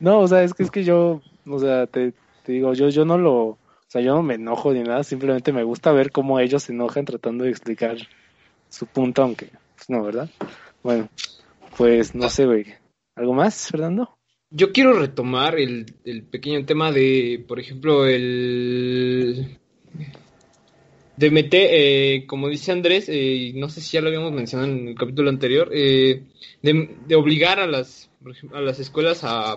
no, 0.00 0.20
o 0.20 0.28
sea, 0.28 0.42
es 0.42 0.54
que 0.54 0.62
es 0.62 0.70
que 0.70 0.84
yo, 0.84 1.22
o 1.46 1.58
sea, 1.58 1.86
te, 1.86 2.12
digo, 2.46 2.74
yo, 2.74 2.88
yo 2.88 3.04
no 3.04 3.18
lo, 3.18 3.34
o 3.44 3.58
sea, 3.88 4.00
yo 4.00 4.14
no 4.14 4.22
me 4.22 4.34
enojo 4.34 4.72
ni 4.72 4.82
nada, 4.82 5.04
simplemente 5.04 5.52
me 5.52 5.62
gusta 5.62 5.92
ver 5.92 6.10
cómo 6.10 6.40
ellos 6.40 6.64
se 6.64 6.72
enojan 6.72 7.04
tratando 7.04 7.44
de 7.44 7.50
explicar 7.50 7.96
su 8.68 8.86
punto, 8.86 9.22
aunque, 9.22 9.50
pues 9.76 9.88
no, 9.88 10.02
¿verdad? 10.02 10.30
Bueno, 10.82 11.08
pues 11.76 12.14
no 12.14 12.28
sé, 12.28 12.46
güey. 12.46 12.66
¿Algo 13.14 13.32
más, 13.32 13.68
Fernando? 13.70 14.16
Yo 14.50 14.72
quiero 14.72 14.92
retomar 14.92 15.58
el, 15.58 15.86
el 16.04 16.22
pequeño 16.22 16.64
tema 16.64 16.92
de, 16.92 17.44
por 17.48 17.58
ejemplo, 17.58 18.06
el 18.06 19.58
de 21.16 21.30
meter, 21.30 21.68
eh, 21.70 22.24
como 22.26 22.48
dice 22.48 22.72
Andrés, 22.72 23.06
eh, 23.08 23.52
no 23.54 23.68
sé 23.68 23.80
si 23.80 23.92
ya 23.92 24.00
lo 24.00 24.08
habíamos 24.08 24.32
mencionado 24.32 24.70
en 24.70 24.88
el 24.88 24.94
capítulo 24.94 25.30
anterior, 25.30 25.70
eh, 25.72 26.22
de, 26.62 26.96
de, 27.06 27.14
obligar 27.14 27.58
a 27.58 27.66
las, 27.66 28.10
a 28.52 28.60
las 28.60 28.78
escuelas 28.78 29.24
a, 29.24 29.56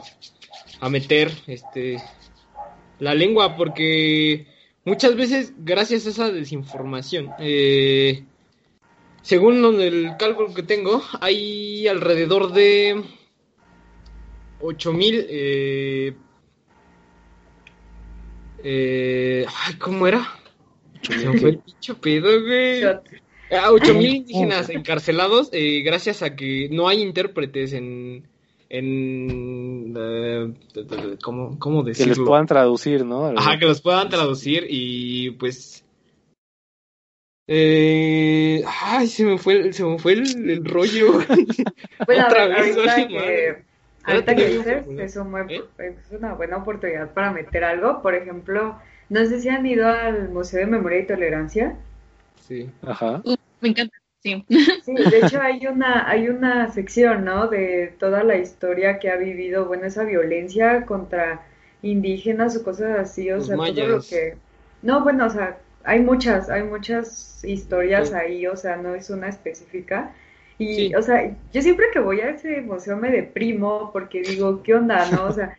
a 0.80 0.90
meter 0.90 1.32
este 1.48 1.98
la 3.00 3.14
lengua, 3.16 3.56
porque 3.56 4.46
muchas 4.86 5.16
veces, 5.16 5.54
gracias 5.58 6.06
a 6.06 6.10
esa 6.10 6.32
desinformación, 6.32 7.30
eh, 7.40 8.26
según 9.22 9.82
el 9.82 10.16
cálculo 10.18 10.54
que 10.54 10.64
tengo, 10.64 11.02
hay 11.22 11.88
alrededor 11.88 12.52
de 12.52 13.04
8000 14.62 15.26
eh, 15.30 16.14
eh, 18.64 19.46
ay, 19.66 19.76
¿cómo 19.76 20.08
era? 20.08 20.39
Se 21.02 21.40
fue 21.40 21.50
el 21.50 21.60
pincho 21.60 21.98
pedo, 22.00 22.42
güey. 22.42 22.84
Ah, 23.52 23.72
8000 23.72 24.16
indígenas 24.16 24.70
encarcelados 24.70 25.50
eh, 25.54 25.82
gracias 25.84 26.22
a 26.22 26.36
que 26.36 26.70
no 26.72 26.88
hay 26.88 27.02
intérpretes 27.02 27.74
en, 27.74 28.28
en 28.70 29.96
eh, 29.98 30.54
¿cómo, 31.24 31.84
decirlo? 31.84 32.14
Que 32.14 32.20
les 32.20 32.28
puedan 32.28 32.46
traducir, 32.46 33.04
¿no? 33.04 33.26
Ajá, 33.26 33.58
que 33.58 33.66
los 33.66 33.82
puedan 33.82 34.10
traducir 34.10 34.68
y 34.70 35.32
pues 35.32 35.84
eh, 37.52 38.64
ay, 38.68 39.08
se 39.08 39.26
me 39.26 39.40
fue, 39.40 39.74
se 39.74 39.84
me 39.84 39.98
fue 39.98 40.14
el, 40.14 40.64
rollo. 40.64 41.20
Bueno, 42.06 42.26
Otra 42.28 42.48
vez, 42.48 42.78
ahorita 42.78 43.08
que, 43.08 43.64
ahorita 44.04 44.36
que 44.36 44.48
dices, 44.48 44.84
es, 44.88 45.18
¿Eh? 45.18 45.64
es 45.80 46.12
una 46.12 46.34
buena 46.36 46.58
oportunidad 46.58 47.12
para 47.12 47.32
meter 47.34 47.64
algo. 47.64 48.04
Por 48.04 48.14
ejemplo, 48.14 48.80
no 49.10 49.26
sé 49.26 49.40
si 49.40 49.50
han 49.50 49.66
ido 49.66 49.88
al 49.88 50.30
Museo 50.30 50.60
de 50.62 50.68
Memoria 50.68 51.00
y 51.00 51.08
Tolerancia. 51.08 51.76
Sí. 52.48 52.70
Ajá. 52.86 53.22
me 53.62 53.70
encanta. 53.70 53.96
Sí. 54.22 54.44
sí, 54.84 54.94
de 54.94 55.20
hecho 55.20 55.42
hay 55.42 55.66
una, 55.68 56.10
hay 56.10 56.28
una 56.28 56.72
sección, 56.72 57.24
¿no? 57.24 57.48
De 57.48 57.94
toda 58.00 58.24
la 58.24 58.38
historia 58.38 59.00
que 59.00 59.10
ha 59.10 59.16
vivido, 59.16 59.66
bueno, 59.66 59.86
esa 59.86 60.04
violencia 60.04 60.86
contra 60.86 61.46
indígenas 61.82 62.58
o 62.58 62.64
cosas 62.64 63.00
así, 63.00 63.32
o 63.32 63.42
sea, 63.42 63.56
todo 63.56 63.88
lo 63.88 64.02
que... 64.02 64.36
No, 64.82 65.04
bueno, 65.04 65.26
o 65.26 65.30
sea, 65.30 65.58
hay 65.84 66.02
muchas, 66.02 66.50
hay 66.50 66.64
muchas 66.64 67.44
historias 67.44 68.14
ahí, 68.14 68.46
o 68.48 68.56
sea, 68.58 68.76
no 68.76 68.94
es 68.94 69.10
una 69.10 69.30
específica. 69.30 70.14
Y, 70.58 70.94
o 70.94 71.02
sea, 71.02 71.34
yo 71.54 71.62
siempre 71.62 71.86
que 71.94 72.00
voy 72.00 72.20
a 72.20 72.32
ese 72.32 72.62
museo 72.62 72.98
me 72.98 73.10
deprimo 73.12 73.92
porque 73.94 74.22
digo, 74.22 74.62
¿qué 74.62 74.76
onda, 74.76 75.10
no? 75.10 75.26
O 75.26 75.32
sea, 75.32 75.58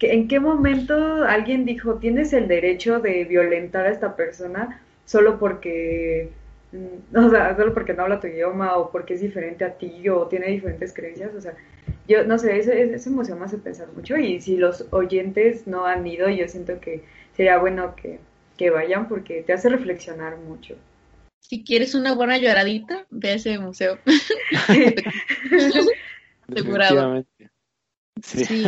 ¿en 0.00 0.28
qué 0.28 0.40
momento 0.40 1.24
alguien 1.24 1.64
dijo, 1.64 1.94
tienes 1.94 2.32
el 2.32 2.48
derecho 2.48 3.00
de 3.00 3.24
violentar 3.24 3.86
a 3.86 3.90
esta 3.90 4.16
persona 4.16 4.80
solo 5.04 5.38
porque 5.38 6.30
Mm, 6.72 7.16
o 7.16 7.30
sea, 7.30 7.56
solo 7.56 7.72
porque 7.72 7.94
no 7.94 8.02
habla 8.02 8.20
tu 8.20 8.26
idioma 8.26 8.76
o 8.76 8.90
porque 8.90 9.14
es 9.14 9.20
diferente 9.20 9.64
a 9.64 9.78
ti 9.78 10.06
o 10.08 10.26
tiene 10.26 10.48
diferentes 10.48 10.92
creencias, 10.92 11.34
o 11.34 11.40
sea, 11.40 11.54
yo 12.06 12.24
no 12.24 12.38
sé, 12.38 12.58
ese, 12.58 12.94
esa 12.94 13.08
emoción 13.08 13.38
me 13.38 13.46
hace 13.46 13.58
pensar 13.58 13.88
mucho 13.94 14.16
y 14.16 14.40
si 14.40 14.56
los 14.56 14.86
oyentes 14.90 15.66
no 15.66 15.86
han 15.86 16.06
ido, 16.06 16.28
yo 16.28 16.46
siento 16.48 16.78
que 16.80 17.02
sería 17.34 17.58
bueno 17.58 17.94
que, 17.96 18.18
que 18.58 18.70
vayan 18.70 19.08
porque 19.08 19.42
te 19.42 19.52
hace 19.54 19.70
reflexionar 19.70 20.36
mucho. 20.36 20.76
Si 21.40 21.64
quieres 21.64 21.94
una 21.94 22.14
buena 22.14 22.36
lloradita, 22.36 23.06
ve 23.10 23.30
a 23.30 23.34
ese 23.34 23.58
museo. 23.58 23.98
Asegurado. 26.48 27.24
Sí. 28.22 28.44
sí. 28.44 28.64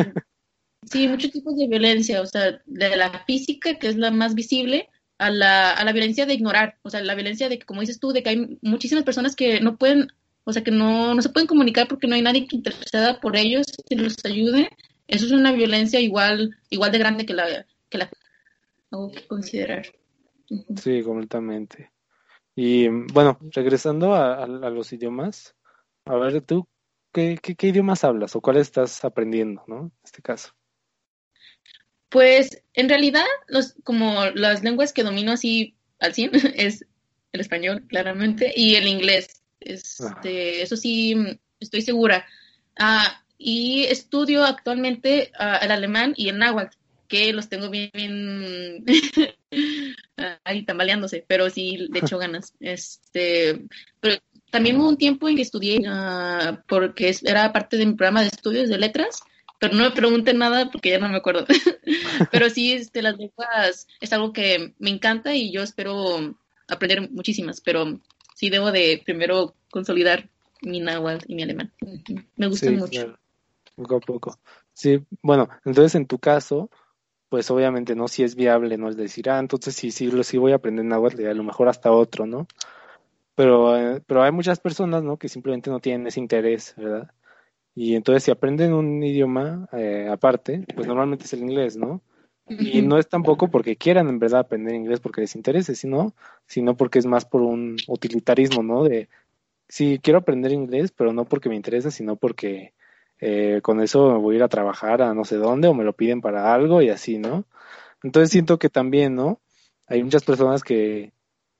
Sí, 0.90 1.06
muchos 1.06 1.30
tipos 1.30 1.56
de 1.56 1.68
violencia, 1.68 2.20
o 2.20 2.26
sea, 2.26 2.60
de 2.66 2.96
la 2.96 3.24
física, 3.24 3.78
que 3.78 3.86
es 3.86 3.96
la 3.96 4.10
más 4.10 4.34
visible, 4.34 4.88
a 5.18 5.30
la, 5.30 5.72
a 5.72 5.84
la 5.84 5.92
violencia 5.92 6.26
de 6.26 6.34
ignorar, 6.34 6.78
o 6.82 6.90
sea, 6.90 7.00
la 7.02 7.14
violencia 7.14 7.48
de 7.48 7.58
que, 7.58 7.66
como 7.66 7.82
dices 7.82 8.00
tú, 8.00 8.10
de 8.12 8.22
que 8.22 8.30
hay 8.30 8.58
muchísimas 8.62 9.04
personas 9.04 9.36
que 9.36 9.60
no 9.60 9.76
pueden, 9.76 10.08
o 10.44 10.52
sea, 10.52 10.64
que 10.64 10.72
no, 10.72 11.14
no 11.14 11.22
se 11.22 11.28
pueden 11.28 11.46
comunicar 11.46 11.86
porque 11.86 12.08
no 12.08 12.16
hay 12.16 12.22
nadie 12.22 12.46
que 12.46 12.56
interesada 12.56 13.20
por 13.20 13.36
ellos 13.36 13.66
que 13.88 13.94
los 13.94 14.16
ayude. 14.24 14.70
Eso 15.06 15.26
es 15.26 15.32
una 15.32 15.52
violencia 15.52 16.00
igual, 16.00 16.56
igual 16.70 16.90
de 16.90 16.98
grande 16.98 17.26
que 17.26 17.34
la, 17.34 17.66
que 17.88 17.98
la 17.98 18.10
algo 18.90 19.12
que 19.12 19.26
considerar. 19.28 19.86
Sí, 20.76 21.02
completamente. 21.04 21.92
Y 22.56 22.88
bueno, 22.88 23.38
regresando 23.52 24.14
a, 24.14 24.46
los 24.46 24.92
idiomas, 24.92 25.54
a 26.04 26.16
ver, 26.16 26.40
tú, 26.42 26.66
¿qué, 27.12 27.38
qué, 27.40 27.54
qué 27.54 27.68
idiomas 27.68 28.02
hablas 28.02 28.34
o 28.34 28.40
cuáles 28.40 28.62
estás 28.62 29.04
aprendiendo, 29.04 29.62
¿no? 29.68 29.82
En 29.82 29.92
este 30.02 30.22
caso. 30.22 30.52
Pues 32.10 32.62
en 32.74 32.88
realidad, 32.88 33.24
los, 33.48 33.74
como 33.84 34.26
las 34.34 34.62
lenguas 34.62 34.92
que 34.92 35.04
domino 35.04 35.32
así 35.32 35.74
al 36.00 36.12
100 36.12 36.30
es 36.56 36.84
el 37.32 37.40
español, 37.40 37.84
claramente, 37.88 38.52
y 38.54 38.74
el 38.74 38.86
inglés. 38.86 39.42
Este, 39.60 40.62
Eso 40.62 40.76
sí, 40.76 41.16
estoy 41.60 41.82
segura. 41.82 42.26
Ah, 42.78 43.22
y 43.38 43.84
estudio 43.84 44.44
actualmente 44.44 45.30
ah, 45.38 45.58
el 45.62 45.70
alemán 45.70 46.12
y 46.16 46.28
el 46.28 46.38
náhuatl, 46.38 46.76
que 47.08 47.32
los 47.32 47.48
tengo 47.48 47.70
bien, 47.70 47.90
bien 48.84 48.84
ahí 50.44 50.64
tambaleándose, 50.64 51.24
pero 51.26 51.48
sí 51.48 51.76
le 51.76 52.00
echo 52.00 52.18
ganas. 52.18 52.54
Este, 52.60 53.66
pero 54.00 54.16
también 54.50 54.80
hubo 54.80 54.88
un 54.88 54.98
tiempo 54.98 55.28
en 55.28 55.36
que 55.36 55.42
estudié, 55.42 55.82
ah, 55.86 56.62
porque 56.66 57.14
era 57.24 57.52
parte 57.52 57.76
de 57.76 57.86
mi 57.86 57.94
programa 57.94 58.22
de 58.22 58.28
estudios 58.28 58.68
de 58.68 58.78
letras, 58.78 59.20
pero 59.60 59.74
no 59.74 59.84
me 59.84 59.90
pregunten 59.90 60.38
nada 60.38 60.70
porque 60.70 60.88
ya 60.90 60.98
no 60.98 61.08
me 61.08 61.18
acuerdo. 61.18 61.44
pero 62.32 62.48
sí, 62.48 62.72
este, 62.72 63.02
las 63.02 63.16
lenguas 63.18 63.86
es 64.00 64.12
algo 64.12 64.32
que 64.32 64.74
me 64.78 64.90
encanta 64.90 65.34
y 65.34 65.52
yo 65.52 65.62
espero 65.62 66.34
aprender 66.66 67.10
muchísimas, 67.10 67.60
pero 67.60 68.00
sí 68.34 68.48
debo 68.48 68.72
de 68.72 69.02
primero 69.04 69.54
consolidar 69.70 70.28
mi 70.62 70.80
náhuatl 70.80 71.26
y 71.28 71.34
mi 71.34 71.42
alemán. 71.42 71.72
Me 72.36 72.46
gustan 72.48 72.76
mucho. 72.76 73.18
Poco 73.76 73.96
a 73.96 74.00
poco. 74.00 74.38
Sí, 74.72 75.04
bueno, 75.22 75.48
entonces 75.66 75.94
en 75.94 76.06
tu 76.06 76.18
caso, 76.18 76.70
pues 77.28 77.50
obviamente 77.50 77.94
no 77.94 78.08
si 78.08 78.22
es 78.22 78.34
viable, 78.34 78.78
no 78.78 78.88
es 78.88 78.96
decir, 78.96 79.28
ah, 79.28 79.38
entonces 79.38 79.76
sí, 79.76 79.90
sí, 79.90 80.10
sí 80.22 80.38
voy 80.38 80.52
a 80.52 80.56
aprender 80.56 80.86
náhuatl 80.86 81.20
y 81.20 81.26
a 81.26 81.34
lo 81.34 81.44
mejor 81.44 81.68
hasta 81.68 81.92
otro, 81.92 82.24
¿no? 82.24 82.46
Pero, 83.34 83.76
eh, 83.76 84.02
pero 84.06 84.22
hay 84.22 84.32
muchas 84.32 84.58
personas, 84.58 85.02
¿no? 85.02 85.18
Que 85.18 85.28
simplemente 85.28 85.68
no 85.68 85.80
tienen 85.80 86.06
ese 86.06 86.20
interés, 86.20 86.74
¿verdad? 86.78 87.10
Y 87.74 87.94
entonces 87.94 88.24
si 88.24 88.30
aprenden 88.30 88.72
un 88.72 89.02
idioma 89.02 89.68
eh, 89.72 90.08
aparte, 90.10 90.64
pues 90.74 90.86
normalmente 90.86 91.24
es 91.24 91.32
el 91.32 91.40
inglés, 91.40 91.76
¿no? 91.76 92.02
Y 92.48 92.82
no 92.82 92.98
es 92.98 93.08
tampoco 93.08 93.48
porque 93.48 93.76
quieran 93.76 94.08
en 94.08 94.18
verdad 94.18 94.40
aprender 94.40 94.74
inglés 94.74 94.98
porque 94.98 95.20
les 95.20 95.36
interese, 95.36 95.76
sino, 95.76 96.14
sino 96.46 96.76
porque 96.76 96.98
es 96.98 97.06
más 97.06 97.24
por 97.24 97.42
un 97.42 97.76
utilitarismo, 97.86 98.64
¿no? 98.64 98.82
De, 98.82 99.08
sí, 99.68 100.00
quiero 100.02 100.18
aprender 100.18 100.50
inglés, 100.50 100.90
pero 100.90 101.12
no 101.12 101.24
porque 101.24 101.48
me 101.48 101.54
interesa, 101.54 101.92
sino 101.92 102.16
porque 102.16 102.74
eh, 103.20 103.60
con 103.62 103.80
eso 103.80 104.10
me 104.10 104.18
voy 104.18 104.34
a 104.34 104.38
ir 104.38 104.42
a 104.42 104.48
trabajar 104.48 105.00
a 105.00 105.14
no 105.14 105.24
sé 105.24 105.36
dónde 105.36 105.68
o 105.68 105.74
me 105.74 105.84
lo 105.84 105.92
piden 105.92 106.20
para 106.20 106.52
algo 106.52 106.82
y 106.82 106.88
así, 106.88 107.18
¿no? 107.18 107.44
Entonces 108.02 108.30
siento 108.30 108.58
que 108.58 108.68
también, 108.68 109.14
¿no? 109.14 109.40
Hay 109.86 110.02
muchas 110.02 110.24
personas 110.24 110.64
que 110.64 111.12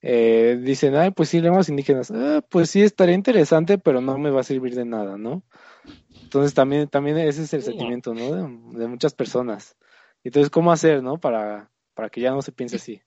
eh, 0.03 0.59
dicen, 0.63 0.97
ay, 0.97 1.11
pues 1.11 1.29
sí, 1.29 1.41
lenguas 1.41 1.69
indígenas, 1.69 2.11
ah, 2.11 2.43
pues 2.49 2.71
sí, 2.71 2.83
estaría 2.83 3.15
interesante, 3.15 3.79
pero 3.79 4.01
no 4.01 4.19
me 4.19 4.31
va 4.31 4.41
a 4.41 4.45
servir 4.45 4.75
de 4.75 4.85
nada, 4.85 5.19
¿no? 5.19 5.43
Entonces 6.23 6.55
también, 6.55 6.89
también 6.89 7.19
ese 7.19 7.43
es 7.43 7.53
el 7.55 7.63
sentimiento, 7.63 8.15
¿no? 8.15 8.33
De, 8.33 8.79
de 8.79 8.87
muchas 8.89 9.15
personas. 9.15 9.77
Entonces, 10.23 10.51
¿cómo 10.51 10.71
hacer, 10.71 11.03
¿no? 11.03 11.19
Para, 11.19 11.71
para 11.95 12.09
que 12.11 12.21
ya 12.21 12.31
no 12.31 12.43
se 12.43 12.53
piense 12.53 12.77
así. 12.77 13.03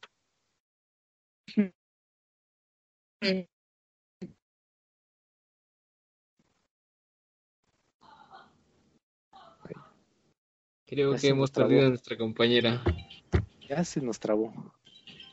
Creo 10.86 11.14
Ya 11.14 11.18
que 11.20 11.28
hemos 11.30 11.52
trabó. 11.52 11.70
perdido 11.70 11.88
a 11.88 11.90
nuestra 11.90 12.18
compañera. 12.18 12.84
Ya 13.68 13.84
se 13.84 14.02
nos 14.02 14.20
trabó. 14.20 14.54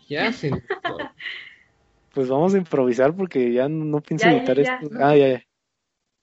Ya 0.09 0.33
se 0.33 0.51
nos- 0.51 0.63
Pues 2.13 2.29
vamos 2.29 2.55
a 2.55 2.59
improvisar 2.59 3.15
porque 3.15 3.53
ya 3.53 3.69
no, 3.69 4.01
pienso 4.01 4.27
Ya, 4.27 4.33
ya, 4.33 4.39
editar 4.39 4.57
ya. 4.59 4.63
esto. 4.81 4.97
Ah, 5.01 5.17
ya, 5.17 5.29
ya. 5.29 5.47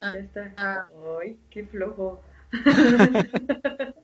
Ya 0.02 0.20
está. 0.20 0.54
Ah, 0.58 0.88
Ay, 1.20 1.38
qué 1.50 1.66
flojo. 1.66 2.22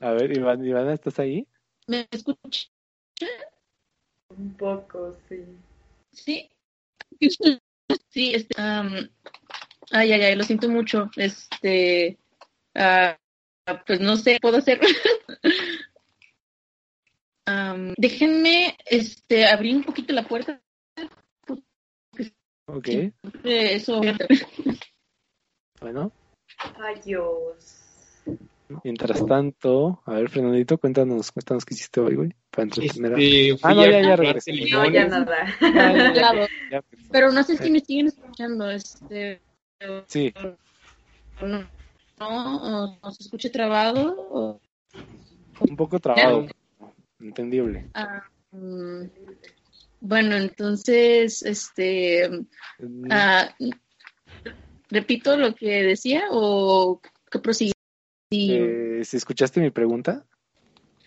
A 0.00 0.10
ver, 0.12 0.36
Iván, 0.36 0.64
Ivana, 0.64 0.94
¿estás 0.94 1.18
ahí? 1.18 1.46
¿Me 1.86 2.08
escuchas? 2.10 2.72
Un 4.30 4.54
poco, 4.54 5.16
sí. 5.28 5.44
Sí. 6.12 6.50
Sí, 8.08 8.34
este, 8.34 8.60
am, 8.60 9.10
ay, 9.90 10.12
ay, 10.12 10.22
ay, 10.22 10.34
lo 10.34 10.44
siento 10.44 10.68
mucho. 10.68 11.10
Este, 11.16 12.18
ah, 12.74 13.18
pues 13.86 14.00
no 14.00 14.16
sé, 14.16 14.38
puedo 14.40 14.56
hacer. 14.58 14.80
Am, 17.44 17.92
déjenme, 17.96 18.76
este, 18.86 19.46
abrir 19.46 19.76
un 19.76 19.84
poquito 19.84 20.12
la 20.12 20.26
puerta. 20.26 20.60
Ok, 22.74 22.88
Eso. 23.44 24.00
bueno. 25.80 26.10
Adiós. 26.76 28.24
Mientras 28.82 29.26
tanto, 29.26 30.02
a 30.06 30.14
ver, 30.14 30.30
Fernandito, 30.30 30.78
cuéntanos, 30.78 31.30
cuéntanos 31.32 31.66
qué 31.66 31.74
hiciste 31.74 32.00
hoy, 32.00 32.14
güey, 32.14 32.30
para 32.50 32.62
entretener 32.64 33.12
a- 33.14 33.18
Este, 33.18 33.58
Ah, 33.62 33.74
no, 33.74 33.82
ya, 33.90 34.00
ya 34.00 34.16
regresé. 34.16 34.52
No, 34.70 34.90
ya 34.90 35.06
nada. 35.06 35.46
Claro, 35.60 36.46
Ya, 36.70 36.82
pero 37.10 37.30
no 37.30 37.42
sé 37.42 37.58
si 37.58 37.70
me 37.70 37.80
siguen 37.80 38.06
escuchando. 38.06 38.70
Este, 38.70 39.42
Sí, 40.08 40.32
no, 41.42 41.68
no, 42.20 42.88
o, 42.88 42.98
o 43.02 43.10
se 43.10 43.24
escuche 43.24 43.50
trabado. 43.50 44.14
O, 44.30 44.60
un 45.68 45.76
poco 45.76 46.00
trabado, 46.00 46.46
entendible. 47.20 47.90
ah, 47.94 48.22
mm, 48.52 49.02
bueno, 50.02 50.36
entonces, 50.36 51.42
este, 51.42 52.28
ah, 53.08 53.54
repito 54.90 55.36
lo 55.36 55.54
que 55.54 55.84
decía 55.84 56.24
o 56.30 57.00
que 57.30 57.38
prosigue. 57.38 57.72
Sí, 58.30 58.48
eh, 58.50 59.02
¿Si 59.04 59.16
escuchaste 59.16 59.60
mi 59.60 59.70
pregunta? 59.70 60.26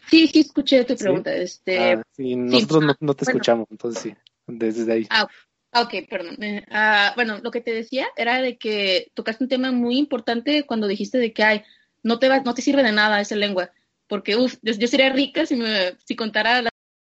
sí, 0.09 0.27
sí 0.27 0.39
escuché 0.39 0.85
tu 0.85 0.95
¿Sí? 0.95 1.03
pregunta. 1.03 1.35
Este, 1.35 1.77
Ah, 1.77 2.01
sí, 2.15 2.37
nosotros 2.37 2.83
no, 2.83 2.95
no 2.99 3.13
te 3.13 3.25
bueno. 3.25 3.37
escuchamos, 3.37 3.67
entonces 3.69 4.01
sí, 4.01 4.15
desde 4.47 4.91
ahí. 4.93 5.07
Ah, 5.09 5.27
ok, 5.73 5.93
perdón. 6.09 6.37
Ah, 6.71 7.11
bueno, 7.15 7.39
lo 7.43 7.51
que 7.51 7.59
te 7.59 7.73
decía 7.73 8.07
era 8.15 8.41
de 8.41 8.57
que 8.57 9.11
tocaste 9.13 9.43
un 9.43 9.49
tema 9.49 9.73
muy 9.73 9.97
importante 9.97 10.65
cuando 10.65 10.87
dijiste 10.87 11.17
de 11.17 11.33
que 11.33 11.43
ay, 11.43 11.63
no 12.01 12.17
te 12.17 12.29
va, 12.29 12.39
no 12.39 12.53
te 12.53 12.61
sirve 12.61 12.81
de 12.81 12.93
nada 12.93 13.19
esa 13.19 13.35
lengua, 13.35 13.71
porque 14.07 14.37
uf, 14.37 14.55
yo, 14.61 14.71
yo 14.73 14.87
sería 14.87 15.11
rica 15.11 15.45
si 15.45 15.57
me 15.57 15.97
si 16.05 16.15
contara 16.15 16.61
la 16.61 16.69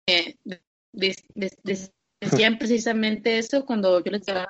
eh, 0.09 0.37
de- 0.43 0.61
decían 2.21 2.59
precisamente 2.59 3.39
eso 3.39 3.65
cuando 3.65 4.03
yo 4.03 4.11
les 4.11 4.25
decía 4.25 4.49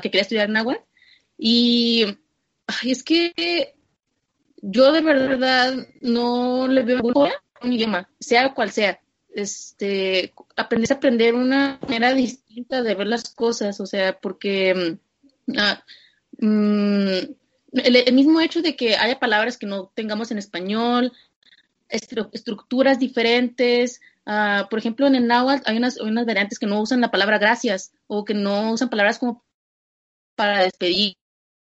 que 0.00 0.10
quería 0.10 0.22
estudiar 0.22 0.48
náhuatl 0.48 0.82
y 1.36 2.06
es 2.84 3.02
que 3.02 3.74
yo 4.62 4.92
de 4.92 5.02
verdad 5.02 5.74
no 6.00 6.66
le 6.68 6.82
veo 6.82 7.02
un 7.62 7.72
idioma, 7.72 8.08
sea 8.18 8.54
cual 8.54 8.70
sea. 8.70 9.00
Este, 9.34 10.32
aprendes 10.56 10.92
a 10.92 10.94
aprender 10.94 11.34
una 11.34 11.78
manera 11.82 12.14
distinta 12.14 12.82
de 12.82 12.94
ver 12.94 13.08
las 13.08 13.34
cosas, 13.34 13.80
o 13.80 13.86
sea, 13.86 14.18
porque 14.20 14.98
mm, 15.46 15.52
ah, 15.58 15.84
mm, 16.38 17.18
el, 17.72 18.14
mismo 18.14 18.40
hecho 18.40 18.62
de 18.62 18.76
que 18.76 18.94
haya 18.96 19.18
palabras 19.18 19.58
que 19.58 19.66
no 19.66 19.90
tengamos 19.94 20.30
en 20.30 20.38
español, 20.38 21.12
estru- 21.90 22.30
estructuras 22.32 23.00
diferentes, 23.00 24.00
ah, 24.26 24.66
por 24.70 24.78
ejemplo, 24.78 25.06
en 25.06 25.14
el 25.14 25.26
náhuatl 25.26 25.62
hay 25.68 25.76
unas, 25.76 25.98
hay 26.00 26.08
unas 26.08 26.26
variantes 26.26 26.58
que 26.58 26.66
no 26.66 26.80
usan 26.80 27.00
la 27.00 27.10
palabra 27.10 27.38
gracias 27.38 27.92
o 28.06 28.24
que 28.24 28.34
no 28.34 28.72
usan 28.72 28.90
palabras 28.90 29.18
como 29.18 29.44
para 30.36 30.62
despedir 30.62 31.16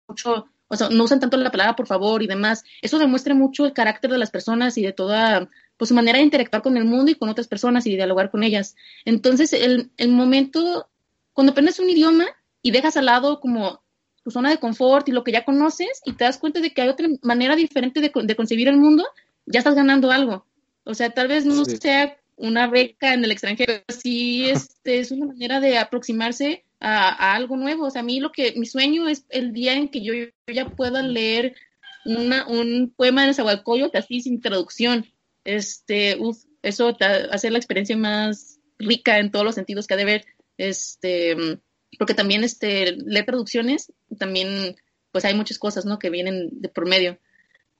mucho, 0.09 0.49
o 0.69 0.77
sea, 0.77 0.89
no 0.91 1.05
usan 1.05 1.21
tanto 1.21 1.37
la 1.37 1.51
palabra 1.51 1.77
por 1.77 1.87
favor 1.87 2.23
y 2.23 2.27
demás. 2.27 2.65
Eso 2.83 2.99
demuestra 2.99 3.35
mucho 3.35 3.67
el 3.67 3.73
carácter 3.73 4.11
de 4.11 4.19
las 4.19 4.31
personas 4.31 4.79
y 4.79 4.83
de 4.83 4.93
toda 4.93 5.49
pues, 5.77 5.89
su 5.89 5.95
manera 5.95 6.19
de 6.19 6.25
interactuar 6.25 6.63
con 6.63 6.77
el 6.77 6.85
mundo 6.85 7.11
y 7.11 7.15
con 7.17 7.29
otras 7.29 7.49
personas 7.49 7.87
y 7.87 7.91
de 7.91 7.97
dialogar 7.97 8.31
con 8.31 8.43
ellas. 8.43 8.77
Entonces, 9.05 9.53
el, 9.53 9.91
el 9.97 10.09
momento, 10.11 10.89
cuando 11.33 11.53
aprendes 11.53 11.79
un 11.81 11.91
idioma 11.91 12.27
y 12.63 12.71
dejas 12.71 12.97
al 12.97 13.07
lado 13.07 13.41
como 13.41 13.83
tu 14.23 14.31
zona 14.31 14.51
de 14.51 14.59
confort 14.59 15.09
y 15.09 15.13
lo 15.13 15.23
que 15.23 15.33
ya 15.33 15.45
conoces 15.45 16.01
y 16.05 16.15
te 16.15 16.25
das 16.25 16.39
cuenta 16.39 16.61
de 16.61 16.73
que 16.73 16.83
hay 16.83 16.89
otra 16.89 17.09
manera 17.23 17.55
diferente 17.57 18.01
de, 18.01 18.11
de 18.15 18.37
concebir 18.37 18.69
el 18.69 18.77
mundo, 18.77 19.05
ya 19.47 19.59
estás 19.61 19.75
ganando 19.77 20.11
algo. 20.11 20.47
O 20.85 20.95
sea, 20.95 21.11
tal 21.11 21.29
vez 21.29 21.45
no 21.45 21.65
Sí. 21.65 21.77
sea 21.77 22.17
una 22.37 22.69
beca 22.69 23.15
en 23.15 23.25
el 23.25 23.33
extranjero, 23.33 23.83
sí 23.89 24.49
este, 24.49 25.01
es 25.01 25.11
una 25.11 25.27
manera 25.27 25.61
de 25.61 25.79
aproximarse 25.79 26.65
a, 26.81 27.09
a 27.09 27.35
algo 27.35 27.57
nuevo. 27.57 27.87
O 27.87 27.91
sea, 27.91 28.03
a 28.03 28.05
mí 28.05 28.21
lo 28.21 28.33
que 28.33 28.55
mi 28.57 28.67
sueño 28.67 29.09
es 29.09 29.25
el 29.31 29.53
día 29.53 29.75
en 29.75 29.89
que 29.89 30.03
yo, 30.03 30.15
yo 30.15 30.29
ya 30.53 30.69
pueda 30.69 31.03
leer 31.03 31.57
una, 32.05 32.47
un 32.47 32.93
poema 32.95 33.23
de 33.23 33.29
Nezahualcóyotl 33.29 33.97
así 33.97 34.21
sin 34.21 34.41
traducción. 34.41 35.07
Este, 35.45 36.17
uf, 36.19 36.45
eso 36.63 36.95
te 36.95 37.05
hace 37.05 37.51
la 37.51 37.59
experiencia 37.59 37.97
más 37.97 38.61
rica 38.79 39.19
en 39.19 39.31
todos 39.31 39.45
los 39.45 39.55
sentidos 39.55 39.87
que 39.87 39.95
ha 39.95 39.99
de 39.99 40.05
ver. 40.05 40.25
Este, 40.59 41.37
porque 41.99 42.15
también 42.15 42.45
este, 42.45 42.93
leer 42.93 43.27
traducciones, 43.27 43.93
también 44.19 44.77
pues 45.13 45.25
hay 45.25 45.35
muchas 45.35 45.59
cosas, 45.59 45.85
¿no? 45.87 45.99
Que 45.99 46.11
vienen 46.11 46.49
de 46.53 46.69
por 46.69 46.87
medio. 46.87 47.19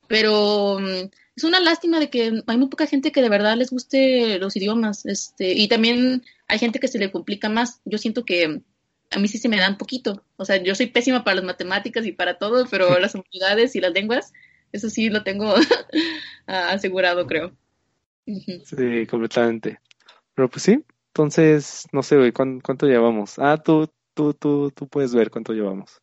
Pero 0.09 0.79
mm, 0.81 1.11
es 1.37 1.45
una 1.45 1.61
lástima 1.61 1.99
de 2.01 2.11
que 2.11 2.43
hay 2.47 2.57
muy 2.59 2.69
poca 2.69 2.87
gente 2.87 3.13
que 3.13 3.23
de 3.23 3.29
verdad 3.29 3.57
les 3.57 3.71
guste 3.71 4.39
los 4.39 4.57
idiomas, 4.57 5.07
este, 5.07 5.53
y 5.53 5.69
también 5.69 6.23
hay 6.49 6.59
gente 6.59 6.81
que 6.81 6.89
se 6.89 6.99
le 6.99 7.11
complica 7.13 7.49
más. 7.49 7.81
Yo 7.85 7.99
siento 7.99 8.25
que 8.25 8.63
a 9.11 9.19
mí 9.19 9.29
sí 9.29 9.39
se 9.39 9.49
me 9.49 9.59
dan 9.59 9.79
poquito. 9.79 10.25
O 10.37 10.45
sea, 10.45 10.57
yo 10.63 10.75
soy 10.75 10.87
pésima 10.87 11.25
para 11.25 11.37
las 11.37 11.45
matemáticas 11.45 12.07
y 12.07 12.13
para 12.13 12.39
todo, 12.39 12.67
pero 12.71 12.99
las 13.01 13.15
humanidades 13.15 13.77
y 13.77 13.81
las 13.81 13.93
lenguas, 13.93 14.33
eso 14.73 14.91
sí 14.91 15.09
lo 15.11 15.23
tengo 15.25 15.55
asegurado, 16.47 17.27
creo. 17.27 17.57
Sí, 18.65 19.07
completamente. 19.07 19.81
Pero 20.35 20.49
pues 20.51 20.63
sí, 20.65 20.85
entonces, 21.09 21.87
no 21.93 22.03
sé, 22.03 22.17
güey, 22.17 22.33
¿cuán- 22.33 22.61
¿cuánto, 22.61 22.87
llevamos? 22.87 23.39
Ah, 23.39 23.57
tú, 23.63 23.91
tú, 24.15 24.35
tú, 24.35 24.71
tú 24.73 24.89
puedes 24.89 25.15
ver 25.15 25.31
cuánto 25.31 25.53
llevamos. 25.53 26.01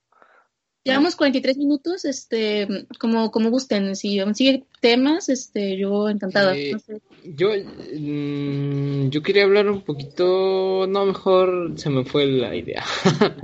Llevamos 0.86 1.16
43 1.16 1.58
minutos, 1.58 2.04
este, 2.04 2.68
como, 3.00 3.32
como 3.32 3.50
gusten. 3.50 3.96
Si 3.96 4.20
aún 4.20 4.36
sigue 4.36 4.66
temas, 4.82 5.30
este, 5.30 5.78
yo 5.78 6.10
encantada. 6.10 6.56
Eh, 6.58 6.72
No 6.74 6.80
sé. 6.80 7.02
Yo, 7.24 7.50
mm, 7.98 9.10
yo 9.10 9.22
quería 9.24 9.46
hablar 9.46 9.70
un 9.70 9.82
poquito, 9.82 10.86
no, 10.88 11.06
mejor 11.06 11.72
se 11.78 11.90
me 11.90 12.04
fue 12.04 12.26
la 12.26 12.54
idea. 12.56 12.84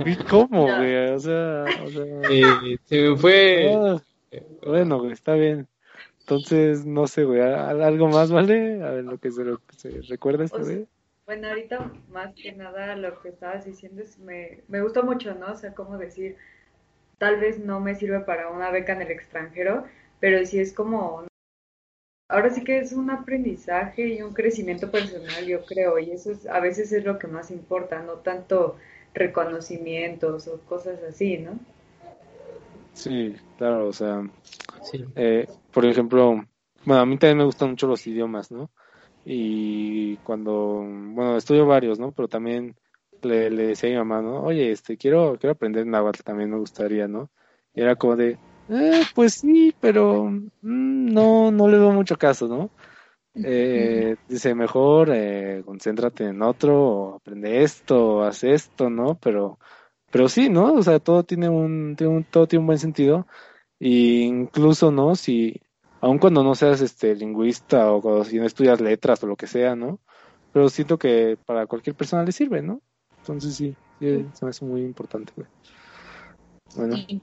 ¿Y 0.04 0.16
¿Cómo, 0.24 0.64
güey? 0.64 1.08
O 1.12 1.18
sea, 1.18 1.64
o 1.84 1.90
sea, 1.90 2.04
Eh, 2.30 2.76
se 2.84 3.00
me 3.08 3.16
fue, 3.16 3.72
ah, 3.74 4.02
bueno, 4.66 4.98
güey, 4.98 5.12
está 5.12 5.34
bien. 5.34 5.66
Entonces, 6.20 6.84
no 6.84 7.06
sé, 7.06 7.24
güey, 7.24 7.40
¿a- 7.40 7.70
¿algo 7.70 8.08
más, 8.08 8.30
vale? 8.30 8.82
A 8.84 8.90
ver, 8.90 9.04
lo 9.04 9.18
que 9.18 9.30
se, 9.32 9.44
lo 9.44 9.58
que 9.58 9.76
se 9.76 9.90
recuerda 10.02 10.44
esta 10.44 10.58
O 10.58 10.64
sea, 10.64 10.76
vez. 10.76 10.88
Bueno, 11.26 11.48
ahorita 11.48 11.90
más 12.12 12.34
que 12.34 12.52
nada 12.52 12.96
lo 12.96 13.20
que 13.22 13.30
estabas 13.30 13.64
diciendo 13.64 14.02
es 14.02 14.18
me, 14.18 14.60
me 14.68 14.82
gusta 14.82 15.02
mucho, 15.02 15.34
¿no? 15.34 15.52
O 15.52 15.56
sea, 15.56 15.72
como 15.74 15.96
decir, 15.96 16.36
tal 17.20 17.38
vez 17.38 17.58
no 17.58 17.80
me 17.80 17.94
sirve 17.94 18.20
para 18.20 18.48
una 18.48 18.70
beca 18.70 18.94
en 18.94 19.02
el 19.02 19.10
extranjero, 19.10 19.84
pero 20.20 20.44
sí 20.46 20.58
es 20.58 20.72
como, 20.72 21.26
ahora 22.30 22.48
sí 22.48 22.64
que 22.64 22.78
es 22.78 22.94
un 22.94 23.10
aprendizaje 23.10 24.08
y 24.08 24.22
un 24.22 24.32
crecimiento 24.32 24.90
personal, 24.90 25.44
yo 25.44 25.62
creo, 25.66 25.98
y 25.98 26.12
eso 26.12 26.32
es, 26.32 26.46
a 26.46 26.60
veces 26.60 26.90
es 26.92 27.04
lo 27.04 27.18
que 27.18 27.26
más 27.26 27.50
importa, 27.50 28.02
no 28.02 28.14
tanto 28.14 28.76
reconocimientos 29.12 30.48
o 30.48 30.60
cosas 30.60 31.02
así, 31.02 31.36
¿no? 31.36 31.58
Sí, 32.94 33.36
claro, 33.58 33.88
o 33.88 33.92
sea, 33.92 34.22
sí. 34.80 35.04
eh, 35.14 35.46
por 35.72 35.84
ejemplo, 35.84 36.42
bueno, 36.86 37.02
a 37.02 37.06
mí 37.06 37.18
también 37.18 37.36
me 37.36 37.44
gustan 37.44 37.68
mucho 37.68 37.86
los 37.86 38.06
idiomas, 38.06 38.50
¿no? 38.50 38.70
Y 39.26 40.16
cuando, 40.18 40.82
bueno, 40.86 41.36
estudio 41.36 41.66
varios, 41.66 41.98
¿no? 41.98 42.12
Pero 42.12 42.28
también 42.28 42.76
le, 43.24 43.50
le 43.50 43.66
decía 43.68 43.88
a 43.90 43.92
mi 43.92 43.98
mamá, 43.98 44.22
¿no? 44.22 44.42
Oye, 44.42 44.72
este, 44.72 44.96
quiero, 44.96 45.36
quiero 45.38 45.52
aprender 45.52 45.86
náhuatl, 45.86 46.22
también 46.22 46.50
me 46.50 46.58
gustaría, 46.58 47.08
¿no? 47.08 47.30
Y 47.74 47.82
era 47.82 47.96
como 47.96 48.16
de, 48.16 48.38
eh, 48.72 49.02
pues 49.16 49.34
sí, 49.34 49.74
pero 49.80 50.26
mm, 50.30 51.12
no, 51.12 51.50
no 51.50 51.68
le 51.68 51.78
veo 51.78 51.90
mucho 51.90 52.16
caso, 52.16 52.46
¿no? 52.46 52.70
Eh, 53.34 54.16
dice, 54.28 54.54
mejor 54.54 55.10
eh, 55.12 55.62
concéntrate 55.64 56.24
en 56.26 56.42
otro, 56.42 56.80
o 56.80 57.16
aprende 57.16 57.62
esto, 57.64 58.18
o 58.18 58.22
haz 58.22 58.44
esto, 58.44 58.88
¿no? 58.90 59.16
Pero, 59.20 59.58
pero 60.12 60.28
sí, 60.28 60.48
¿no? 60.48 60.74
O 60.74 60.82
sea, 60.82 61.00
todo 61.00 61.24
tiene 61.24 61.48
un, 61.48 61.96
tiene 61.96 62.14
un, 62.14 62.24
todo 62.24 62.46
tiene 62.46 62.60
un 62.60 62.66
buen 62.66 62.78
sentido. 62.78 63.26
Y 63.78 64.22
incluso, 64.22 64.90
¿no? 64.92 65.16
Si, 65.16 65.60
aun 66.00 66.18
cuando 66.18 66.44
no 66.44 66.54
seas 66.54 66.80
este 66.80 67.14
lingüista 67.16 67.92
o 67.92 68.00
cuando, 68.02 68.24
si 68.24 68.38
no 68.38 68.46
estudias 68.46 68.80
letras 68.80 69.22
o 69.24 69.26
lo 69.26 69.36
que 69.36 69.46
sea, 69.48 69.76
¿no? 69.76 70.00
Pero 70.52 70.68
siento 70.68 70.98
que 70.98 71.38
para 71.46 71.66
cualquier 71.66 71.96
persona 71.96 72.24
le 72.24 72.32
sirve, 72.32 72.62
¿no? 72.62 72.82
Entonces 73.20 73.54
sí, 73.54 73.74
sí 73.98 74.24
se 74.32 74.44
me 74.44 74.50
hace 74.50 74.64
muy 74.64 74.80
importante, 74.82 75.32
güey. 75.36 75.48
Bueno. 76.76 76.96
Sí. 76.96 77.20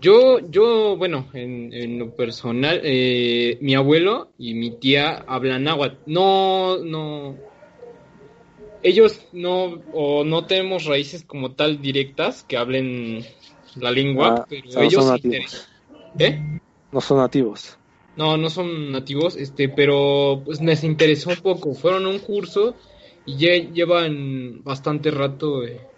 Yo, 0.00 0.40
yo, 0.50 0.96
bueno, 0.96 1.28
en, 1.32 1.72
en 1.72 1.98
lo 1.98 2.10
personal, 2.14 2.80
eh, 2.82 3.58
mi 3.60 3.74
abuelo 3.74 4.28
y 4.38 4.54
mi 4.54 4.72
tía 4.72 5.24
hablan 5.26 5.64
náhuatl. 5.64 5.96
No, 6.06 6.78
no. 6.78 7.36
Ellos 8.82 9.26
no, 9.32 9.80
o 9.92 10.24
no 10.24 10.46
tenemos 10.46 10.84
raíces 10.84 11.24
como 11.24 11.52
tal 11.52 11.80
directas 11.80 12.42
que 12.42 12.56
hablen 12.56 13.24
la 13.76 13.90
lengua, 13.90 14.34
Ah, 14.40 14.46
pero 14.48 14.68
o 14.68 14.72
sea, 14.72 14.82
no 14.82 14.88
ellos 14.88 15.04
son 15.04 15.14
nativos. 15.14 15.68
¿Eh? 16.18 16.60
No 16.92 17.00
son 17.00 17.18
nativos. 17.18 17.78
No, 18.16 18.36
no 18.36 18.50
son 18.50 18.92
nativos, 18.92 19.36
este, 19.36 19.68
pero 19.68 20.42
pues 20.44 20.60
les 20.60 20.84
interesó 20.84 21.30
un 21.30 21.36
poco. 21.36 21.74
Fueron 21.74 22.04
a 22.06 22.08
un 22.10 22.18
curso 22.18 22.74
y 23.24 23.38
ya 23.38 23.56
llevan 23.56 24.62
bastante 24.62 25.10
rato 25.10 25.64
eh, 25.64 25.88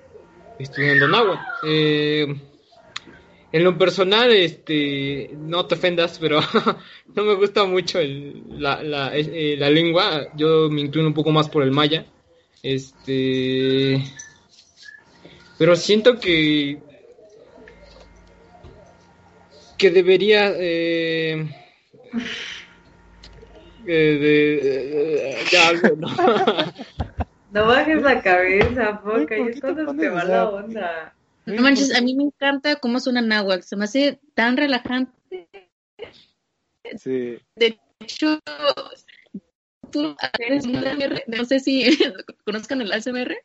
estudiando 0.59 1.09
náhuatl. 1.09 1.45
Eh, 1.63 2.27
en 3.53 3.65
lo 3.65 3.79
personal, 3.79 4.33
este, 4.33 5.35
no 5.39 5.67
te 5.67 5.77
ofendas, 5.77 6.19
pero 6.19 6.41
no 7.15 7.25
me 7.25 7.35
gusta 7.35 7.65
mucho 7.65 7.99
el- 8.01 8.45
la, 8.61 8.83
la, 8.83 9.17
eh, 9.17 9.57
la 9.59 9.71
lengua. 9.71 10.29
Yo 10.35 10.69
me 10.71 10.83
inclino 10.83 11.09
un 11.09 11.15
poco 11.15 11.31
más 11.31 11.49
por 11.49 11.63
el 11.63 11.71
maya. 11.71 12.07
Este, 12.63 14.03
pero 15.59 15.77
siento 15.77 16.19
que 16.19 16.83
que 19.79 19.91
debería 19.91 20.53
eh, 23.87 24.19
de, 24.19 25.31
eh, 25.31 25.45
ya, 25.51 25.73
no. 25.97 26.09
No 27.53 27.67
bajes 27.67 28.03
la 28.03 28.21
cabeza, 28.21 29.01
Güey, 29.03 29.23
poca, 29.23 29.37
¿por 29.37 29.41
y 29.41 29.47
qué 29.47 29.51
es 29.53 29.61
cuando 29.61 29.95
te 29.95 30.09
va 30.09 30.25
la 30.25 30.51
onda. 30.51 31.15
No 31.47 31.63
manches, 31.63 31.95
a 31.95 32.01
mí 32.01 32.15
me 32.15 32.25
encanta 32.25 32.77
cómo 32.77 32.99
suena 33.01 33.23
náhuatl, 33.23 33.63
se 33.63 33.77
me 33.77 33.85
hace 33.85 34.21
tan 34.35 34.57
relajante. 34.57 35.49
Sí. 36.97 37.39
De 37.55 37.79
hecho, 38.01 38.41
tú 39.91 40.17
eres 40.39 40.67
un 40.67 40.77
ASMR, 40.77 41.25
no 41.29 41.45
sé 41.45 41.61
si 41.61 41.87
conozcan 42.45 42.81
el 42.83 42.93
ASMR. 42.93 43.37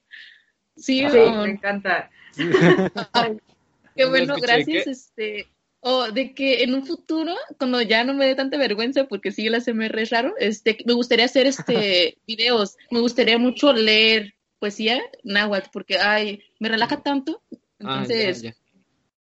Sí, 0.76 1.06
Sí, 1.10 1.18
o- 1.18 1.44
me 1.44 1.52
encanta. 1.52 2.10
Ay, 3.14 3.38
qué 3.96 4.04
No 4.06 4.10
bueno, 4.10 4.36
gracias. 4.42 4.88
Este, 4.88 5.48
o 5.82 6.12
de 6.12 6.34
que 6.34 6.64
en 6.64 6.74
un 6.76 6.86
futuro, 6.86 7.34
cuando 7.58 7.82
ya 7.82 8.04
no 8.04 8.14
me 8.14 8.26
dé 8.28 8.36
tanta 8.36 8.58
vergüenza, 8.58 9.08
porque 9.08 9.32
sí 9.32 9.48
el 9.48 9.56
ASMR 9.56 10.00
es 10.02 10.10
raro, 10.12 10.36
este, 10.40 10.78
me 10.86 10.94
gustaría 10.94 11.26
hacer 11.26 11.48
este 11.48 12.18
videos, 12.28 12.78
me 12.92 13.00
gustaría 13.00 13.38
mucho 13.38 13.74
leer 13.74 14.36
poesía 14.60 15.02
náhuatl, 15.24 15.70
porque 15.74 15.98
ay, 15.98 16.44
me 16.60 16.70
relaja 16.70 17.02
tanto. 17.02 17.42
Ah, 17.52 17.58
Entonces, 17.80 18.44
ya, 18.44 18.52
ya. 18.52 18.56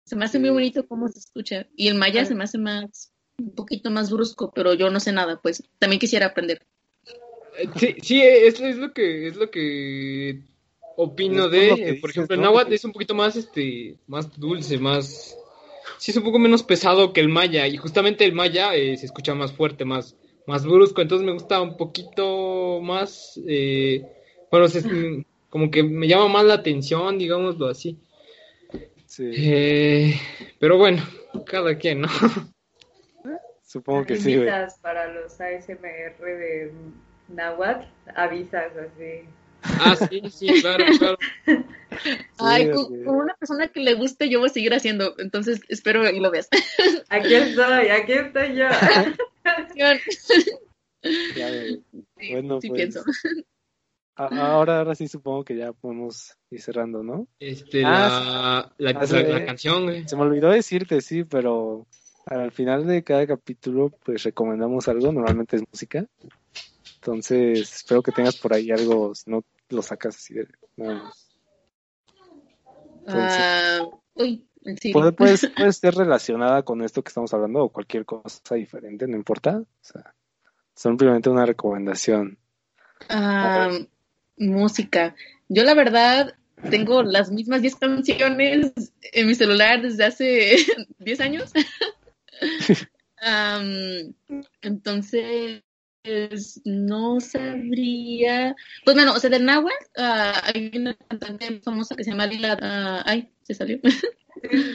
se 0.04 0.16
me 0.16 0.24
hace 0.24 0.38
muy 0.38 0.48
bonito 0.50 0.86
cómo 0.88 1.06
se 1.08 1.18
escucha. 1.18 1.66
Y 1.76 1.88
el 1.88 1.96
maya 1.96 2.24
se 2.24 2.34
me 2.34 2.44
hace 2.44 2.56
más, 2.56 3.12
un 3.38 3.54
poquito 3.54 3.90
más 3.90 4.10
brusco, 4.10 4.50
pero 4.54 4.72
yo 4.72 4.88
no 4.88 5.00
sé 5.00 5.12
nada, 5.12 5.38
pues 5.42 5.62
también 5.78 6.00
quisiera 6.00 6.26
aprender. 6.26 6.66
Eh, 7.58 7.68
Sí, 7.76 7.94
sí, 8.02 8.22
es, 8.22 8.58
es 8.60 8.76
lo 8.76 8.92
que 8.94 9.26
es 9.28 9.36
lo 9.36 9.50
que 9.50 10.40
opino 10.96 11.44
Es 11.46 11.50
de, 11.50 11.66
eh, 11.72 11.94
por 12.00 12.10
dices, 12.10 12.10
ejemplo, 12.10 12.34
el 12.36 12.40
¿no? 12.40 12.46
náhuatl 12.46 12.72
es 12.72 12.84
un 12.84 12.92
poquito 12.92 13.14
más 13.14 13.36
este 13.36 13.98
más 14.06 14.38
dulce, 14.38 14.78
más 14.78 15.36
sí 15.96 16.10
es 16.10 16.16
un 16.16 16.24
poco 16.24 16.38
menos 16.38 16.62
pesado 16.62 17.12
que 17.12 17.20
el 17.20 17.28
maya 17.28 17.66
y 17.66 17.76
justamente 17.76 18.24
el 18.24 18.32
maya 18.32 18.74
eh, 18.74 18.96
se 18.96 19.06
escucha 19.06 19.34
más 19.34 19.52
fuerte, 19.52 19.84
más 19.84 20.16
más 20.46 20.64
brusco, 20.64 21.02
entonces 21.02 21.26
me 21.26 21.32
gusta 21.32 21.60
un 21.60 21.76
poquito 21.76 22.80
más 22.82 23.38
eh, 23.46 24.02
bueno, 24.50 24.68
se- 24.68 24.82
como 25.50 25.70
que 25.70 25.82
me 25.82 26.08
llama 26.08 26.28
más 26.28 26.44
la 26.44 26.54
atención, 26.54 27.18
digámoslo 27.18 27.68
así. 27.68 27.98
Sí, 29.06 29.30
Eh, 29.34 30.14
pero 30.58 30.76
bueno, 30.78 31.02
cada 31.46 31.76
quien, 31.76 32.02
¿no? 32.02 32.08
supongo 33.62 34.04
que 34.04 34.16
sí, 34.16 34.36
güey. 34.36 34.48
Para 34.82 35.12
los 35.12 35.40
ASMR 35.40 36.24
de 36.24 36.72
Nahuatl, 37.28 37.86
avisas 38.14 38.72
así. 38.76 39.24
Ah, 39.62 39.96
sí, 39.96 40.22
sí, 40.30 40.48
claro, 40.60 40.84
claro. 40.98 41.18
Ay, 42.38 42.64
Sí, 42.66 42.70
con, 43.04 43.16
una 43.16 43.34
persona 43.34 43.68
que 43.68 43.80
le 43.80 43.94
guste, 43.94 44.28
yo 44.28 44.40
voy 44.40 44.48
a 44.48 44.52
seguir 44.52 44.74
haciendo, 44.74 45.14
entonces 45.18 45.60
espero 45.68 46.08
y 46.08 46.20
lo 46.20 46.30
veas. 46.30 46.48
Aquí 47.08 47.34
estoy, 47.34 47.88
aquí 47.88 48.12
estoy 48.12 48.56
yo. 48.56 48.68
Ya, 51.36 51.52
Bueno, 52.30 52.60
sí 52.60 52.68
pues, 52.68 52.78
pienso. 52.78 53.04
Ahora, 54.16 54.78
ahora 54.80 54.94
sí 54.96 55.06
supongo 55.06 55.44
que 55.44 55.56
ya 55.56 55.72
podemos 55.72 56.36
ir 56.50 56.60
cerrando, 56.60 57.02
¿no? 57.04 57.28
Este, 57.38 57.82
Ah, 57.84 58.72
la, 58.78 58.92
la, 58.92 59.06
la- 59.06 59.22
la 59.22 59.46
canción, 59.46 59.84
güey. 59.84 60.08
Se 60.08 60.16
me 60.16 60.22
olvidó 60.22 60.50
decirte, 60.50 61.00
sí, 61.00 61.22
pero 61.24 61.86
al 62.26 62.50
final 62.50 62.86
de 62.86 63.04
cada 63.04 63.26
capítulo, 63.26 63.90
pues 64.04 64.24
recomendamos 64.24 64.88
algo, 64.88 65.12
normalmente 65.12 65.56
es 65.56 65.62
música. 65.70 66.04
Entonces, 66.96 67.72
espero 67.76 68.02
que 68.02 68.12
tengas 68.12 68.36
por 68.36 68.52
ahí 68.52 68.70
algo, 68.72 69.14
si 69.14 69.30
no 69.30 69.44
lo 69.68 69.82
sacas 69.82 70.16
así 70.16 70.34
de 70.34 70.48
nada 70.76 71.04
más. 71.04 71.27
Entonces, 73.08 73.40
Ah, 73.40 73.80
uy, 74.14 74.46
sí. 74.80 74.92
puede, 74.92 75.12
puede, 75.12 75.36
puede 75.56 75.72
ser 75.72 75.94
relacionada 75.94 76.62
con 76.62 76.82
esto 76.82 77.02
que 77.02 77.08
estamos 77.08 77.32
hablando 77.32 77.64
o 77.64 77.68
cualquier 77.70 78.04
cosa 78.04 78.54
diferente, 78.54 79.06
no 79.08 79.16
importa. 79.16 79.58
O 79.58 79.66
sea, 79.80 80.14
simplemente 80.74 81.30
una 81.30 81.46
recomendación. 81.46 82.38
Ah, 83.08 83.70
música. 84.36 85.14
Yo 85.48 85.64
la 85.64 85.74
verdad 85.74 86.34
tengo 86.70 87.02
las 87.02 87.30
mismas 87.30 87.62
10 87.62 87.76
canciones 87.76 88.72
en 89.12 89.26
mi 89.26 89.34
celular 89.34 89.80
desde 89.80 90.04
hace 90.04 90.56
10 90.98 91.20
años. 91.20 91.52
Entonces, 94.62 95.62
no 96.64 97.20
sabría. 97.20 98.54
Pues 98.84 98.96
bueno, 98.96 99.12
o 99.12 99.18
sea, 99.18 99.30
del 99.30 99.44
náhuatl 99.44 99.74
ah, 99.96 100.42
hay 100.44 100.70
una 100.74 100.94
cantante 100.94 101.60
famosa 101.60 101.96
que 101.96 102.04
se 102.04 102.10
llama 102.10 102.26
Lila. 102.26 102.58
ah, 102.60 103.02
ay, 103.06 103.30
se 103.42 103.54
salió. 103.54 103.78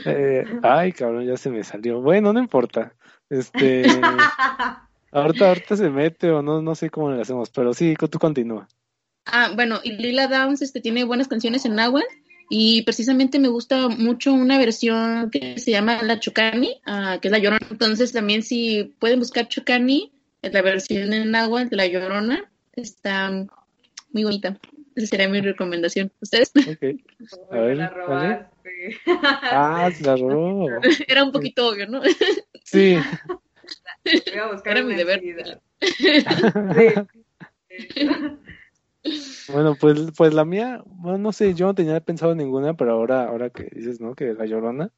Eh, 0.05 0.43
ay, 0.61 0.91
cabrón, 0.91 1.25
ya 1.25 1.37
se 1.37 1.49
me 1.49 1.63
salió. 1.63 2.01
Bueno, 2.01 2.33
no 2.33 2.39
importa. 2.39 2.93
Este, 3.29 3.83
ahorita, 5.11 5.47
ahorita 5.47 5.77
se 5.77 5.89
mete 5.89 6.31
o 6.31 6.41
no, 6.41 6.61
no 6.61 6.75
sé 6.75 6.89
cómo 6.89 7.11
le 7.11 7.21
hacemos, 7.21 7.49
pero 7.49 7.73
sí, 7.73 7.95
tú 7.95 8.19
continúa. 8.19 8.67
Ah, 9.25 9.51
bueno, 9.55 9.79
y 9.81 9.93
Lila 9.93 10.27
Downs 10.27 10.61
este, 10.61 10.81
tiene 10.81 11.05
buenas 11.05 11.29
canciones 11.29 11.63
en 11.65 11.75
náhuatl 11.75 12.05
y 12.49 12.81
precisamente 12.83 13.39
me 13.39 13.47
gusta 13.47 13.87
mucho 13.87 14.33
una 14.33 14.57
versión 14.57 15.31
que 15.31 15.57
se 15.57 15.71
llama 15.71 16.03
La 16.03 16.19
Chocani, 16.19 16.81
ah, 16.85 17.17
que 17.21 17.29
es 17.29 17.31
La 17.31 17.39
Llorona. 17.39 17.65
Entonces 17.69 18.11
también 18.11 18.43
si 18.43 18.93
pueden 18.99 19.19
buscar 19.19 19.47
Chocani, 19.47 20.11
la 20.51 20.61
versión 20.61 21.13
en 21.13 21.31
náhuatl 21.31 21.69
de 21.69 21.75
La 21.77 21.87
Llorona, 21.87 22.51
está 22.73 23.31
muy 24.11 24.23
bonita. 24.23 24.57
Esa 24.95 25.07
sería 25.07 25.29
mi 25.29 25.41
recomendación. 25.41 26.11
¿Ustedes? 26.21 26.51
Ok. 26.55 26.99
A 27.51 27.57
ver, 27.57 27.77
la 27.77 27.89
robaste. 27.89 28.97
Ah, 29.05 29.89
se 29.93 30.03
la 30.03 30.15
robó. 30.15 30.69
Era 31.07 31.23
un 31.23 31.31
poquito 31.31 31.69
obvio, 31.69 31.87
¿no? 31.87 32.01
Sí. 32.63 32.97
Voy 34.05 34.39
a 34.39 34.51
buscar 34.51 34.77
Era 34.77 34.85
mi 34.85 34.95
deber. 34.95 35.21
Sí. 35.81 36.93
Bueno, 39.51 39.75
pues, 39.79 39.99
pues 40.15 40.33
la 40.33 40.45
mía, 40.45 40.81
bueno, 40.85 41.17
no 41.17 41.31
sé, 41.33 41.53
yo 41.53 41.65
no 41.65 41.75
tenía 41.75 41.99
pensado 41.99 42.31
en 42.31 42.37
ninguna, 42.37 42.75
pero 42.75 42.93
ahora, 42.93 43.25
ahora 43.25 43.49
que 43.49 43.69
dices, 43.73 43.99
¿no? 43.99 44.15
Que 44.15 44.33
La 44.33 44.45
Llorona, 44.45 44.91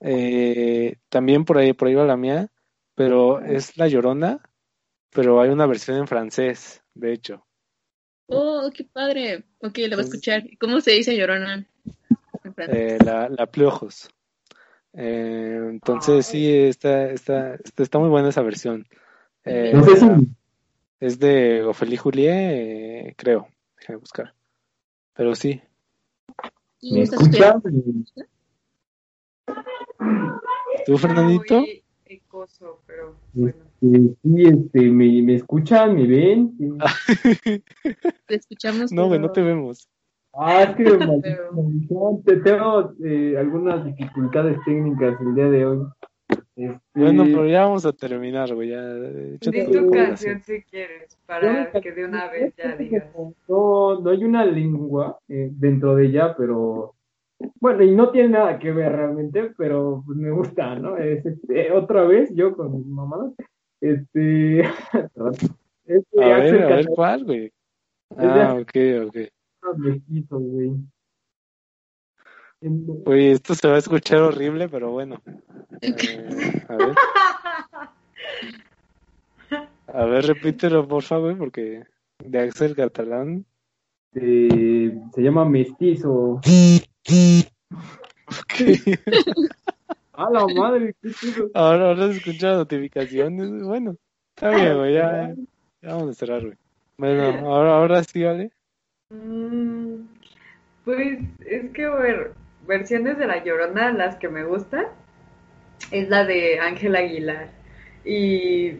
eh, 0.00 0.96
también 1.08 1.44
por 1.44 1.58
ahí, 1.58 1.72
por 1.72 1.88
ahí 1.88 1.94
va 1.94 2.04
la 2.04 2.16
mía, 2.16 2.48
pero 2.94 3.40
es 3.40 3.76
La 3.78 3.88
Llorona, 3.88 4.40
pero 5.12 5.40
hay 5.40 5.50
una 5.50 5.66
versión 5.66 5.98
en 5.98 6.08
francés, 6.08 6.82
de 6.94 7.12
hecho. 7.12 7.44
Oh, 8.26 8.70
qué 8.74 8.84
padre. 8.84 9.44
Ok, 9.58 9.78
la 9.78 9.96
voy 9.96 10.04
a 10.04 10.08
escuchar. 10.08 10.44
¿Cómo 10.58 10.80
se 10.80 10.92
dice 10.92 11.16
Llorona? 11.16 11.66
En 12.44 12.54
francés. 12.54 12.92
Eh, 12.92 12.98
la, 13.04 13.28
la 13.28 13.46
Pliojos. 13.46 14.08
Eh, 14.94 15.58
entonces 15.70 16.26
sí, 16.26 16.50
está, 16.50 17.10
está, 17.10 17.54
está, 17.54 17.82
está 17.82 17.98
muy 17.98 18.08
buena 18.08 18.28
esa 18.28 18.42
versión. 18.42 18.86
Eh, 19.44 19.72
No 19.74 19.84
sé 19.84 19.96
si 19.96 20.06
es 21.00 21.18
de 21.18 21.62
Ophélie 21.62 21.98
Juliet, 21.98 22.32
eh, 22.34 23.14
creo. 23.16 23.48
Déjame 23.78 23.98
buscar. 23.98 24.34
Pero 25.14 25.34
sí. 25.34 25.60
¿Y 26.80 26.94
¿Me 26.94 27.02
escuchas? 27.02 27.56
¿Tú, 30.86 30.98
Fernandito? 30.98 31.60
Muy 31.60 31.84
ecoso, 32.06 32.82
pero 32.86 33.16
bueno. 33.32 33.71
Este, 33.82 34.14
sí, 34.22 34.42
este, 34.44 34.80
¿me, 34.90 35.22
me 35.22 35.34
escuchan? 35.34 35.94
¿Me 35.96 36.06
ven? 36.06 36.54
Sí. 36.56 36.68
Te 38.26 38.34
escuchamos. 38.36 38.92
No, 38.92 39.08
güey, 39.08 39.18
no 39.18 39.30
te 39.30 39.42
vemos. 39.42 39.88
Ah, 40.34 40.62
es 40.62 40.76
que 40.76 40.84
te- 42.24 42.36
tengo 42.36 42.94
eh, 43.04 43.36
algunas 43.36 43.84
dificultades 43.84 44.56
técnicas 44.64 45.20
el 45.20 45.34
día 45.34 45.50
de 45.50 45.66
hoy. 45.66 45.86
Este, 46.54 46.80
Bueno, 46.94 47.24
pero 47.24 47.46
ya 47.48 47.64
vamos 47.64 47.84
a 47.84 47.92
terminar, 47.92 48.54
güey. 48.54 48.70
Ya, 48.70 48.94
Di 48.94 49.64
tu 49.72 49.90
canción 49.90 50.40
si 50.42 50.62
quieres, 50.62 51.18
para 51.26 51.70
que 51.72 51.92
de 51.92 52.04
una 52.04 52.30
vez 52.30 52.54
ya 52.56 52.76
digas. 52.76 53.04
No, 53.48 54.00
no 54.00 54.10
hay 54.10 54.24
una 54.24 54.44
lengua 54.44 55.18
eh, 55.28 55.50
dentro 55.52 55.96
de 55.96 56.06
ella, 56.06 56.34
pero 56.36 56.94
bueno, 57.60 57.82
y 57.82 57.94
no 57.94 58.10
tiene 58.10 58.28
nada 58.30 58.58
que 58.58 58.70
ver 58.72 58.92
realmente, 58.92 59.52
pero 59.58 60.02
pues, 60.06 60.16
me 60.16 60.30
gusta, 60.30 60.76
¿no? 60.76 60.96
Es, 60.96 61.26
este, 61.26 61.72
otra 61.72 62.04
vez 62.04 62.30
yo 62.34 62.56
con 62.56 62.72
mis 62.76 62.86
mamadas. 62.86 63.32
Este, 63.82 64.60
este 65.86 66.24
A 66.24 66.38
ver, 66.38 66.62
a 66.62 66.76
ver 66.76 66.86
cuál, 66.86 67.24
güey. 67.24 67.52
Ah, 68.16 68.56
ok, 68.60 69.08
ok. 69.08 69.16
mezquito, 69.76 70.38
güey. 70.38 70.70
Güey, 72.60 73.32
esto 73.32 73.56
se 73.56 73.66
va 73.66 73.74
a 73.74 73.78
escuchar 73.78 74.20
horrible, 74.20 74.68
pero 74.68 74.92
bueno. 74.92 75.20
Eh, 75.80 76.64
a 76.68 76.76
ver. 76.76 76.94
A 79.88 80.06
ver, 80.06 80.24
repítelo, 80.24 80.88
por 80.88 81.02
favor, 81.02 81.36
porque 81.36 81.84
de 82.24 82.38
Axel 82.38 82.74
Catalán. 82.74 83.44
eh, 84.14 84.98
se 85.14 85.20
llama 85.20 85.44
mestizo. 85.44 86.40
A 90.26 90.30
la 90.30 90.46
madre, 90.46 90.94
qué 91.02 91.10
chido. 91.12 91.50
Ahora, 91.54 91.88
ahora 91.88 92.06
se 92.08 92.18
escucha 92.18 92.50
la 92.50 92.56
notificación. 92.58 93.40
es- 93.40 93.62
Bueno, 93.66 93.96
está 94.34 94.50
bien, 94.50 94.76
güey. 94.76 94.94
Ya, 94.94 95.34
ya 95.82 95.88
vamos 95.94 96.10
a 96.10 96.14
cerrar, 96.14 96.42
güey. 96.42 96.56
Bueno, 96.96 97.22
ahora, 97.50 97.76
ahora 97.76 98.04
sí, 98.04 98.22
¿vale? 98.22 98.50
Mm, 99.10 100.06
Pues 100.84 101.18
es 101.46 101.70
que, 101.70 101.88
ver, 101.88 102.32
versiones 102.66 103.16
de 103.18 103.26
La 103.26 103.42
Llorona, 103.44 103.92
las 103.92 104.16
que 104.16 104.28
me 104.28 104.44
gustan, 104.44 104.86
es 105.90 106.08
la 106.08 106.24
de 106.24 106.58
Ángel 106.60 106.96
Aguilar. 106.96 107.48
Y 108.04 108.72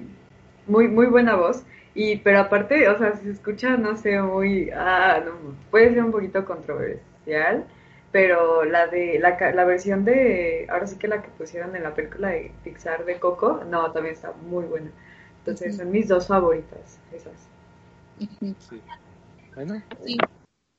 muy, 0.66 0.88
muy 0.88 1.06
buena 1.06 1.36
voz. 1.36 1.64
Y, 1.94 2.16
pero 2.16 2.40
aparte, 2.40 2.88
o 2.88 2.98
sea, 2.98 3.14
se 3.16 3.30
escucha, 3.30 3.76
no 3.76 3.96
sé, 3.96 4.20
muy, 4.20 4.70
ah, 4.70 5.22
no, 5.24 5.54
puede 5.70 5.90
ser 5.92 6.02
un 6.04 6.10
poquito 6.10 6.44
controversial, 6.44 7.64
pero 8.12 8.64
la 8.64 8.86
de, 8.86 9.18
la, 9.18 9.36
ca- 9.36 9.52
la 9.52 9.64
versión 9.64 10.04
de, 10.04 10.66
ahora 10.70 10.86
sí 10.86 10.96
que 10.96 11.08
la 11.08 11.22
que 11.22 11.28
pusieron 11.30 11.74
en 11.74 11.82
la 11.82 11.94
película 11.94 12.28
de 12.28 12.52
Pixar 12.62 13.04
de 13.04 13.18
Coco, 13.18 13.64
no, 13.68 13.90
también 13.92 14.14
está 14.14 14.32
muy 14.32 14.64
buena. 14.64 14.90
Entonces, 15.38 15.76
son 15.76 15.90
mis 15.90 16.06
dos 16.08 16.26
favoritas, 16.28 16.98
esas. 17.12 17.32
Sí. 18.68 18.80
Bueno, 19.56 19.82
Sí, 20.04 20.16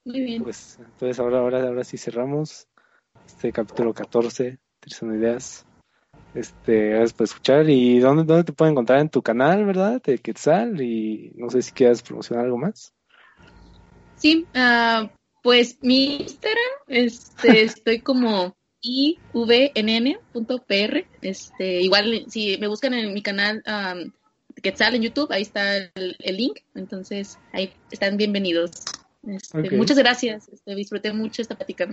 muy 0.06 0.22
bien. 0.22 0.44
pues 0.44 0.78
entonces 0.80 1.20
ahora, 1.20 1.40
ahora, 1.40 1.64
ahora 1.68 1.84
sí 1.84 1.98
cerramos 1.98 2.68
este 3.28 3.52
capítulo 3.52 3.94
14, 3.94 4.58
Trizón 4.80 5.18
Ideas. 5.18 5.66
Este, 6.34 6.90
gracias 6.90 7.14
por 7.14 7.26
escuchar. 7.26 7.70
¿Y 7.70 8.00
dónde, 8.00 8.24
dónde 8.24 8.44
te 8.46 8.54
pueden 8.54 8.72
encontrar? 8.74 9.00
En 9.00 9.10
tu 9.10 9.22
canal, 9.22 9.66
¿verdad? 9.66 10.02
De 10.02 10.18
Quetzal. 10.18 10.82
Y 10.82 11.32
no 11.36 11.50
sé 11.50 11.62
si 11.62 11.72
quieras 11.72 12.02
promocionar 12.02 12.46
algo 12.46 12.58
más. 12.58 12.94
Sí, 14.18 14.48
ah, 14.56 15.08
pues 15.44 15.78
mi 15.82 16.16
Instagram, 16.16 16.74
este, 16.88 17.62
estoy 17.64 18.00
como 18.00 18.56
ivnn.pr. 18.82 20.26
Este, 21.22 21.82
igual 21.82 22.26
si 22.30 22.58
me 22.58 22.68
buscan 22.68 22.94
en 22.94 23.14
mi 23.14 23.22
canal 23.22 23.62
am, 23.66 24.12
Quetzal 24.62 24.96
en 24.96 25.02
YouTube, 25.02 25.32
ahí 25.32 25.42
está 25.42 25.78
el, 25.78 26.16
el 26.20 26.38
link. 26.38 26.60
Entonces, 26.76 27.38
ahí 27.52 27.74
están 27.92 28.18
bienvenidos. 28.18 28.72
Este. 29.28 29.72
Muchas 29.72 29.98
gracias. 29.98 30.50
Este, 30.50 30.76
disfruté 30.76 31.14
mucho 31.14 31.42
esta 31.42 31.56
plática. 31.56 31.88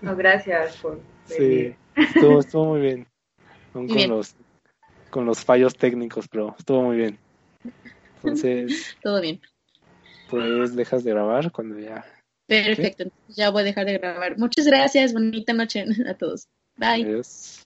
No, 0.00 0.16
gracias 0.16 0.76
por 0.76 1.00
Sí, 1.26 1.74
estuvo, 1.96 2.40
estuvo 2.40 2.64
muy 2.66 2.80
bien. 2.80 3.06
Con 3.72 3.86
bien. 3.86 4.10
los 4.10 4.34
con 5.10 5.24
los 5.24 5.44
fallos 5.44 5.74
técnicos, 5.76 6.28
pero 6.28 6.54
estuvo 6.58 6.82
muy 6.82 6.96
bien. 6.96 7.18
Entonces, 8.16 8.96
Todo 9.02 9.20
bien. 9.20 9.40
pues 10.30 10.74
dejas 10.74 11.04
de 11.04 11.10
grabar 11.10 11.50
cuando 11.52 11.78
ya. 11.78 12.04
Perfecto. 12.46 13.04
Ya 13.28 13.50
voy 13.50 13.62
a 13.62 13.64
dejar 13.64 13.86
de 13.86 13.98
grabar. 13.98 14.38
Muchas 14.38 14.66
gracias. 14.66 15.12
Bonita 15.12 15.52
noche 15.52 15.84
a 16.08 16.14
todos. 16.14 16.48
Bye. 16.76 17.04
Adiós. 17.04 17.65